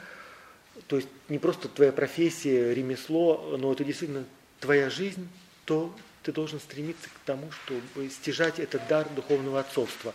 [0.86, 4.24] то есть не просто твоя профессия, ремесло, но это действительно
[4.60, 5.28] твоя жизнь,
[5.64, 10.14] то ты должен стремиться к тому, чтобы стяжать этот дар духовного отцовства.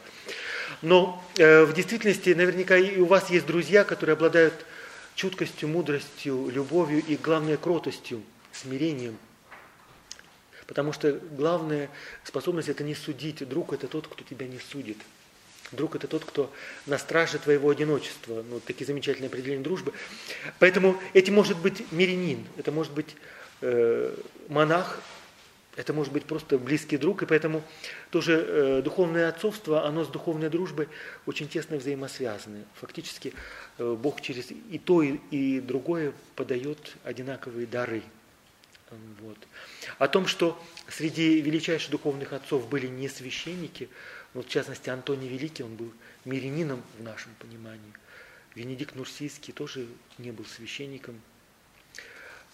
[0.82, 4.54] Но э, в действительности наверняка и у вас есть друзья, которые обладают
[5.16, 8.24] чуткостью, мудростью, любовью и, главное, кротостью,
[8.54, 9.18] смирением.
[10.68, 11.89] Потому что главная
[12.24, 13.47] способность– это не судить.
[13.47, 14.97] Друг– это тот, кто тебя не судит.
[15.72, 16.51] Друг– это тот, кто
[16.86, 18.43] на страже твоего одиночества.
[18.49, 19.93] Ну, такие замечательные определения дружбы.
[20.59, 23.16] Поэтому этим может быть мирянин, это может быть
[23.61, 24.16] э,
[24.49, 25.01] монах,
[25.76, 27.64] это может быть просто близкий друг, и поэтому
[28.11, 30.88] тоже э, духовное отцовство, оно с духовной дружбой
[31.26, 32.66] очень тесно взаимосвязаны.
[32.76, 33.34] Фактически
[33.80, 38.03] э, Бог через и то, и, и другое подает одинаковые дары.
[39.21, 39.37] Вот.
[39.97, 43.89] О том, что среди величайших духовных отцов были не священники,
[44.33, 45.93] вот в частности Антоний Великий, он был
[46.25, 47.93] мирянином в нашем понимании.
[48.55, 49.87] Венедикт Нурсийский тоже
[50.17, 51.19] не был священником,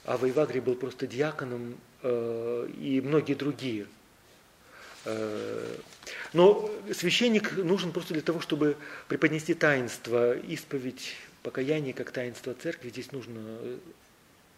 [0.06, 3.88] а Вайвагри был просто диаконом э, и многие другие.
[5.06, 5.78] Э,
[6.34, 8.78] но священник нужен просто для того, чтобы
[9.08, 12.90] преподнести таинство, исповедь, покаяние как таинство церкви.
[12.90, 13.60] Здесь нужно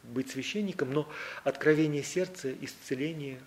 [0.04, 1.10] быть священником, но
[1.44, 3.40] откровение сердца, исцеление,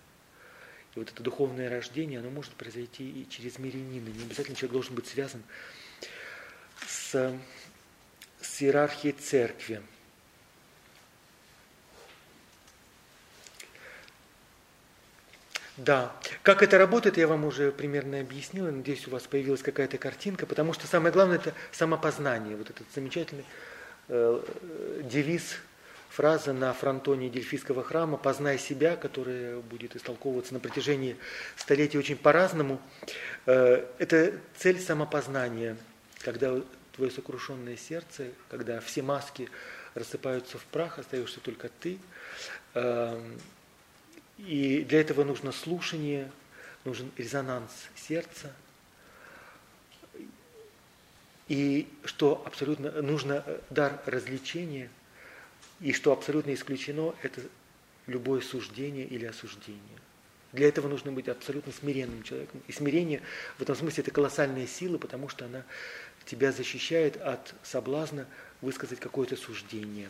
[0.95, 4.07] и вот это духовное рождение, оно может произойти и через мирянина.
[4.09, 5.43] Не обязательно человек должен быть связан
[6.87, 7.37] с,
[8.41, 9.81] с иерархией церкви.
[15.77, 18.71] Да, как это работает, я вам уже примерно объяснил.
[18.71, 22.55] Надеюсь, у вас появилась какая-то картинка, потому что самое главное это самопознание.
[22.55, 23.43] Вот этот замечательный
[24.07, 24.41] э,
[25.03, 25.57] девиз
[26.15, 31.17] фраза на фронтоне Дельфийского храма «Познай себя», которая будет истолковываться на протяжении
[31.57, 32.79] столетий очень по-разному.
[33.45, 35.75] Э, это цель самопознания,
[36.21, 36.61] когда
[36.93, 39.49] твое сокрушенное сердце, когда все маски
[39.93, 41.99] рассыпаются в прах, остаешься только ты.
[42.75, 43.37] Эм,
[44.37, 46.31] и для этого нужно слушание,
[46.85, 48.53] нужен резонанс сердца.
[51.49, 54.89] И что абсолютно нужно э, дар развлечения–
[55.85, 57.41] и что абсолютно исключено, это
[58.07, 59.99] любое суждение или осуждение.
[60.51, 62.63] Для этого нужно быть абсолютно смиренным человеком.
[62.67, 63.21] И смирение
[63.59, 65.61] в этом смысле это колоссальная сила, потому что она
[66.25, 68.25] тебя защищает от соблазна
[68.61, 70.09] высказать какое-то суждение.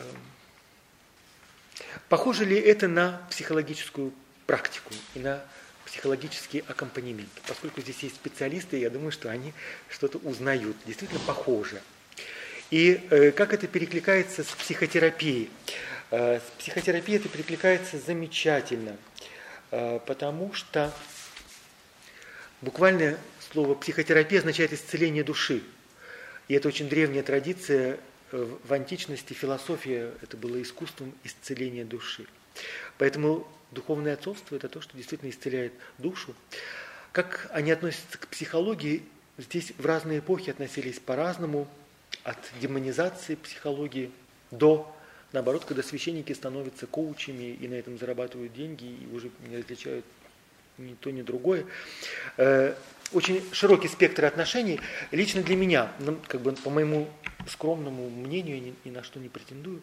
[0.00, 0.16] Эм.
[2.08, 4.12] Похоже ли это на психологическую
[4.48, 5.40] практику и на
[5.84, 7.30] психологический аккомпанемент?
[7.46, 9.52] Поскольку здесь есть специалисты, я думаю, что они
[9.88, 10.76] что-то узнают.
[10.84, 11.80] Действительно похоже.
[12.70, 15.50] И э, как это перекликается с психотерапией?
[16.12, 18.96] Э, с психотерапией это перекликается замечательно,
[19.72, 20.92] э, потому что
[22.60, 23.18] буквально
[23.52, 25.64] слово психотерапия означает исцеление души.
[26.46, 27.98] И это очень древняя традиция
[28.30, 32.26] в античности, философия это было искусством исцеления души.
[32.96, 36.36] Поэтому духовное отцовство это то, что действительно исцеляет душу.
[37.10, 39.02] Как они относятся к психологии,
[39.36, 41.66] здесь в разные эпохи относились по-разному–
[42.24, 44.10] от демонизации психологии
[44.50, 44.94] до,
[45.32, 50.04] наоборот, когда священники становятся коучами и на этом зарабатывают деньги и уже не различают
[50.78, 51.66] ни то, ни другое.
[52.36, 52.74] Э,
[53.12, 54.80] очень широкий спектр отношений.
[55.10, 57.08] Лично для меня, ну, как бы по моему
[57.48, 59.82] скромному мнению, я ни, на что не претендую,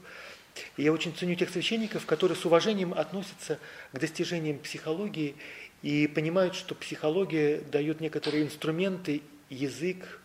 [0.75, 3.59] я очень ценю тех священников, которые с уважением относятся
[3.93, 5.35] к достижениям психологии
[5.83, 10.19] и понимают, что психология дает некоторые инструменты, язык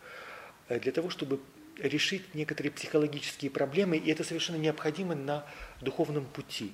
[0.68, 1.40] э, для того, чтобы
[1.83, 5.45] решить некоторые психологические проблемы, и это совершенно необходимо на
[5.80, 6.72] духовном пути.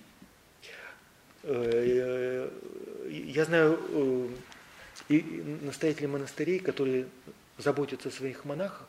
[1.43, 2.51] Э,
[3.09, 4.29] я знаю э,
[5.09, 5.23] и
[5.63, 7.07] настоятелей монастырей, которые
[7.57, 8.87] заботятся о своих монахах,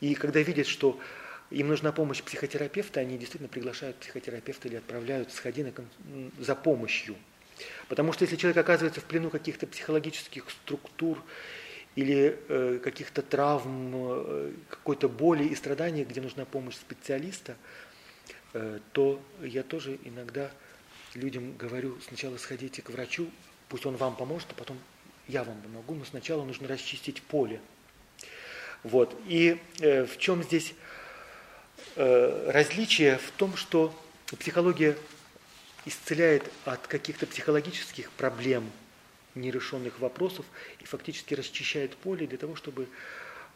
[0.00, 0.98] и когда видят, что
[1.50, 5.72] им нужна помощь психотерапевта, они действительно приглашают психотерапевта или отправляют, сходи на,
[6.38, 7.16] за помощью.
[7.88, 11.22] Потому что если человек оказывается в плену каких-то психологических структур
[11.96, 17.56] или э, каких-то травм, э, какой-то боли и страданий, где нужна помощь специалиста,
[18.52, 20.50] э, то я тоже иногда
[21.14, 23.28] людям говорю, сначала сходите к врачу,
[23.68, 24.78] пусть он вам поможет, а потом
[25.28, 27.60] я вам помогу, но сначала нужно расчистить поле.
[28.82, 29.14] Вот.
[29.26, 30.74] И э, в чем здесь
[31.96, 33.18] э, различие?
[33.18, 33.94] В том, что
[34.38, 34.96] психология
[35.84, 38.70] исцеляет от каких-то психологических проблем,
[39.40, 40.46] нерешенных вопросов
[40.80, 42.88] и фактически расчищает поле для того, чтобы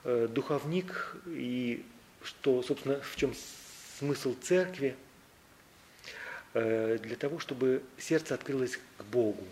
[0.04, 1.84] э, духовник и
[2.22, 3.34] что, собственно, в чем
[3.98, 4.96] смысл церкви,
[6.54, 9.44] э, для того, чтобы сердце открылось к Богу.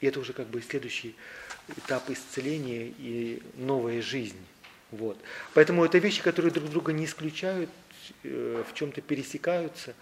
[0.00, 1.14] И это уже как бы следующий
[1.76, 4.44] этап исцеления и новая жизнь.
[4.90, 5.18] Вот.
[5.54, 7.70] Поэтому это вещи, которые друг друга не исключают,
[8.24, 9.94] э, в чем-то пересекаются.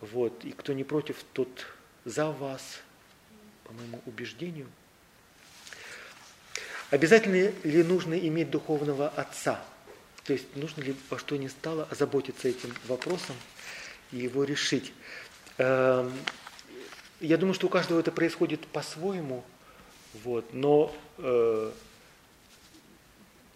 [0.00, 0.44] Вот.
[0.44, 1.66] И кто не против, тот
[2.04, 2.80] за вас,
[3.64, 4.66] по моему убеждению.
[6.90, 9.62] Обязательно ли нужно иметь духовного отца?
[10.24, 13.36] То есть нужно ли во что ни стало озаботиться этим вопросом
[14.10, 14.92] и его решить?
[15.58, 16.12] Эм,
[17.20, 19.44] я думаю, что у каждого это происходит по-своему,
[20.24, 21.70] вот, но э,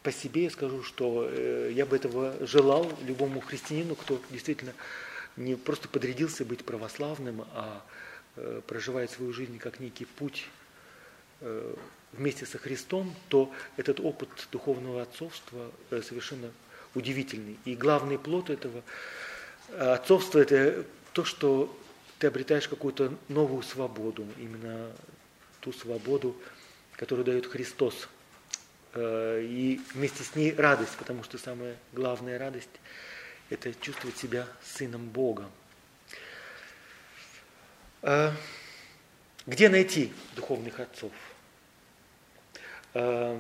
[0.05, 4.75] по себе я скажу, что э, я бы этого желал любому христианину, кто действительно
[5.37, 7.85] не просто подрядился быть православным, а
[8.37, 10.47] э, проживает свою жизнь как некий путь
[12.17, 16.51] вместе со Христом, то этот опыт духовного отцовства э, совершенно
[16.95, 17.59] удивительный.
[17.65, 18.83] И главный плод этого
[19.69, 21.77] э, отцовства– это то, что
[22.19, 24.93] ты обретаешь какую-то новую свободу, именно
[25.61, 26.37] ту свободу,
[26.93, 28.09] которую дает Христос.
[28.95, 32.71] Э, и вместе с ней радость, потому что самая главная радость–
[33.51, 35.51] это чувствовать себя сыном Бога.
[39.47, 41.13] Где найти духовных отцов?
[42.95, 43.39] Э,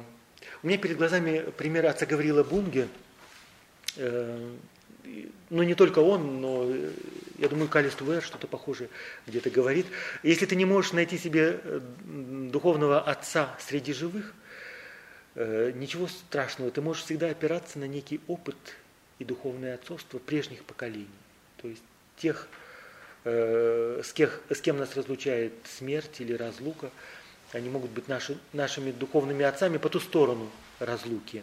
[0.62, 2.88] у меня перед глазами пример отца Гаврила Бунге.
[3.96, 6.68] Ну, не только он, но
[7.38, 8.88] я думаю, Калист Уэр что-то похожее
[9.26, 9.86] где-то говорит.
[10.22, 11.60] Если ты не можешь найти себе
[12.04, 14.34] духовного отца среди живых,
[15.36, 18.56] Э, ничего страшного, ты можешь всегда опираться на некий опыт
[19.18, 21.08] и духовное отцовство прежних поколений.
[21.60, 21.82] То есть
[22.16, 22.46] тех,
[23.24, 26.90] э, с, кем, с кем нас разлучает смерть или разлука,
[27.54, 31.42] они могут быть наши, нашими духовными отцами по ту сторону разлуки.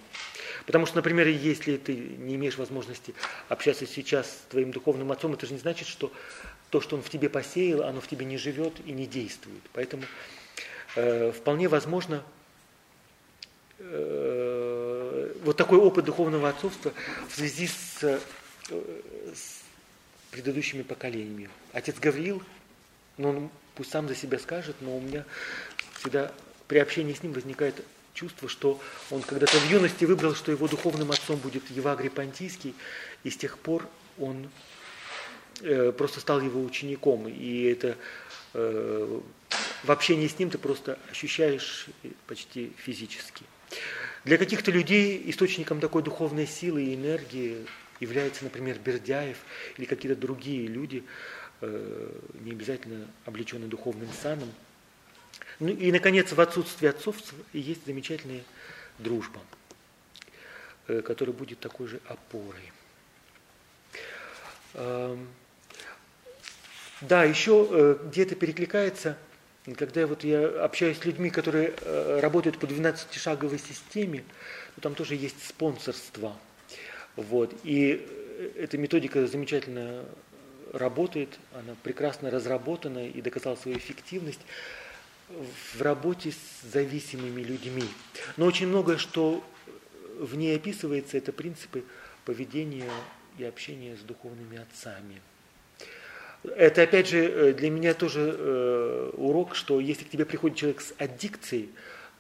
[0.65, 3.15] Потому что, например, если ты не имеешь возможности
[3.49, 6.11] общаться сейчас с твоим духовным отцом, это же не значит, что
[6.69, 9.63] то, что он в тебе посеял, оно в тебе не живет и не действует.
[9.73, 10.03] Поэтому
[10.95, 12.23] э, вполне возможно
[13.83, 16.93] Э, вот такой опыт духовного отцовства
[17.27, 18.19] в связи с, э,
[19.33, 19.61] с
[20.29, 21.49] предыдущими поколениями.
[21.73, 22.43] Отец Гавриил,
[23.17, 25.25] ну, он пусть сам за себя скажет, но у меня
[26.01, 26.31] всегда
[26.67, 27.75] при общении с ним возникает
[28.13, 28.79] чувство, что
[29.09, 32.75] он когда-то в юности выбрал, что его духовным отцом будет Евагрий Понтийский,
[33.23, 33.87] и с тех пор
[34.19, 34.49] он
[35.61, 37.27] э, просто стал его учеником.
[37.27, 37.97] И это
[38.53, 39.19] э,
[39.83, 41.87] в общении с ним ты просто ощущаешь
[42.27, 43.45] почти физически.
[44.25, 47.65] Для каких-то людей источником такой духовной силы и энергии
[47.99, 49.37] является, например, Бердяев
[49.77, 51.03] или какие-то другие люди,
[51.61, 54.49] э, не обязательно облеченные духовным саном.
[55.61, 58.43] Ну и, наконец, в отсутствии отцовства есть замечательная
[58.99, 59.39] дружба,
[60.87, 62.71] э, которая будет такой же опорой.
[67.01, 69.17] Да, еще э, где-то перекликается–
[69.77, 74.23] когда вот я общаюсь с людьми, которые э, работают по 12-шаговой системе,
[74.81, 76.35] там тоже есть спонсорство.
[77.15, 77.53] Вот.
[77.63, 78.07] И
[78.57, 80.03] эта методика замечательно
[80.73, 84.39] работает, она прекрасно разработана и доказала свою эффективность
[85.73, 87.85] в работе с зависимыми людьми.
[88.37, 89.43] Но очень многое, что
[90.19, 91.83] в ней описывается, это принципы
[92.25, 92.89] поведения
[93.37, 95.21] и общения с духовными отцами–
[96.43, 100.81] это, опять же, э, для меня тоже э, урок, что если к тебе приходит человек
[100.81, 101.69] с аддикцией,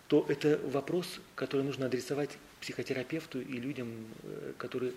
[0.07, 3.87] то это вопрос, который нужно адресовать психотерапевту и людям,
[4.23, 4.93] э, которые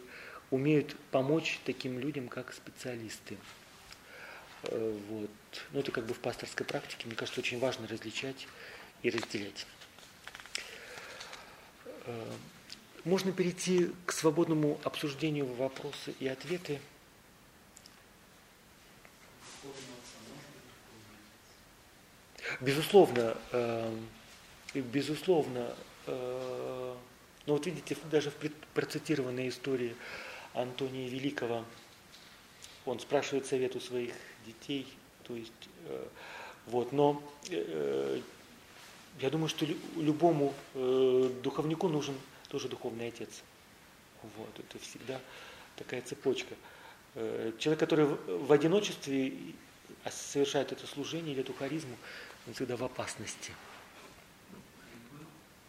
[0.51, 3.39] умеют помочь таким людям, как специалисты.
[4.69, 5.31] Э, вот.
[5.73, 8.47] Ну, это как бы в пасторской практике, мне кажется, очень важно различать
[9.03, 9.67] и разделять.
[12.07, 12.33] Э,
[13.05, 16.81] можно перейти к свободному обсуждению вопросы и ответы.
[22.61, 23.99] Безусловно, э,
[24.75, 25.75] безусловно,
[26.07, 26.97] но
[27.47, 28.35] вот видите, даже в
[28.75, 29.97] процитированной истории
[30.53, 31.65] Антония Великого,
[32.85, 34.15] он спрашивает совет у своих
[34.47, 34.86] детей,
[35.24, 35.53] то есть,
[35.86, 36.07] э,
[36.66, 38.20] вот, но э,
[39.20, 39.66] я думаю, что
[39.97, 42.14] любому э, духовнику нужен
[42.49, 43.42] тоже духовный отец.
[44.36, 45.20] Вот, это всегда
[45.76, 46.55] такая цепочка.
[47.14, 49.32] Э, человек, который в одиночестве
[50.11, 51.97] совершает это служение или эту харизму,
[52.47, 53.53] он всегда в опасности.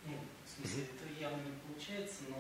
[0.06, 0.14] Ну,
[0.46, 2.38] в смысле, это явно не получается, но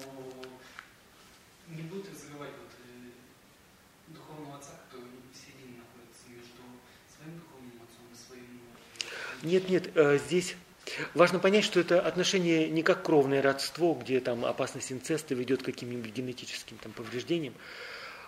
[1.67, 6.61] не будет разрывать вот, э, духовного отца, который в середине находится между
[7.09, 8.61] своим духовным отцом и своим...
[9.01, 10.55] Э, нет, нет, э, здесь
[11.15, 15.65] Важно понять, что это отношение не как кровное родство, где там опасность инцеста ведет к
[15.65, 17.55] каким-нибудь генетическим там, повреждениям,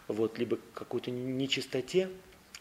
[0.07, 2.09] вот, либо к какой-то нечистоте.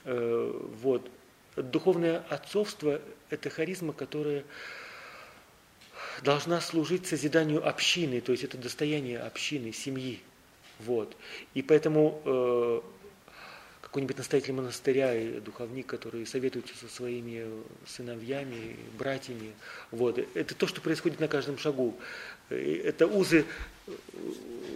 [0.04, 1.10] Вот.
[1.56, 3.00] Духовное отцовство–
[3.30, 4.44] это харизма, которая
[6.22, 10.20] должна служить созиданию общины, то есть это достояние общины, семьи.
[10.78, 11.16] Вот.
[11.54, 12.80] И поэтому э,
[13.96, 17.46] какой-нибудь настоятель монастыря и духовник, который советуется со своими
[17.86, 19.54] сыновьями, братьями.
[19.90, 20.18] Вот.
[20.34, 21.98] Это то, что происходит на каждом шагу.
[22.50, 23.46] Это узы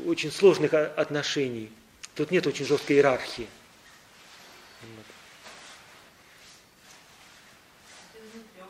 [0.06, 1.70] очень сложных отношений.
[2.14, 3.46] Тут нет очень жесткой иерархии.
[4.80, 5.04] Вот.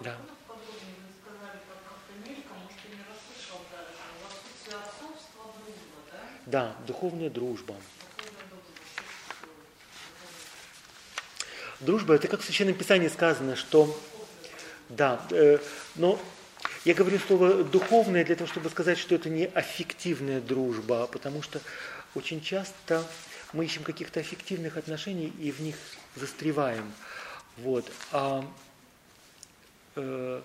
[0.00, 0.16] Да.
[6.46, 7.76] Да, духовная дружба.
[11.80, 13.98] Дружба, это как в Священном Писании сказано, что,
[14.90, 15.58] да, э,
[15.96, 16.20] но
[16.84, 21.58] я говорю слово духовное для того, чтобы сказать, что это не аффективная дружба, потому что
[22.14, 23.02] очень часто
[23.54, 25.74] мы ищем каких-то аффективных отношений и в них
[26.16, 26.92] застреваем.
[27.56, 27.90] Вот.
[28.12, 28.44] А
[29.96, 30.42] э,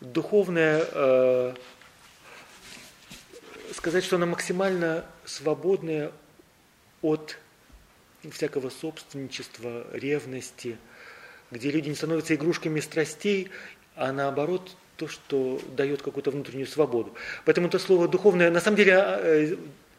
[0.00, 1.54] духовная, э,
[3.74, 6.12] сказать, что она максимально свободная
[7.02, 7.36] от
[8.30, 10.78] всякого собственничества, ревности,
[11.50, 13.50] где люди не становятся игрушками страстей,
[13.94, 17.14] а наоборот то, что дает какую-то внутреннюю свободу.
[17.44, 19.56] Поэтому это слово духовное, на самом деле, а, э,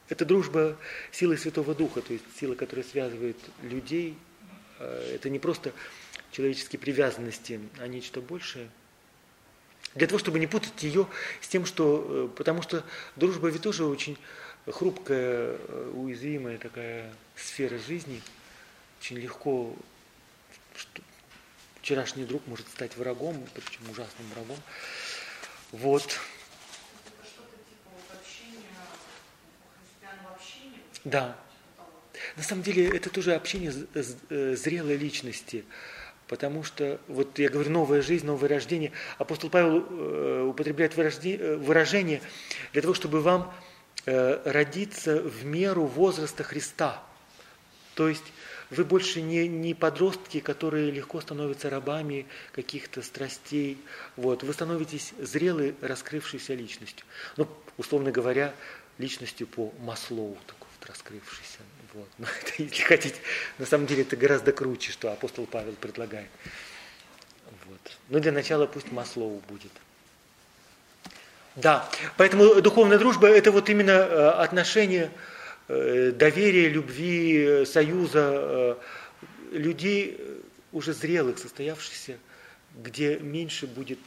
[0.10, 0.78] это дружба
[1.12, 4.18] силы Святого Духа, то есть сила, которая связывает людей.
[4.80, 5.74] А, это не просто
[6.32, 8.70] человеческие привязанности, а нечто большее.
[9.96, 11.08] Для того, чтобы не путать ее
[11.42, 12.30] с тем, что...
[12.34, 12.84] Э, потому что
[13.16, 14.18] дружба ведь тоже очень
[14.72, 18.22] хрупкая, э, уязвимая такая сфера жизни.
[19.00, 19.76] Очень легко
[21.82, 24.58] вчерашний друг может стать врагом, причем ужасным врагом.
[25.72, 26.20] Вот.
[31.04, 31.38] Да.
[32.38, 35.66] На самом деле это тоже общение э, зрелой личности.
[36.28, 38.94] Потому что, вот я говорю, новая жизнь, новое рождение.
[39.18, 42.22] Апостол Павел э, употребляет выражение
[42.72, 43.54] для того, чтобы вам
[44.06, 47.02] родиться в меру возраста Христа.
[47.96, 48.24] То есть
[48.70, 53.78] вы больше не, не подростки, которые легко становятся рабами каких-то страстей.
[54.16, 54.44] Вот.
[54.44, 57.06] Вы становитесь зрелой, раскрывшейся личностью.
[57.38, 57.48] Ну,
[57.78, 58.54] условно говоря,
[58.98, 61.60] личностью по Маслоу, такой вот раскрывшейся.
[61.94, 62.10] Вот.
[62.18, 63.18] Но это, если хотите,
[63.60, 66.30] на самом деле это гораздо круче, что апостол Павел предлагает.
[67.66, 67.98] Вот.
[68.10, 69.72] Но для начала пусть Маслоу будет.
[71.56, 71.88] Да,
[72.18, 75.12] поэтому духовная дружба– это вот именно э, отношение
[75.68, 78.76] э, доверия, любви, союза э,
[79.52, 80.20] людей
[80.72, 82.18] уже зрелых, состоявшихся,
[82.76, 84.00] где меньше будет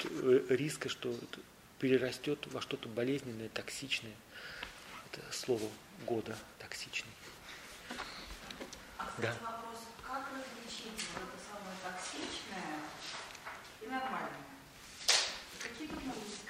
[0.49, 1.15] риска, что
[1.79, 4.15] перерастет во что-то болезненное, токсичное.
[5.13, 5.69] Это слово
[6.05, 7.13] года– токсичный.
[8.99, 9.33] А, да.
[9.41, 12.81] вопрос, как различить это самое токсичное
[13.83, 14.33] и нормальное?
[15.63, 16.47] Какие тут могут быть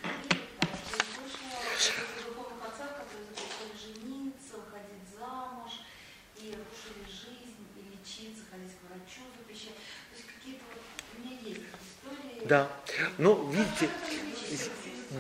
[12.49, 12.71] Да.
[13.19, 13.91] Ну, видите,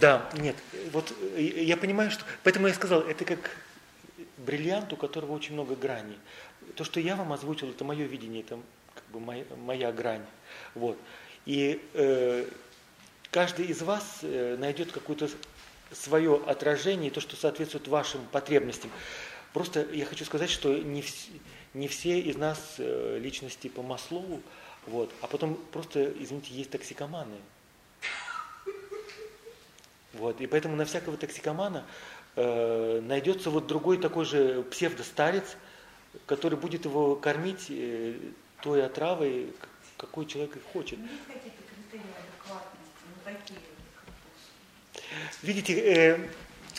[0.01, 0.57] да, нет,
[0.93, 2.25] вот я понимаю, что...
[2.43, 3.51] Поэтому я сказал, это как
[4.39, 6.19] бриллиант, у которого очень много граней.
[6.75, 8.59] То, что я вам озвучил, это мое видение, это
[8.95, 10.25] как бы моя, моя грань.
[10.75, 10.99] Вот.
[11.47, 12.47] И э,
[13.31, 15.29] каждый из вас э, найдет какое-то
[15.93, 18.91] свое отражение, то, что соответствует вашим потребностям.
[19.53, 21.29] Просто я хочу сказать, что не, вс,
[21.73, 24.43] не все из нас э, личности по Маслову,
[24.87, 25.13] вот.
[25.21, 27.37] А потом просто, извините, есть токсикоманы.
[30.15, 30.41] Вот.
[30.41, 31.85] И поэтому на всякого токсикомана
[32.37, 35.57] э, найдется вот другой такой же псевдостарец,
[36.27, 38.15] который будет его кормить э,
[38.63, 39.53] той отравой,
[39.97, 40.99] какой человек и хочет.
[45.43, 46.29] Видите, э,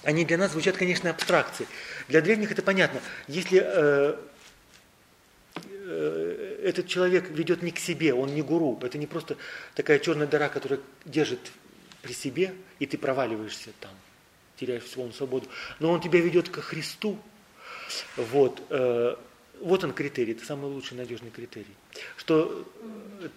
[0.03, 1.67] они для нас звучат, конечно, абстракции.
[2.07, 3.01] Для древних это понятно.
[3.27, 4.17] Если э,
[5.89, 8.79] Э, этот человек ведет не к себе, он не гуру.
[8.81, 9.37] Это не просто
[9.75, 11.39] такая черная дыра, которая держит
[12.01, 13.91] при себе, и ты проваливаешься там,
[14.59, 15.47] теряешь свою свободу.
[15.79, 17.19] Но он тебя ведет ко Христу.
[18.15, 19.15] Вот, э,
[19.61, 21.75] вот он критерий, это самый лучший надежный критерий.
[22.15, 22.67] Что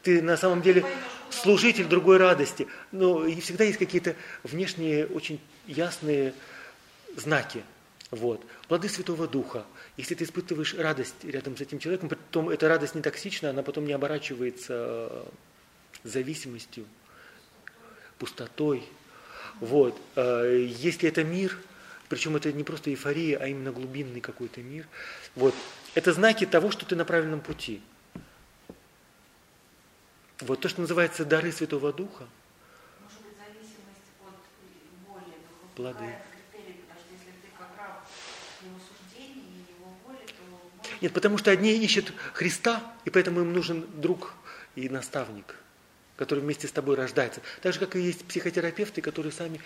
[0.03, 0.85] ты на самом деле
[1.31, 2.67] служитель другой радости.
[2.93, 6.35] Но и всегда есть какие-то внешние очень ясные
[7.17, 7.63] знаки.
[8.11, 8.45] Вот.
[8.69, 9.65] Плоды Святого Духа.
[10.01, 13.85] Если ты испытываешь радость рядом с этим человеком, потом эта радость не токсична, она потом
[13.85, 15.25] не оборачивается э,
[16.05, 16.87] зависимостью,
[18.17, 18.83] пустотой.
[19.61, 20.01] Вот.
[20.17, 21.59] Э, если это мир,
[22.09, 24.89] причем это не просто эйфория, а именно глубинный какой-то мир,
[25.35, 25.55] вот.
[25.95, 27.83] это знаки того, что ты на правильном пути.
[30.41, 32.27] Вот то, что называется дары Святого Духа.
[33.03, 34.35] Может быть, зависимость от
[41.01, 44.35] Нет, потому что одни ищут Христа, и поэтому им нужен друг
[44.77, 45.57] и наставник,
[46.17, 47.41] который вместе с тобой рождается.
[47.63, 49.61] Так же, как и есть психотерапевты, которые сами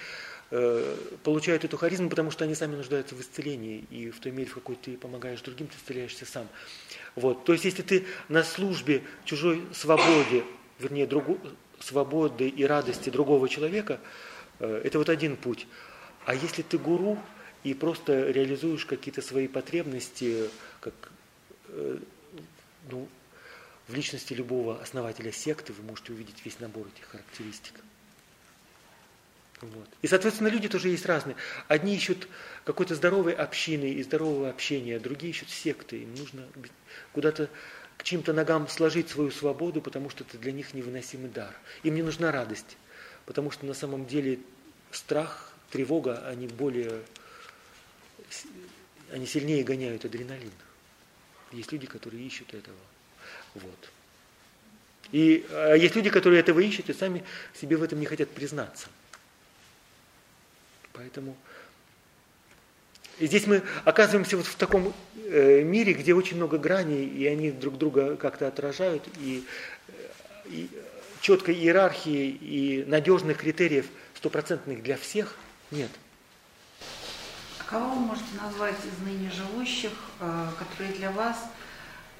[0.50, 4.48] э, получают эту харизму, потому что они сами нуждаются в исцелении, и в той мере,
[4.48, 6.46] в какой ты помогаешь другим, ты исцеляешься сам.
[7.16, 7.44] Вот.
[7.44, 10.44] То есть, если ты на службе чужой свободе,
[10.78, 11.38] вернее, другу,
[11.80, 13.98] свободы и радости другого человека,
[14.60, 15.66] э, это вот один путь.
[16.26, 17.18] А если ты гуру
[17.64, 20.48] и просто реализуешь какие-то свои потребности,
[20.80, 20.94] как
[21.68, 21.98] э,
[22.90, 23.08] ну,
[23.88, 27.74] в личности любого основателя секты вы можете увидеть весь набор этих характеристик.
[29.60, 29.88] Вот.
[30.02, 31.36] И, соответственно, люди тоже есть разные.
[31.68, 32.28] Одни ищут
[32.64, 36.02] какой-то здоровой общины и здорового общения, другие ищут секты.
[36.02, 36.46] Им нужно
[37.12, 37.48] куда-то
[37.96, 41.54] к чьим-то ногам сложить свою свободу, потому что это для них невыносимый дар.
[41.82, 42.76] Им не нужна радость,
[43.24, 44.40] потому что на самом деле
[44.90, 47.02] страх, тревога, они более,
[49.14, 50.50] они сильнее гоняют адреналин.
[51.52, 52.76] Есть люди, которые ищут этого.
[53.54, 53.90] Вот.
[55.12, 57.22] И а есть люди, которые этого ищут и сами
[57.58, 58.88] себе в этом не хотят признаться.
[60.92, 61.36] Поэтому
[63.20, 67.52] и здесь мы оказываемся вот в таком э, мире, где очень много граней, и они
[67.52, 69.44] друг друга как-то отражают, и,
[70.46, 70.68] и
[71.20, 73.86] четкой иерархии и надежных критериев
[74.16, 75.36] стопроцентных для всех
[75.70, 75.90] нет.
[77.66, 81.44] А кого вы можете назвать из ныне живущих, э, которые для вас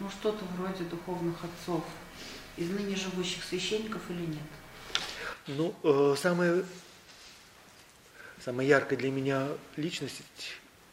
[0.01, 1.85] ну, что-то вроде духовных отцов,
[2.57, 4.43] из ныне живущих священников или нет?
[5.47, 6.65] Ну, э, самая,
[8.43, 10.23] самая яркая для меня личность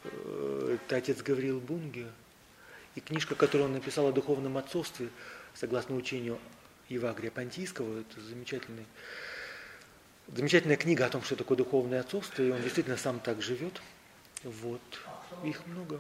[0.03, 2.07] Э, это отец Гавриил Бунге,
[2.95, 5.09] и книжка, которую он написал о духовном отцовстве,
[5.53, 6.39] согласно учению
[6.89, 8.85] Евагрия Понтийского, это замечательный,
[10.27, 13.81] замечательная книга о том, что такое духовное отцовство, и он действительно сам так живет.
[14.43, 14.81] Вот.
[15.43, 15.99] Их много.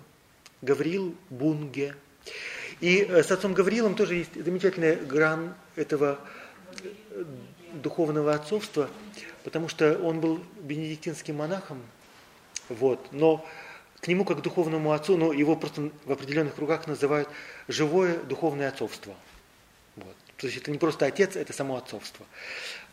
[0.61, 1.95] Гавриил Бунге.
[2.79, 6.19] И э, с отцом Гавриилом тоже есть замечательная гран этого
[6.83, 7.23] э,
[7.73, 8.89] духовного отцовства,
[9.43, 11.81] потому что он был бенедиктинским монахом,
[12.69, 13.45] вот, но
[13.99, 17.29] к нему как к духовному отцу, но его просто в определенных кругах называют
[17.67, 19.15] живое духовное отцовство.
[19.95, 20.15] Вот.
[20.37, 22.25] То есть это не просто отец, это само отцовство.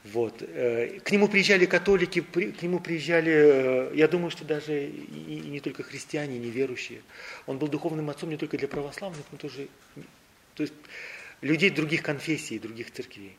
[0.05, 0.43] Вот.
[0.43, 5.61] Э, к нему приезжали католики, к нему приезжали, э, я думаю, что даже и не
[5.61, 7.03] только христиане, и неверующие.
[7.47, 9.69] Он был духовным отцом не только для православных, но тоже
[10.55, 10.75] то есть
[11.41, 13.37] людей других конфессий, других церквей.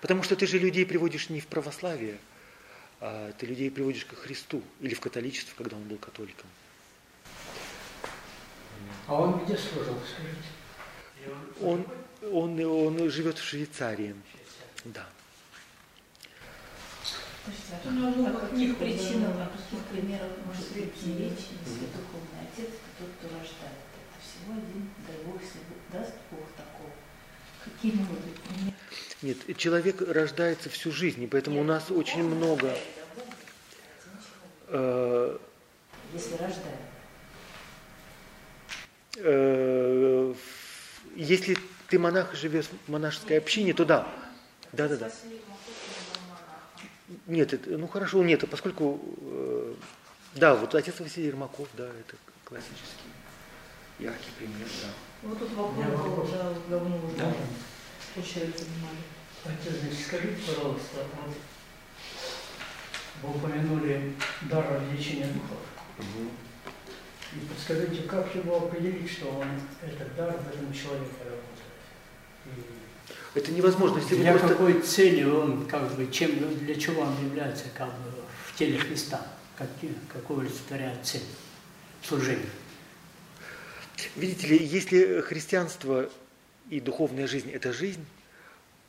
[0.00, 2.18] Потому что ты же людей приводишь не в православие,
[2.98, 6.46] а ты людей приводишь ко Христу или в католичество, когда он был католиком.
[9.06, 10.48] А он где служил, скажите?
[11.60, 11.86] Он,
[12.30, 14.14] он, он живет в Швейцарии.
[14.84, 15.06] Да.
[17.44, 23.08] А ну, каких причин, на каких примерах может прийти речь, если духовный отец, это тот,
[23.18, 23.78] кто рождает?
[23.98, 25.58] Это всего один, дай Бог, если
[25.92, 26.90] даст Бог такого.
[27.64, 28.76] Какие могут быть примеры?
[29.22, 32.76] Нет, человек рождается всю жизнь, и поэтому Нет, у нас очень много...
[34.68, 35.38] Э,
[36.12, 36.78] Если рождает.
[39.16, 40.34] Э,
[41.16, 41.58] если
[41.92, 44.08] ты монах и живешь в монашеской общине, то да.
[44.72, 45.10] Да, да, да.
[47.26, 49.74] Нет, это, ну хорошо, нет, поскольку, э,
[50.36, 52.16] да, вот отец Василий Ермаков, да, это
[52.46, 53.10] классический
[53.98, 54.88] яркий пример, да.
[55.28, 57.16] Вот тут вопрос был, давно уже.
[57.18, 57.34] Да.
[58.14, 59.04] Получается, внимание.
[59.44, 61.36] Отец, значит, скажите, пожалуйста, вот
[63.22, 64.14] вы упомянули
[64.48, 65.58] дар лечения духов.
[65.98, 66.30] Угу.
[67.34, 69.48] И подскажите, как его определить, что он,
[69.82, 71.51] этот дар в этом человеке работает?
[73.34, 73.98] Это невозможно.
[73.98, 74.48] Если для просто...
[74.48, 78.10] какой цели он, как бы, чем, для чего он является как бы,
[78.46, 79.26] в теле Христа?
[79.56, 79.68] Как,
[80.12, 81.22] какую олицетворяет цель
[82.02, 82.50] служения?
[84.16, 86.10] Видите ли, если христианство
[86.68, 88.04] и духовная жизнь– это жизнь,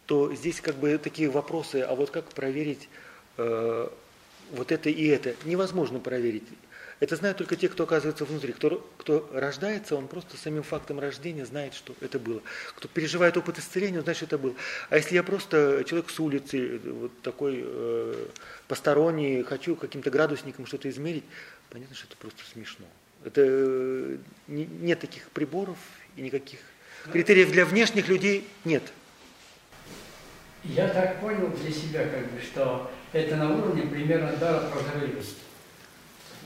[0.06, 2.90] то здесь как бы такие вопросы, а вот как проверить
[3.38, 3.88] э,
[4.52, 6.44] вот это и это, невозможно проверить.
[7.04, 8.54] Это знают только те, кто оказывается внутри.
[8.54, 12.42] Кто, кто рождается, он просто самим фактом рождения знает, что это было.
[12.78, 14.56] Кто переживает опыт исцеления, он знает, что это было.
[14.90, 18.28] А если я просто человек с улицы, вот такой э,
[18.70, 21.26] посторонний, хочу каким-то градусником что-то измерить,
[21.72, 22.86] понятно, что это просто смешно.
[23.26, 24.18] Это э,
[24.48, 25.78] не, нет таких приборов
[26.16, 26.62] и никаких
[27.12, 28.84] критериев для внешних людей нет.
[30.64, 35.43] Я так понял для себя, как бы, что это на уровне примерно дара прозорливости.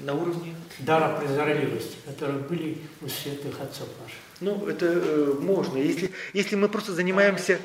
[0.02, 0.56] На уровне?
[0.80, 4.20] Дара прозорливости, которые были у святых отцов наших.
[4.40, 5.78] Ну, это э, можно.
[5.78, 7.60] Если, если мы просто занимаемся,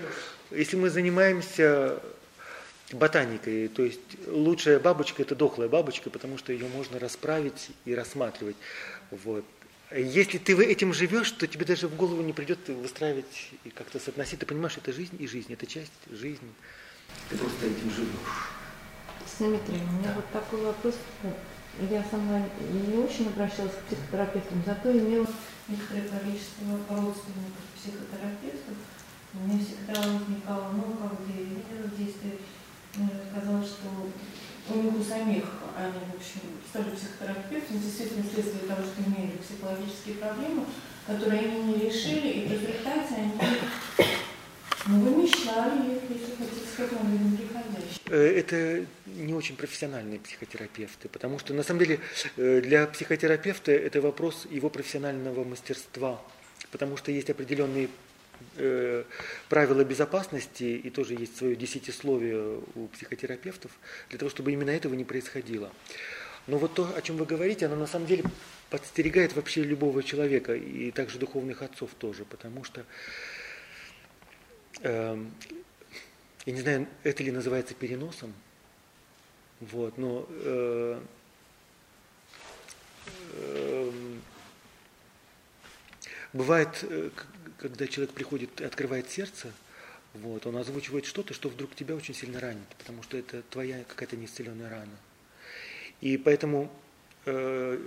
[0.50, 2.00] если мы занимаемся
[2.92, 3.68] ботаникой.
[3.68, 8.56] То есть лучшая бабочка– это дохлая бабочка, потому что ее можно расправить и рассматривать.
[9.10, 9.44] Вот.
[9.94, 14.38] Если ты этим живешь, то тебе даже в голову не придет выстраивать и как-то соотносить.
[14.38, 16.48] Ты понимаешь, это жизнь и жизнь, это часть жизни.
[17.28, 18.08] Ты просто этим живешь.
[19.38, 20.14] Дмитрий, у меня да.
[20.14, 20.94] вот такой вопрос.
[21.80, 25.26] Я сама не очень обращалась к психотерапевтам, зато имела
[25.68, 28.76] некоторое количество родственников психотерапевтов.
[29.32, 31.32] Меня всегда возникало, ну, как бы,
[31.96, 32.36] действие,
[33.34, 33.88] казалось, что
[34.68, 35.44] у них у самих,
[35.74, 40.64] они, в общем, стали психотерапевтами, действительно вследствие того, что имели психологические проблемы,
[41.06, 43.32] которые они не решили, и в результате они
[44.86, 45.28] ну.
[48.12, 52.00] Э, это не очень профессиональные психотерапевты, потому что на самом деле
[52.36, 56.20] э, для психотерапевта это вопрос его профессионального мастерства,
[56.70, 57.88] потому что есть определенные
[58.56, 59.04] э,
[59.48, 63.70] правила безопасности, и тоже есть свое десятисловие у психотерапевтов,
[64.10, 65.70] для того, чтобы именно этого не происходило.
[66.46, 68.24] Но вот то, о чем вы говорите, оно на самом деле
[68.68, 72.84] подстерегает вообще любого человека, и также духовных отцов тоже, потому что,
[74.80, 75.24] э,
[76.46, 78.32] я не знаю, это ли называется переносом,
[79.60, 81.00] вот, но э,
[83.34, 83.92] э,
[86.32, 86.84] бывает,
[87.58, 89.52] когда человек приходит и открывает сердце,
[90.14, 94.16] вот, он озвучивает что-то, что вдруг тебя очень сильно ранит, потому что это твоя какая-то
[94.16, 94.96] неисцеленная рана.
[96.00, 96.70] И поэтому
[97.24, 97.78] э,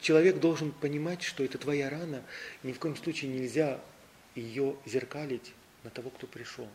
[0.00, 2.22] человек должен понимать, что это твоя рана,
[2.62, 3.80] ни в коем случае нельзя
[4.34, 5.52] ее зеркалить
[5.84, 6.66] на того, кто пришел.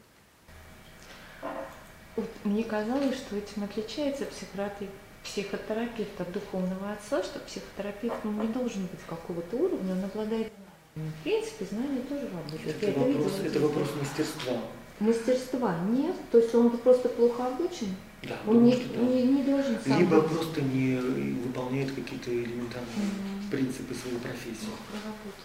[2.15, 4.91] Вот мне казалось, что этим отличается психотерапевт,
[5.23, 10.51] психотерапевт от духовного отца, что психотерапевт ну, не должен быть какого-то уровня, он обладает
[10.95, 12.83] в принципе, знания тоже работают.
[12.83, 14.57] Это, вопрос, это вопрос мастерства.
[14.99, 17.87] Мастерства нет, то есть он просто плохо обучен.
[18.21, 18.99] Да, он не, да.
[18.99, 20.31] не, не должен сам Либо быть.
[20.31, 23.42] просто не выполняет какие-то элементарные mm-hmm.
[23.53, 24.73] Принципы своей профессии.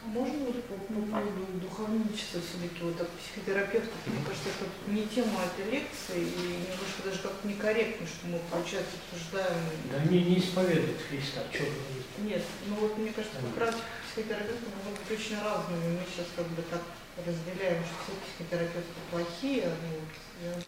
[0.06, 5.44] Можно вот по, по поводу духовничества все-таки, вот от психотерапевтов, мне кажется, это не тема
[5.44, 9.60] этой лекции, и немножко даже как-то некорректно, что мы, получается, обсуждаем...
[9.92, 13.76] Да они не исповедуют Христа, что вы Нет, ну вот мне кажется, как раз
[14.08, 16.00] психотерапевты могут быть очень разными.
[16.00, 16.82] Мы сейчас как бы так
[17.26, 19.64] разделяем, что все психотерапевты плохие.
[19.68, 20.64] А ну, вот,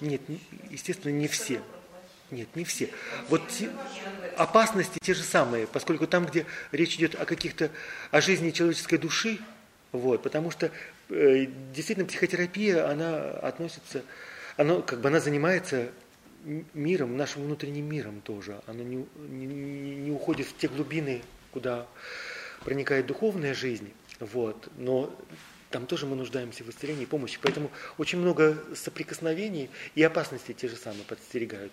[0.00, 0.22] нет,
[0.70, 1.62] естественно, не все.
[2.34, 2.90] Нет, не все.
[3.28, 3.42] Вот
[4.36, 7.70] опасности те же самые, поскольку там, где речь идет о каких-то,
[8.10, 9.38] о жизни человеческой души,
[9.92, 10.72] вот, потому что
[11.10, 14.02] э, действительно психотерапия, она относится,
[14.56, 15.90] она, как бы она занимается
[16.74, 18.60] миром, нашим внутренним миром тоже.
[18.66, 21.86] Она не, не, не уходит в те глубины, куда
[22.64, 25.16] проникает духовная жизнь, вот, но
[25.74, 27.38] там тоже мы нуждаемся в исцелении и помощи.
[27.42, 31.72] Поэтому очень много соприкосновений и опасностей те же самые подстерегают.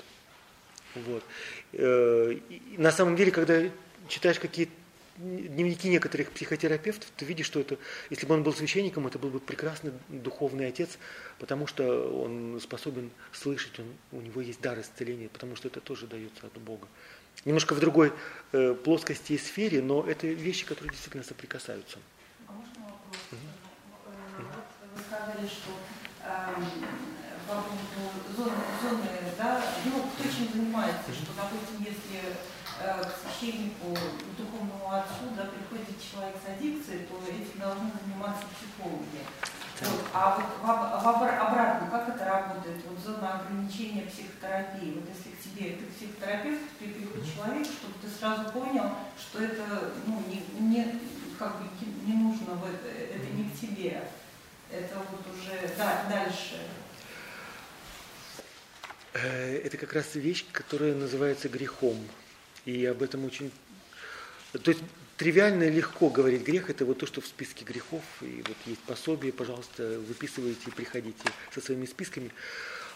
[0.95, 1.23] Вот.
[1.73, 2.38] Э,
[2.77, 3.61] на самом деле, когда
[4.07, 4.72] читаешь какие-то
[5.18, 7.77] дневники некоторых психотерапевтов, ты видишь, что это,
[8.09, 10.97] если бы он был священником, это был бы прекрасный духовный отец,
[11.38, 16.07] потому что он способен слышать, он, у него есть дар исцеления, потому что это тоже
[16.07, 16.88] дается от Бога.
[17.45, 18.13] Немножко в другой
[18.51, 21.99] э, плоскости и сфере, но это вещи, которые действительно соприкасаются.
[22.47, 23.18] А можно вопрос?
[23.31, 23.61] Угу
[25.11, 25.72] сказали, что
[26.23, 26.55] э,
[28.36, 29.07] зоны, зоны,
[29.38, 32.36] да, ну, кто чем занимается, что, допустим, если
[32.80, 38.44] э, к священнику, к духовному отцу, да, приходит человек с аддикцией, то этим должны заниматься
[38.56, 39.23] психологи.
[39.82, 40.06] Вот.
[40.14, 42.86] А вот в, в, обратно, как это работает?
[42.88, 44.94] Вот зона ограничения психотерапии.
[44.94, 49.91] Вот если к тебе, ты психотерапевт, тебе приходит человек, чтобы ты сразу понял, что это
[50.06, 50.99] ну, не, не,
[51.40, 51.65] как бы
[52.06, 54.07] не нужно, в это, это не к тебе
[54.72, 56.60] это вот уже да, дальше?
[59.13, 61.97] Э, это как раз вещь, которая называется грехом.
[62.65, 63.51] И об этом очень...
[64.51, 64.83] То есть
[65.17, 69.31] тривиально легко говорить грех, это вот то, что в списке грехов, и вот есть пособие,
[69.31, 72.31] пожалуйста, выписывайте, приходите со своими списками.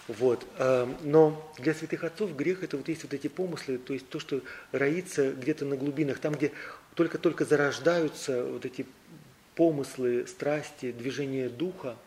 [0.08, 0.46] Вот.
[0.58, 4.20] Э, но для святых отцов грех это вот есть вот эти помыслы, то есть то,
[4.20, 6.52] что роится где-то на глубинах, там, где
[6.96, 8.86] только-только зарождаются вот эти
[9.56, 11.98] помыслы, страсти, движения духа,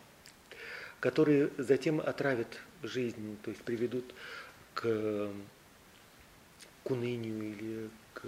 [1.01, 4.15] которые затем отравят жизнь, то есть приведут
[4.75, 5.31] к,
[6.85, 8.23] к унынию или к,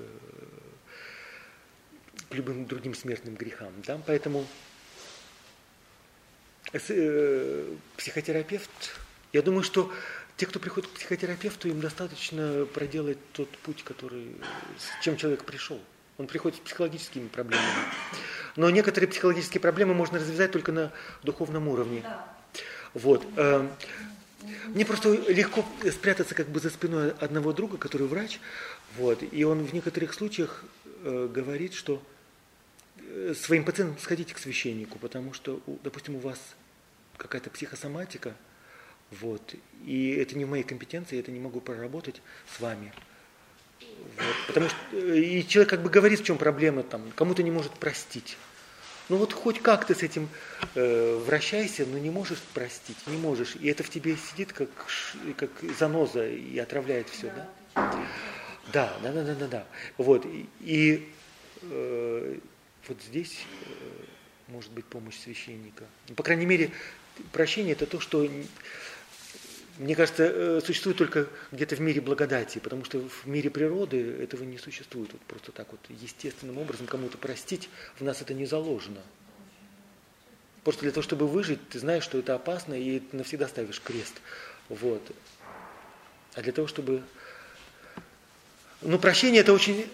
[2.29, 3.73] к любым другим смертным грехам.
[3.87, 4.01] Да?
[4.07, 4.47] Поэтому
[6.73, 8.99] э, психотерапевт,
[9.33, 9.93] я думаю, что
[10.37, 14.37] те, кто приходит к психотерапевту, им достаточно проделать тот путь, который,
[14.79, 15.79] с чем человек пришел.
[16.17, 17.67] Он приходит с психологическими проблемами.
[18.57, 22.05] Но некоторые психологические проблемы можно развязать только на духовном уровне.
[22.95, 23.25] Вот.
[24.69, 28.41] Мне просто легко спрятаться как бы за спиной одного друга, который врач,
[28.97, 30.65] вот, и он в некоторых случаях
[31.05, 32.03] э, говорит, что
[32.97, 36.39] э, своим пациентам сходите к священнику, потому что, допустим, у вас
[37.17, 38.35] какая-то психосоматика,
[39.11, 39.55] вот,
[39.85, 42.23] и это не в моей компетенции, я это не могу проработать
[42.57, 42.93] с вами.
[43.81, 47.51] Вот, потому что э, и человек как бы говорит, в чем проблема, там, кому-то не
[47.51, 48.39] может простить.
[49.11, 50.28] Ну вот хоть как ты с этим
[50.77, 53.57] э, вращайся, но не можешь простить, не можешь.
[53.57, 54.69] И это в тебе сидит как,
[55.37, 57.32] как заноза и отравляет все,
[57.74, 57.93] да?
[58.73, 59.66] Да, да, да, да, да, да.
[59.99, 60.24] Вот.
[60.27, 61.12] И, и,
[61.62, 62.39] э,
[62.87, 63.69] вот здесь э,
[64.47, 65.87] может быть помощь священника.
[66.15, 66.70] По крайней мере,
[67.32, 68.24] прощение это то, что,
[69.81, 74.44] мне кажется, э, существует только где-то в мире благодати, потому что в мире природы этого
[74.44, 75.11] не существует.
[75.11, 79.01] Вот просто так вот естественным образом кому-то простить, в нас это не заложено.
[80.65, 84.20] Просто для того, чтобы выжить, ты знаешь, что это опасно, и ты навсегда ставишь крест.
[84.69, 85.01] Вот.
[86.35, 87.02] А для того, чтобы...
[88.82, 89.86] Ну, прощение это очень...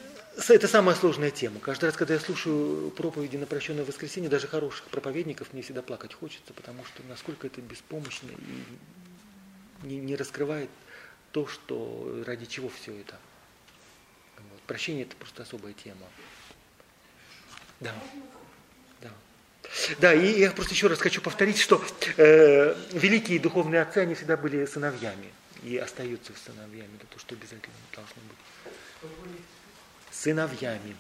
[0.48, 1.60] Это самая сложная тема.
[1.60, 6.12] Каждый раз, когда я слушаю проповеди на прощенное воскресенье, даже хороших проповедников, мне всегда плакать
[6.12, 8.95] хочется, потому что насколько это беспомощно и
[9.82, 10.70] не, не раскрывает
[11.32, 13.19] то, что ради чего все это.
[14.36, 14.61] Вот.
[14.62, 16.07] Прощение это просто особая тема.
[17.81, 17.94] Да.
[19.01, 19.11] Да.
[19.98, 21.82] Да, и я просто еще раз хочу повторить, что
[22.16, 25.32] э, великие духовные отцы, они всегда были сыновьями
[25.62, 26.90] и остаются сыновьями.
[26.97, 29.12] Это то, что обязательно должно быть.
[30.11, 30.97] Сыновьями.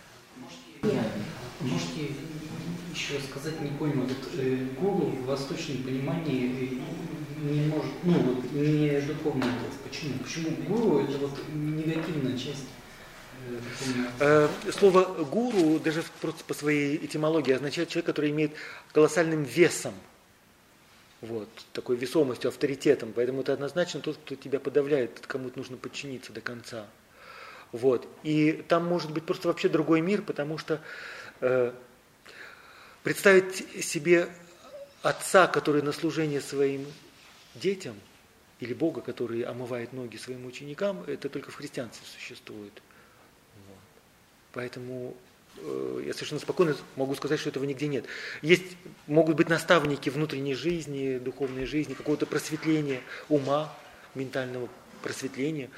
[1.60, 2.14] Можете
[2.94, 8.52] еще сказать, не понял, вот э, гуру в восточном понимании э, не может, ну вот
[8.52, 9.78] не духовный отец.
[9.84, 10.18] Почему?
[10.18, 12.64] Почему гуру это вот негативная часть
[14.20, 14.48] э?
[14.64, 18.52] Э, Слово гуру даже просто по своей этимологии означает человек, который имеет
[18.92, 19.94] колоссальным весом,
[21.20, 23.12] вот, такой весомостью, авторитетом.
[23.14, 26.86] Поэтому это однозначно тот, кто тебя подавляет, кому нужно подчиниться до конца.
[27.72, 28.08] Вот.
[28.22, 30.80] И там может быть просто вообще другой мир, потому что
[31.40, 31.72] э,
[33.02, 34.28] представить себе
[35.02, 36.86] отца, который на служение своим
[37.60, 37.96] детям,
[38.60, 42.72] или Бога, который омывает ноги своим ученикам, это только в христианстве существует.
[43.68, 43.78] Вот.
[44.52, 45.14] Поэтому
[45.58, 48.06] э, я совершенно спокойно могу сказать, что этого нигде нет.
[48.40, 48.76] Есть,
[49.06, 53.74] могут быть наставники внутренней жизни, духовной жизни, какого-то просветления ума,
[54.14, 54.70] ментального
[55.02, 55.68] просветления.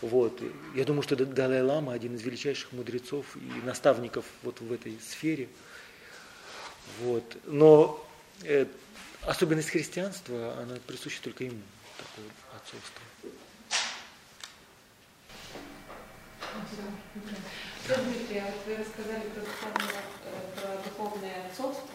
[0.00, 0.40] Вот.
[0.76, 5.48] Я думаю, что Далай-Лама один из величайших мудрецов и наставников вот в этой сфере.
[7.00, 7.36] Вот.
[7.46, 8.06] Но
[8.44, 8.66] э,
[9.28, 11.60] особенность христианства, она присуща только ему,
[11.96, 13.02] такое отцовство.
[17.86, 21.88] Дмитрий, а вот вы рассказали про духовное, э, про духовное отцовство.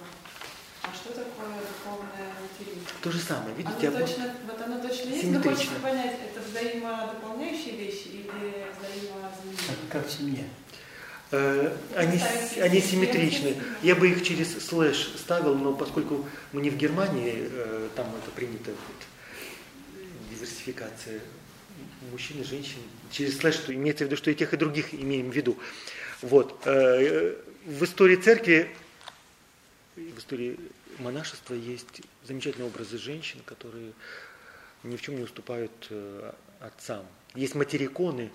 [0.81, 2.97] А что такое духовное материнство?
[3.01, 7.77] То же самое, видите, Оно точно, вот оно точно есть, но хочется понять, это взаимодополняющие
[7.77, 9.89] вещи или взаимозаменяемые?
[9.91, 10.49] Как в семье.
[11.95, 13.55] Они, с- они симметричны.
[13.81, 18.29] Я бы их через слэш ставил, но поскольку мы не в Германии, э, там это
[18.31, 21.19] принято вот, диверсификация
[22.11, 22.79] мужчин и женщин.
[23.11, 25.57] Через слэш что имеется в виду, что и тех, и других имеем в виду.
[26.21, 26.61] Вот.
[26.65, 27.35] Э,
[27.65, 28.69] В истории церкви,
[29.95, 30.59] в истории
[30.99, 33.93] монашества есть замечательные образы женщин, которые
[34.83, 37.05] ни в чем не уступают э, отцам.
[37.35, 38.29] Есть материконы,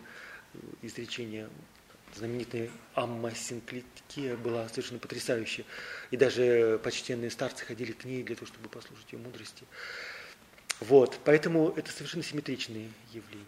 [0.55, 1.49] э, изречение
[2.15, 5.65] знаменитая Амма Синклитикия была совершенно потрясающая.
[6.11, 9.65] И даже почтенные старцы ходили к ней для того, чтобы послушать ее мудрости.
[10.81, 13.45] Вот, поэтому это совершенно симметричные явления.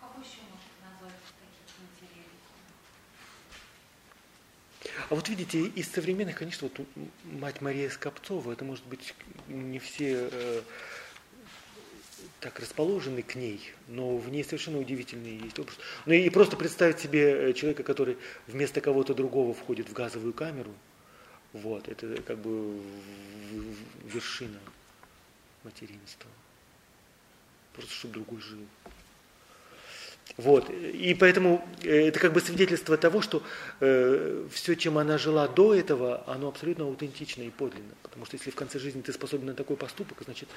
[0.00, 2.24] Кого еще можно назвать таких матерей?
[5.10, 6.86] А вот видите, из современных, конечно, вот
[7.24, 9.14] мать Мария Скопцова, это может быть
[9.48, 10.62] не все э,
[12.40, 15.76] так расположены к ней, но в ней совершенно удивительный есть образ.
[16.06, 20.72] Ну и просто представить себе э, человека, который вместо кого-то другого входит в газовую камеру,
[21.52, 22.80] вот, это как бы
[24.04, 24.58] вершина
[25.64, 26.30] материнства.
[27.74, 28.66] Просто чтобы другой жил.
[30.36, 30.70] Вот.
[30.70, 33.42] И поэтому э, это как бы свидетельство того, что
[33.80, 37.94] э, все, чем она жила до этого, оно абсолютно аутентично и подлинно.
[38.02, 40.48] Потому что если в конце жизни ты способен на такой поступок, значит,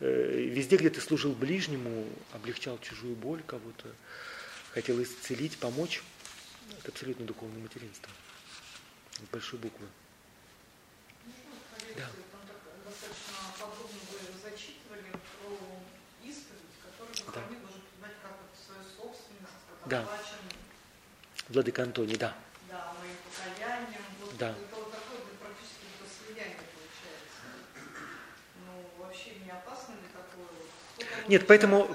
[0.00, 3.88] э, везде, где ты служил ближнему, облегчал чужую боль кого-то,
[4.72, 6.02] хотел исцелить, помочь,
[6.78, 8.10] это абсолютно духовное материнство.
[9.14, 9.86] С большой буквы.
[11.96, 12.06] Да.
[12.30, 12.56] Там так
[12.86, 15.50] достаточно подробно вы зачитывали про
[16.24, 17.24] исповедь, которую Да.
[17.26, 20.06] духовник должен признать как вот свою собственность, как Да.
[21.48, 22.32] Владыка Антоний, да.
[22.68, 24.02] да, моим покаянием.
[24.20, 24.50] Вот Да.
[24.50, 27.42] Это вот такое практически до слияния получается.
[28.66, 31.26] Ну, вообще не опасно ли такое?
[31.26, 31.90] Нет, поэтому...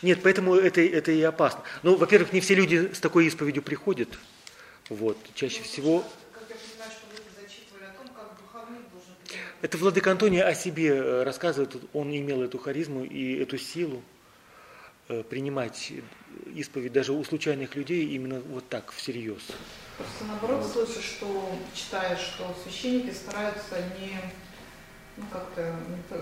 [0.00, 1.62] Нет, поэтому это, это и опасно.
[1.82, 4.08] Ну, во-первых, не все люди с такой исповедью приходят.
[4.88, 6.02] Вот, чаще всего...
[9.60, 14.02] Это Владыка Антоний о себе э, рассказывает, он имел эту харизму и эту силу
[15.28, 15.92] принимать
[16.54, 19.42] исповедь даже у случайных людей именно вот так, всерьез.
[19.96, 24.18] Просто наоборот слышу, что читаешь, что священники стараются не
[25.16, 25.76] ну, как-то,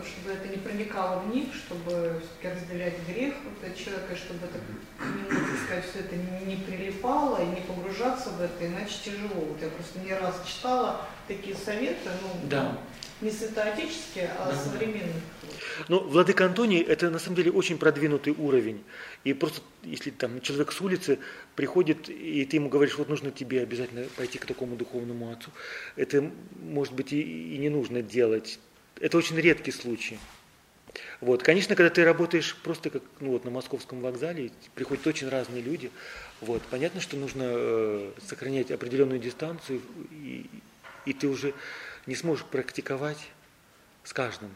[0.05, 5.65] чтобы это не проникало в них, чтобы все-таки разделять грех вот человека, чтобы это, так
[5.65, 9.41] сказать, все это не, не прилипало и не погружаться в это, иначе тяжело.
[9.49, 12.77] Вот я просто не раз читала такие советы, ну, да.
[13.23, 14.57] не святоотеческие, а да.
[14.57, 15.23] современных.
[15.89, 18.83] Ну, Владыка Антоний, это на самом деле очень продвинутый уровень.
[19.25, 21.19] И просто, если там человек с улицы
[21.57, 25.51] приходит, и ты ему говоришь, вот нужно тебе обязательно пойти к такому духовному отцу,
[25.97, 26.31] это,
[26.61, 28.59] может быть, и, и не нужно делать
[29.03, 30.19] это очень редкий случай.
[31.21, 31.43] Вот.
[31.43, 35.91] Конечно, когда ты работаешь просто как ну, вот, на московском вокзале, приходят очень разные люди,
[36.41, 39.81] вот, понятно, что нужно э, сохранять определенную дистанцию,
[40.11, 40.47] и,
[41.07, 41.55] и ты уже
[42.07, 43.19] не сможешь практиковать
[44.05, 44.51] с каждым.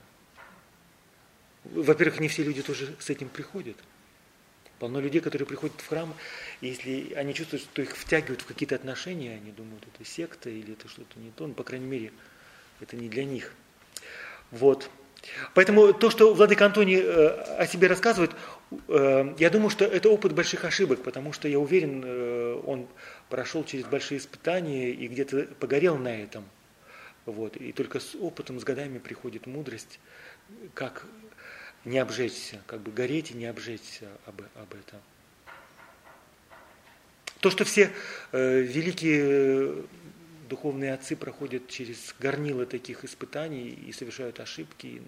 [1.74, 3.76] Во-первых, не все люди тоже с этим приходят.
[4.78, 6.14] Полно людей, которые приходят в храм,
[6.60, 10.74] и если они чувствуют, что их втягивают в какие-то отношения, они думают, это секта или
[10.74, 12.12] это что-то не то, ну, по крайней мере,
[12.80, 13.54] это не для них.
[14.50, 14.90] Вот.
[15.54, 17.28] Поэтому то, что Владыка Антоний э,
[17.58, 18.32] о себе рассказывает,
[18.88, 22.86] э, я думаю, что это опыт больших ошибок, потому что я уверен, э, он
[23.28, 26.44] прошел через большие испытания и где-то погорел на этом.
[27.24, 27.56] Вот.
[27.56, 29.98] И только с опытом, с годами приходит мудрость,
[30.74, 31.06] как
[31.86, 35.00] не обжечься, как бы гореть и не обжечься об, об этом.
[37.40, 37.92] То, что все
[38.32, 39.84] э, великие
[40.48, 45.00] духовные отцы проходят через горнило таких испытаний и совершают ошибки,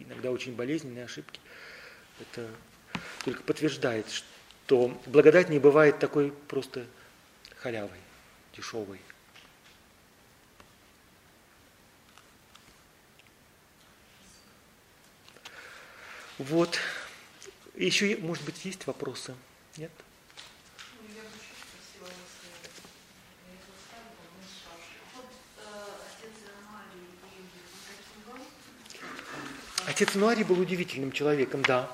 [0.00, 1.40] иногда очень болезненные ошибки.
[2.20, 2.48] Это
[3.24, 6.86] только подтверждает, что благодать не бывает такой просто
[7.56, 7.98] халявой,
[8.56, 9.00] дешевой.
[16.38, 16.78] Вот.
[17.74, 19.34] Еще, может быть, есть вопросы?
[19.76, 19.90] Нет?
[29.86, 31.90] Отец Нуари был удивительным человеком, да.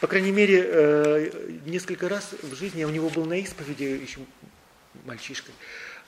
[0.00, 4.20] По крайней мере, э, несколько раз в жизни я у него был на исповеди еще
[5.04, 5.54] мальчишкой.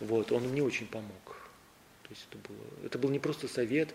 [0.01, 1.37] Вот, он мне очень помог.
[2.03, 3.95] То есть это, было, это был не просто совет,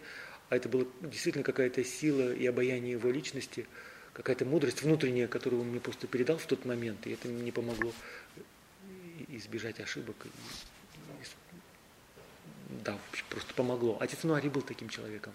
[0.52, 3.66] а это была действительно какая-то сила и обаяние его личности,
[4.12, 7.94] какая-то мудрость внутренняя, которую он мне просто передал в тот момент, и это мне помогло
[9.30, 10.28] избежать ошибок.
[12.84, 13.00] Да,
[13.30, 13.96] просто помогло.
[14.02, 15.32] Отец Нуари был таким человеком.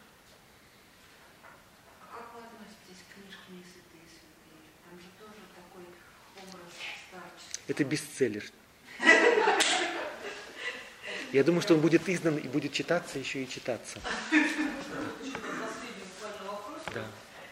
[7.69, 8.45] Это бестселлер.
[11.33, 13.99] Я думаю, что он будет издан и будет читаться еще и читаться.
[16.95, 17.05] Да.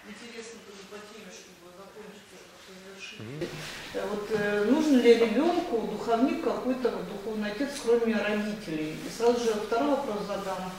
[0.09, 3.47] Интересно тоже по теме, чтобы закончить уже
[3.93, 8.97] как-то Вот э, нужен ли ребенку духовник какой-то духовный отец, кроме родителей?
[9.07, 10.73] И сразу же второй вопрос задам.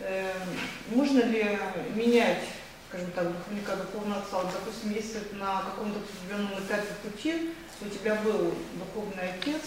[0.00, 0.32] Э,
[0.90, 1.58] можно ли
[1.94, 2.44] менять
[2.88, 7.52] скажем так, духовника, духовного отца, вот, допустим, если на каком-то определенном этапе пути
[7.82, 9.60] у тебя был духовный отец,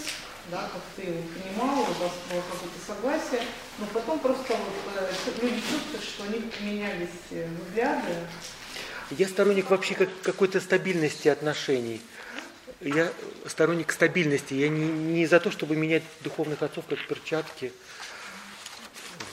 [0.50, 3.42] да, как ты его понимал, у вас было какое-то согласие,
[3.78, 8.12] но потом просто вот, э, люди чувствуют, что у них поменялись э, взгляды.
[9.10, 12.00] Я сторонник вообще как, какой-то стабильности отношений.
[12.84, 13.12] Я
[13.46, 14.54] сторонник стабильности.
[14.54, 17.72] Я не, не за то, чтобы менять духовных отцов как перчатки.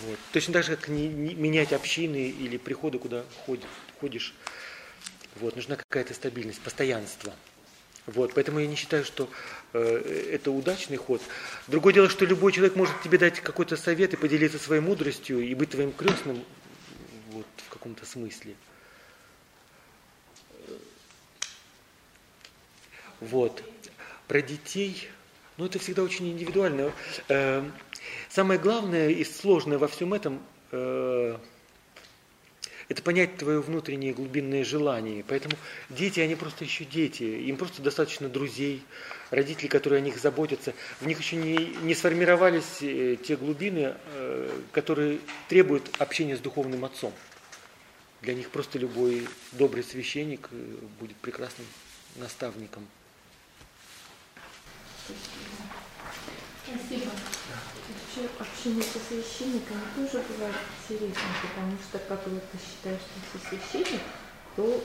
[0.02, 0.20] Вот.
[0.32, 3.68] Точно так же, как не, не менять общины или приходы, куда ходишь.
[4.00, 4.34] ходишь.
[5.36, 5.56] Вот.
[5.56, 7.34] Нужна какая-то стабильность, постоянство.
[8.06, 8.34] Вот.
[8.36, 9.28] Поэтому я не считаю, что
[9.74, 11.22] э, это удачный ход.
[11.68, 15.56] Другое дело, что любой человек может тебе дать какой-то совет и поделиться своей мудростью и
[15.56, 16.44] быть твоим крестным
[17.32, 18.54] вот, в каком-то смысле.
[23.20, 23.64] Вот.
[24.28, 25.10] Про детей,
[25.58, 26.92] ну это всегда очень индивидуально.
[27.28, 27.64] Э,
[28.30, 30.42] Самое главное и сложное во всем этом
[30.72, 31.38] э,
[32.88, 35.24] это понять твое внутреннее глубинное желание.
[35.28, 35.56] Поэтому
[35.90, 37.24] дети, они просто еще дети.
[37.24, 38.84] Им просто достаточно друзей,
[39.30, 40.74] родителей, которые о них заботятся.
[41.00, 43.96] В них еще не, не сформировались э, те глубины,
[44.72, 47.14] которые требуют общения с духовным отцом.
[48.22, 50.50] Для них просто любой добрый священник
[51.00, 51.66] будет прекрасным
[52.18, 52.86] наставником.
[56.66, 57.12] Спасибо
[58.20, 60.56] вообще общение со священниками тоже бывает
[60.88, 64.02] интересно, потому что как вот ты считаешь, что ты священник,
[64.56, 64.82] то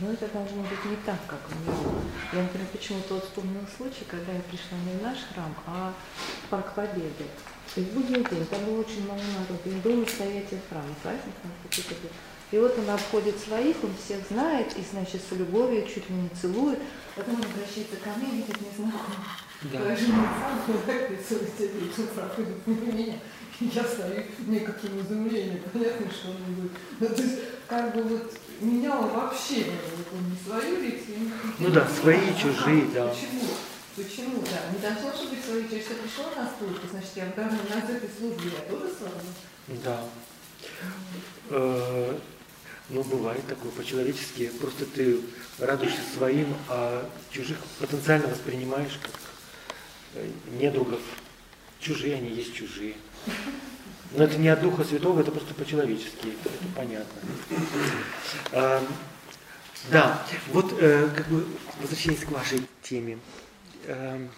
[0.00, 2.02] Но это должно быть не так, как в миру.
[2.32, 5.92] Я, например, почему-то вот вспомнила случай, когда я пришла не в наш храм, а
[6.44, 7.26] в Парк Победы.
[7.74, 9.60] То есть будний день, там было очень много народу.
[9.66, 12.10] И был настоятель храма, праздник на какой-то был.
[12.50, 16.28] И вот он обходит своих, он всех знает, и, значит, с любовью чуть ли не
[16.30, 16.78] целует.
[17.14, 19.18] Потом он обращается ко мне, видит незнакомый.
[19.18, 19.43] Да.
[19.43, 19.43] Положил
[22.92, 23.14] меня.
[23.60, 26.72] И Я стою в некотором изумлении, понятно, что он будет.
[26.98, 27.38] Ну, то есть,
[27.68, 29.66] как бы вот меняло вообще,
[29.96, 31.30] вот он не свою лекцию, не
[31.60, 33.08] Ну да, свои, чужие, да.
[33.08, 33.44] Почему?
[33.94, 34.72] Почему, да?
[34.72, 37.96] Не должно же быть свои, через что пришла на службу, значит, я в данной на
[37.96, 39.80] этой службе я тоже служу.
[39.84, 40.00] Да.
[41.50, 42.18] Э,
[42.90, 44.50] Ну, бывает такое по-человечески.
[44.60, 45.20] Просто ты
[45.58, 49.12] радуешься своим, а чужих потенциально воспринимаешь как
[50.58, 51.00] недругов.
[51.80, 52.94] Чужие они есть чужие.
[54.12, 57.20] Но это не от Духа Святого, это просто по-человечески, это, понятно.
[58.52, 58.86] А,
[59.90, 61.44] да, вот э, как бы
[61.80, 63.18] возвращаясь к вашей теме.
[63.86, 64.30] Эм,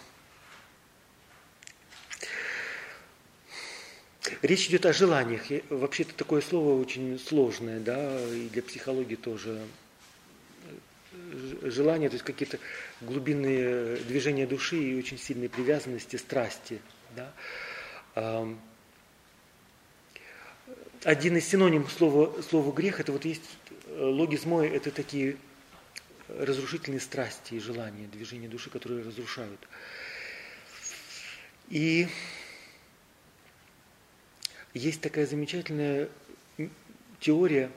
[4.41, 5.51] Речь идет о желаниях.
[5.51, 9.61] И вообще это такое слово очень сложное, да, и для психологии тоже.
[11.61, 12.59] Желания, то есть какие-то
[13.01, 16.81] глубинные движения души и очень сильные привязанности, страсти.
[17.15, 17.33] Да.
[21.03, 23.43] Один из синоним слова, слова грех, это вот есть
[23.85, 25.37] э, логизмой, это такие
[26.27, 29.59] разрушительные страсти и желания, движения души, которые разрушают.
[31.69, 32.07] И
[34.73, 36.09] есть такая замечательная
[37.19, 37.71] теория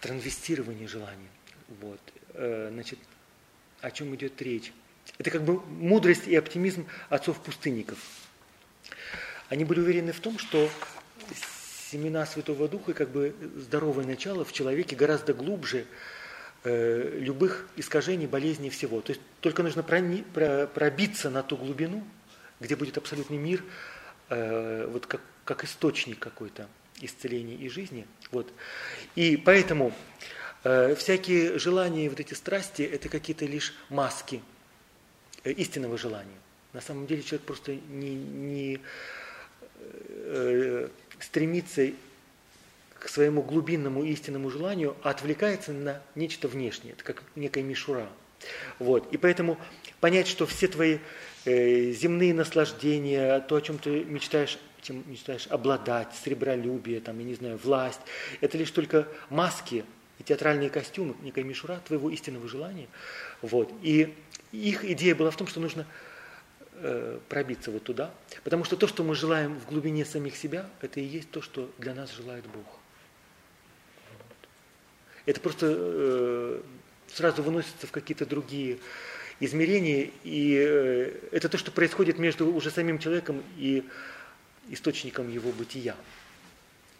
[0.00, 1.28] трансвестирования желаний.
[1.80, 2.00] Вот.
[2.34, 2.98] Э, Значит,
[3.80, 4.72] о чем идет речь?
[5.18, 7.98] Это как бы мудрость и оптимизм отцов-пустынников.
[9.48, 10.68] Они были уверены в том, что
[11.90, 15.86] семена Святого Духа как бы здоровое начало в человеке гораздо глубже
[16.64, 19.00] э, любых искажений, болезней всего.
[19.00, 22.02] То есть только нужно прони- про- пробиться на ту глубину,
[22.60, 23.62] где будет абсолютный мир,
[24.30, 26.66] э, вот как, как источник какой-то
[27.00, 28.06] исцеления и жизни.
[28.32, 28.50] Вот.
[29.14, 29.92] И поэтому э,
[30.64, 34.42] всякие желания, вот эти страсти, это какие-то лишь маски
[35.44, 36.38] э, истинного желания.
[36.72, 38.80] На самом деле человек просто не, не
[39.76, 40.88] э,
[41.20, 41.92] стремится
[42.98, 46.94] к своему глубинному истинному желанию, а отвлекается на нечто внешнее.
[46.94, 48.08] Это как некая мишура.
[48.78, 49.12] Вот.
[49.12, 49.58] И поэтому
[50.00, 50.98] понять, что все твои
[51.44, 57.34] э, земные наслаждения, то, о чем ты мечтаешь, чем мечтаешь обладать, сребролюбие, там, я не
[57.34, 58.00] знаю, власть,
[58.40, 59.84] это лишь только маски
[60.24, 62.88] театральные костюмы, некая мишура твоего истинного желания.
[63.42, 63.72] Вот.
[63.82, 64.14] И
[64.52, 65.86] их идея была в том, что нужно
[66.74, 71.00] э, пробиться вот туда, потому что то, что мы желаем в глубине самих себя, это
[71.00, 72.66] и есть то, что для нас желает Бог.
[75.26, 76.60] Это просто э,
[77.12, 78.78] сразу выносится в какие-то другие
[79.40, 83.84] измерения, и э, это то, что происходит между уже самим человеком и
[84.68, 85.96] источником его бытия.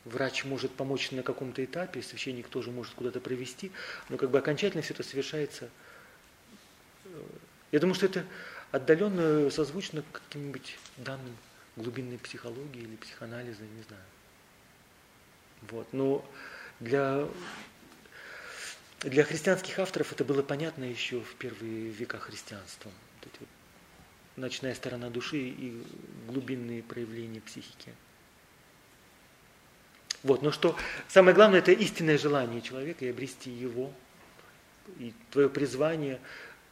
[0.04, 3.72] Врач может помочь на каком-то этапе, священник тоже может куда-то провести,
[4.08, 5.70] но как бы окончательно все это совершается.
[7.06, 7.22] э,
[7.72, 8.24] Я думаю, что это
[8.70, 11.36] отдаленно созвучно каким-нибудь данным
[11.76, 14.02] глубинной психологии или психоанализа, не знаю.
[15.62, 15.86] Вот.
[15.92, 16.24] Но
[16.80, 17.26] для,
[19.00, 22.90] для христианских авторов это было понятно еще в первые века христианства.
[23.20, 23.48] Вот эти вот
[24.36, 25.82] ночная сторона души и
[26.26, 27.94] глубинные проявления психики.
[30.24, 30.74] Вот, но что
[31.06, 33.92] самое главное, это истинное желание человека и обрести его,
[34.98, 36.18] и твое призвание.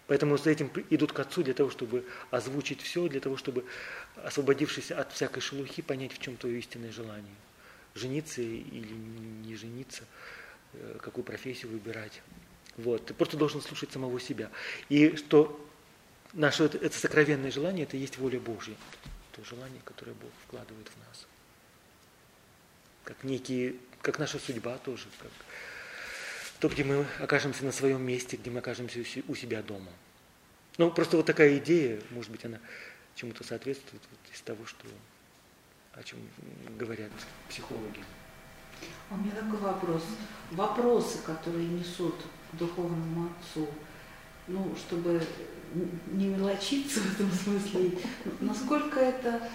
[0.07, 3.65] Поэтому за этим идут к Отцу для того, чтобы озвучить все, для того, чтобы,
[4.17, 7.35] освободившись от всякой шелухи, понять, в чем твое истинное желание.
[7.95, 8.93] Жениться или
[9.47, 10.05] не жениться,
[10.73, 12.23] э, какую профессию выбирать.
[12.79, 13.05] Вот.
[13.05, 14.51] Ты просто должен слушать самого себя.
[14.89, 15.63] И что
[16.33, 18.75] наше это, сокровенное желание, это есть воля Божья.
[19.33, 21.27] То желание, которое Бог вкладывает в нас.
[23.05, 25.31] Как некие, как наша судьба тоже, как
[26.61, 29.91] то, где мы окажемся на своем месте, где мы окажемся у се- у себя дома.
[30.79, 32.59] Ну, просто вот такая идея, может быть, она
[33.15, 34.87] чему-то соответствует вот из того, что,
[35.95, 36.19] о чем
[36.79, 37.11] говорят
[37.49, 38.03] психологи.
[39.11, 40.03] А У меня такой вопрос.
[40.53, 42.15] Вопросы, которые несут
[42.53, 43.69] духовному отцу,
[44.47, 45.23] ну, чтобы
[46.13, 47.99] не мелочиться в этом смысле,
[48.41, 49.49] насколько это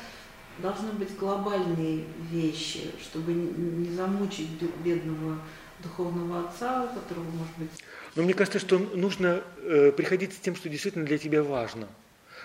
[0.59, 4.49] должны быть глобальные вещи, чтобы не замучить
[4.83, 5.39] бедного
[5.83, 7.69] духовного отца, у которого, может быть,
[8.15, 11.87] Но мне кажется, что нужно э, приходить с тем, что действительно для тебя важно.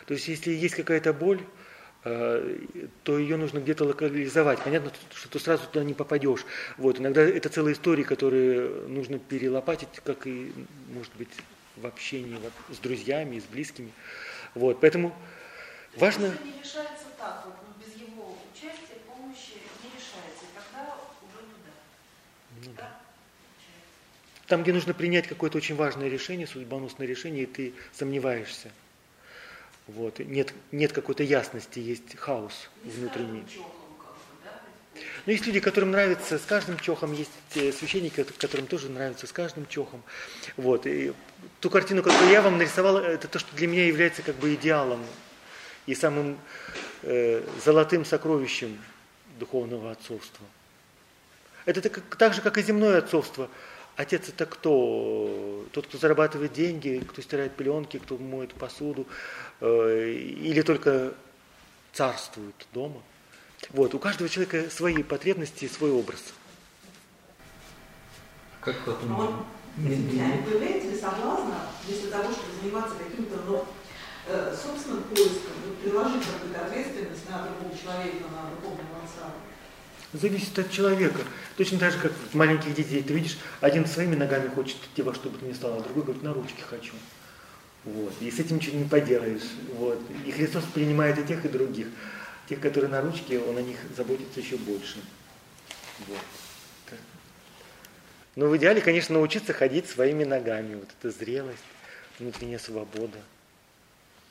[0.06, 1.40] То есть, если есть какая-то боль,
[2.04, 2.58] э,
[3.04, 4.62] то ее нужно где-то локализовать.
[4.62, 6.44] Понятно, что ты сразу туда не попадешь.
[6.76, 6.98] Вот.
[6.98, 10.52] Иногда это целые истории, которые нужно перелопатить, как и,
[10.92, 11.30] может быть,
[11.76, 12.38] в общении
[12.70, 13.92] с друзьями, с близкими.
[14.54, 14.80] Вот.
[14.80, 15.16] Поэтому
[15.96, 16.26] важно...
[16.26, 21.46] Это не решается так, вот, ну, без его участия, помощи не решается, и тогда уже
[21.46, 22.66] туда.
[22.66, 22.98] Ну, да.
[24.52, 28.68] Там, где нужно принять какое-то очень важное решение, судьбоносное решение, и ты сомневаешься.
[29.86, 30.18] Вот.
[30.18, 33.44] Нет, нет какой-то ясности, есть хаос внутренний.
[35.24, 39.32] Но есть люди, которым нравится с каждым чохом, есть э, священники, которым тоже нравится с
[39.32, 40.02] каждым чохом.
[40.58, 40.86] Вот.
[40.86, 41.14] И
[41.60, 45.00] ту картину, которую я вам нарисовал, это то, что для меня является как бы идеалом
[45.86, 46.38] и самым
[47.04, 48.78] э, золотым сокровищем
[49.38, 50.44] духовного отцовства.
[51.64, 53.48] Это так, так же, как и земное отцовство.
[53.96, 55.64] Отец это кто?
[55.72, 59.06] Тот, кто зарабатывает деньги, кто стирает пеленки, кто моет посуду,
[59.60, 61.12] э, или только
[61.92, 63.02] царствует дома.
[63.70, 66.32] Вот, у каждого человека свои потребности, свой образ.
[68.60, 69.14] Как потом?
[69.14, 69.34] вот,
[69.76, 73.64] извините, а не появляется ли соблазна, вместо того, чтобы заниматься каким-то ну,
[74.26, 78.91] э, собственным поиском, вот, приложить какую-то ответственность на другого человека, на отца?
[80.12, 81.22] Зависит от человека.
[81.56, 83.02] Точно так же, как маленьких детей.
[83.02, 86.04] Ты видишь, один своими ногами хочет идти во что бы то ни стало, а другой
[86.04, 86.92] говорит, на ручки хочу.
[87.84, 88.12] Вот.
[88.20, 89.48] И с этим ничего не поделаешь.
[89.74, 89.98] Вот.
[90.26, 91.86] И Христос принимает и тех, и других.
[92.46, 94.98] Тех, которые на ручке, Он о них заботится еще больше.
[96.06, 96.18] Вот.
[96.90, 96.98] Так.
[98.36, 100.74] Но в идеале, конечно, научиться ходить своими ногами.
[100.74, 101.64] Вот это зрелость,
[102.18, 103.18] внутренняя свобода.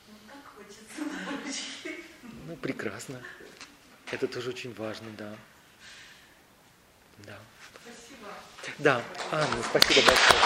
[0.07, 2.03] Ну так хочется на ручки.
[2.47, 3.19] Ну, прекрасно.
[4.11, 5.07] Это тоже очень важно.
[5.17, 5.35] Да.
[7.83, 8.27] Спасибо.
[8.83, 9.01] Да,
[9.31, 10.39] Анна, спасибо большое.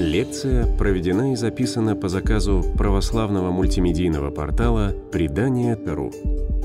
[0.00, 6.12] Лекция проведена и записана по заказу православного мультимедийного портала «Предание.ру».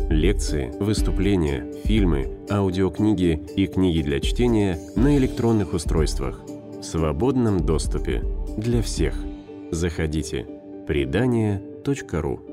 [0.10, 6.42] Лекции, выступления, фильмы, аудиокниги и книги для чтения на электронных устройствах
[6.80, 8.24] в свободном доступе
[8.56, 9.16] для всех.
[9.72, 10.46] Заходите.
[10.88, 12.53] Предание.ру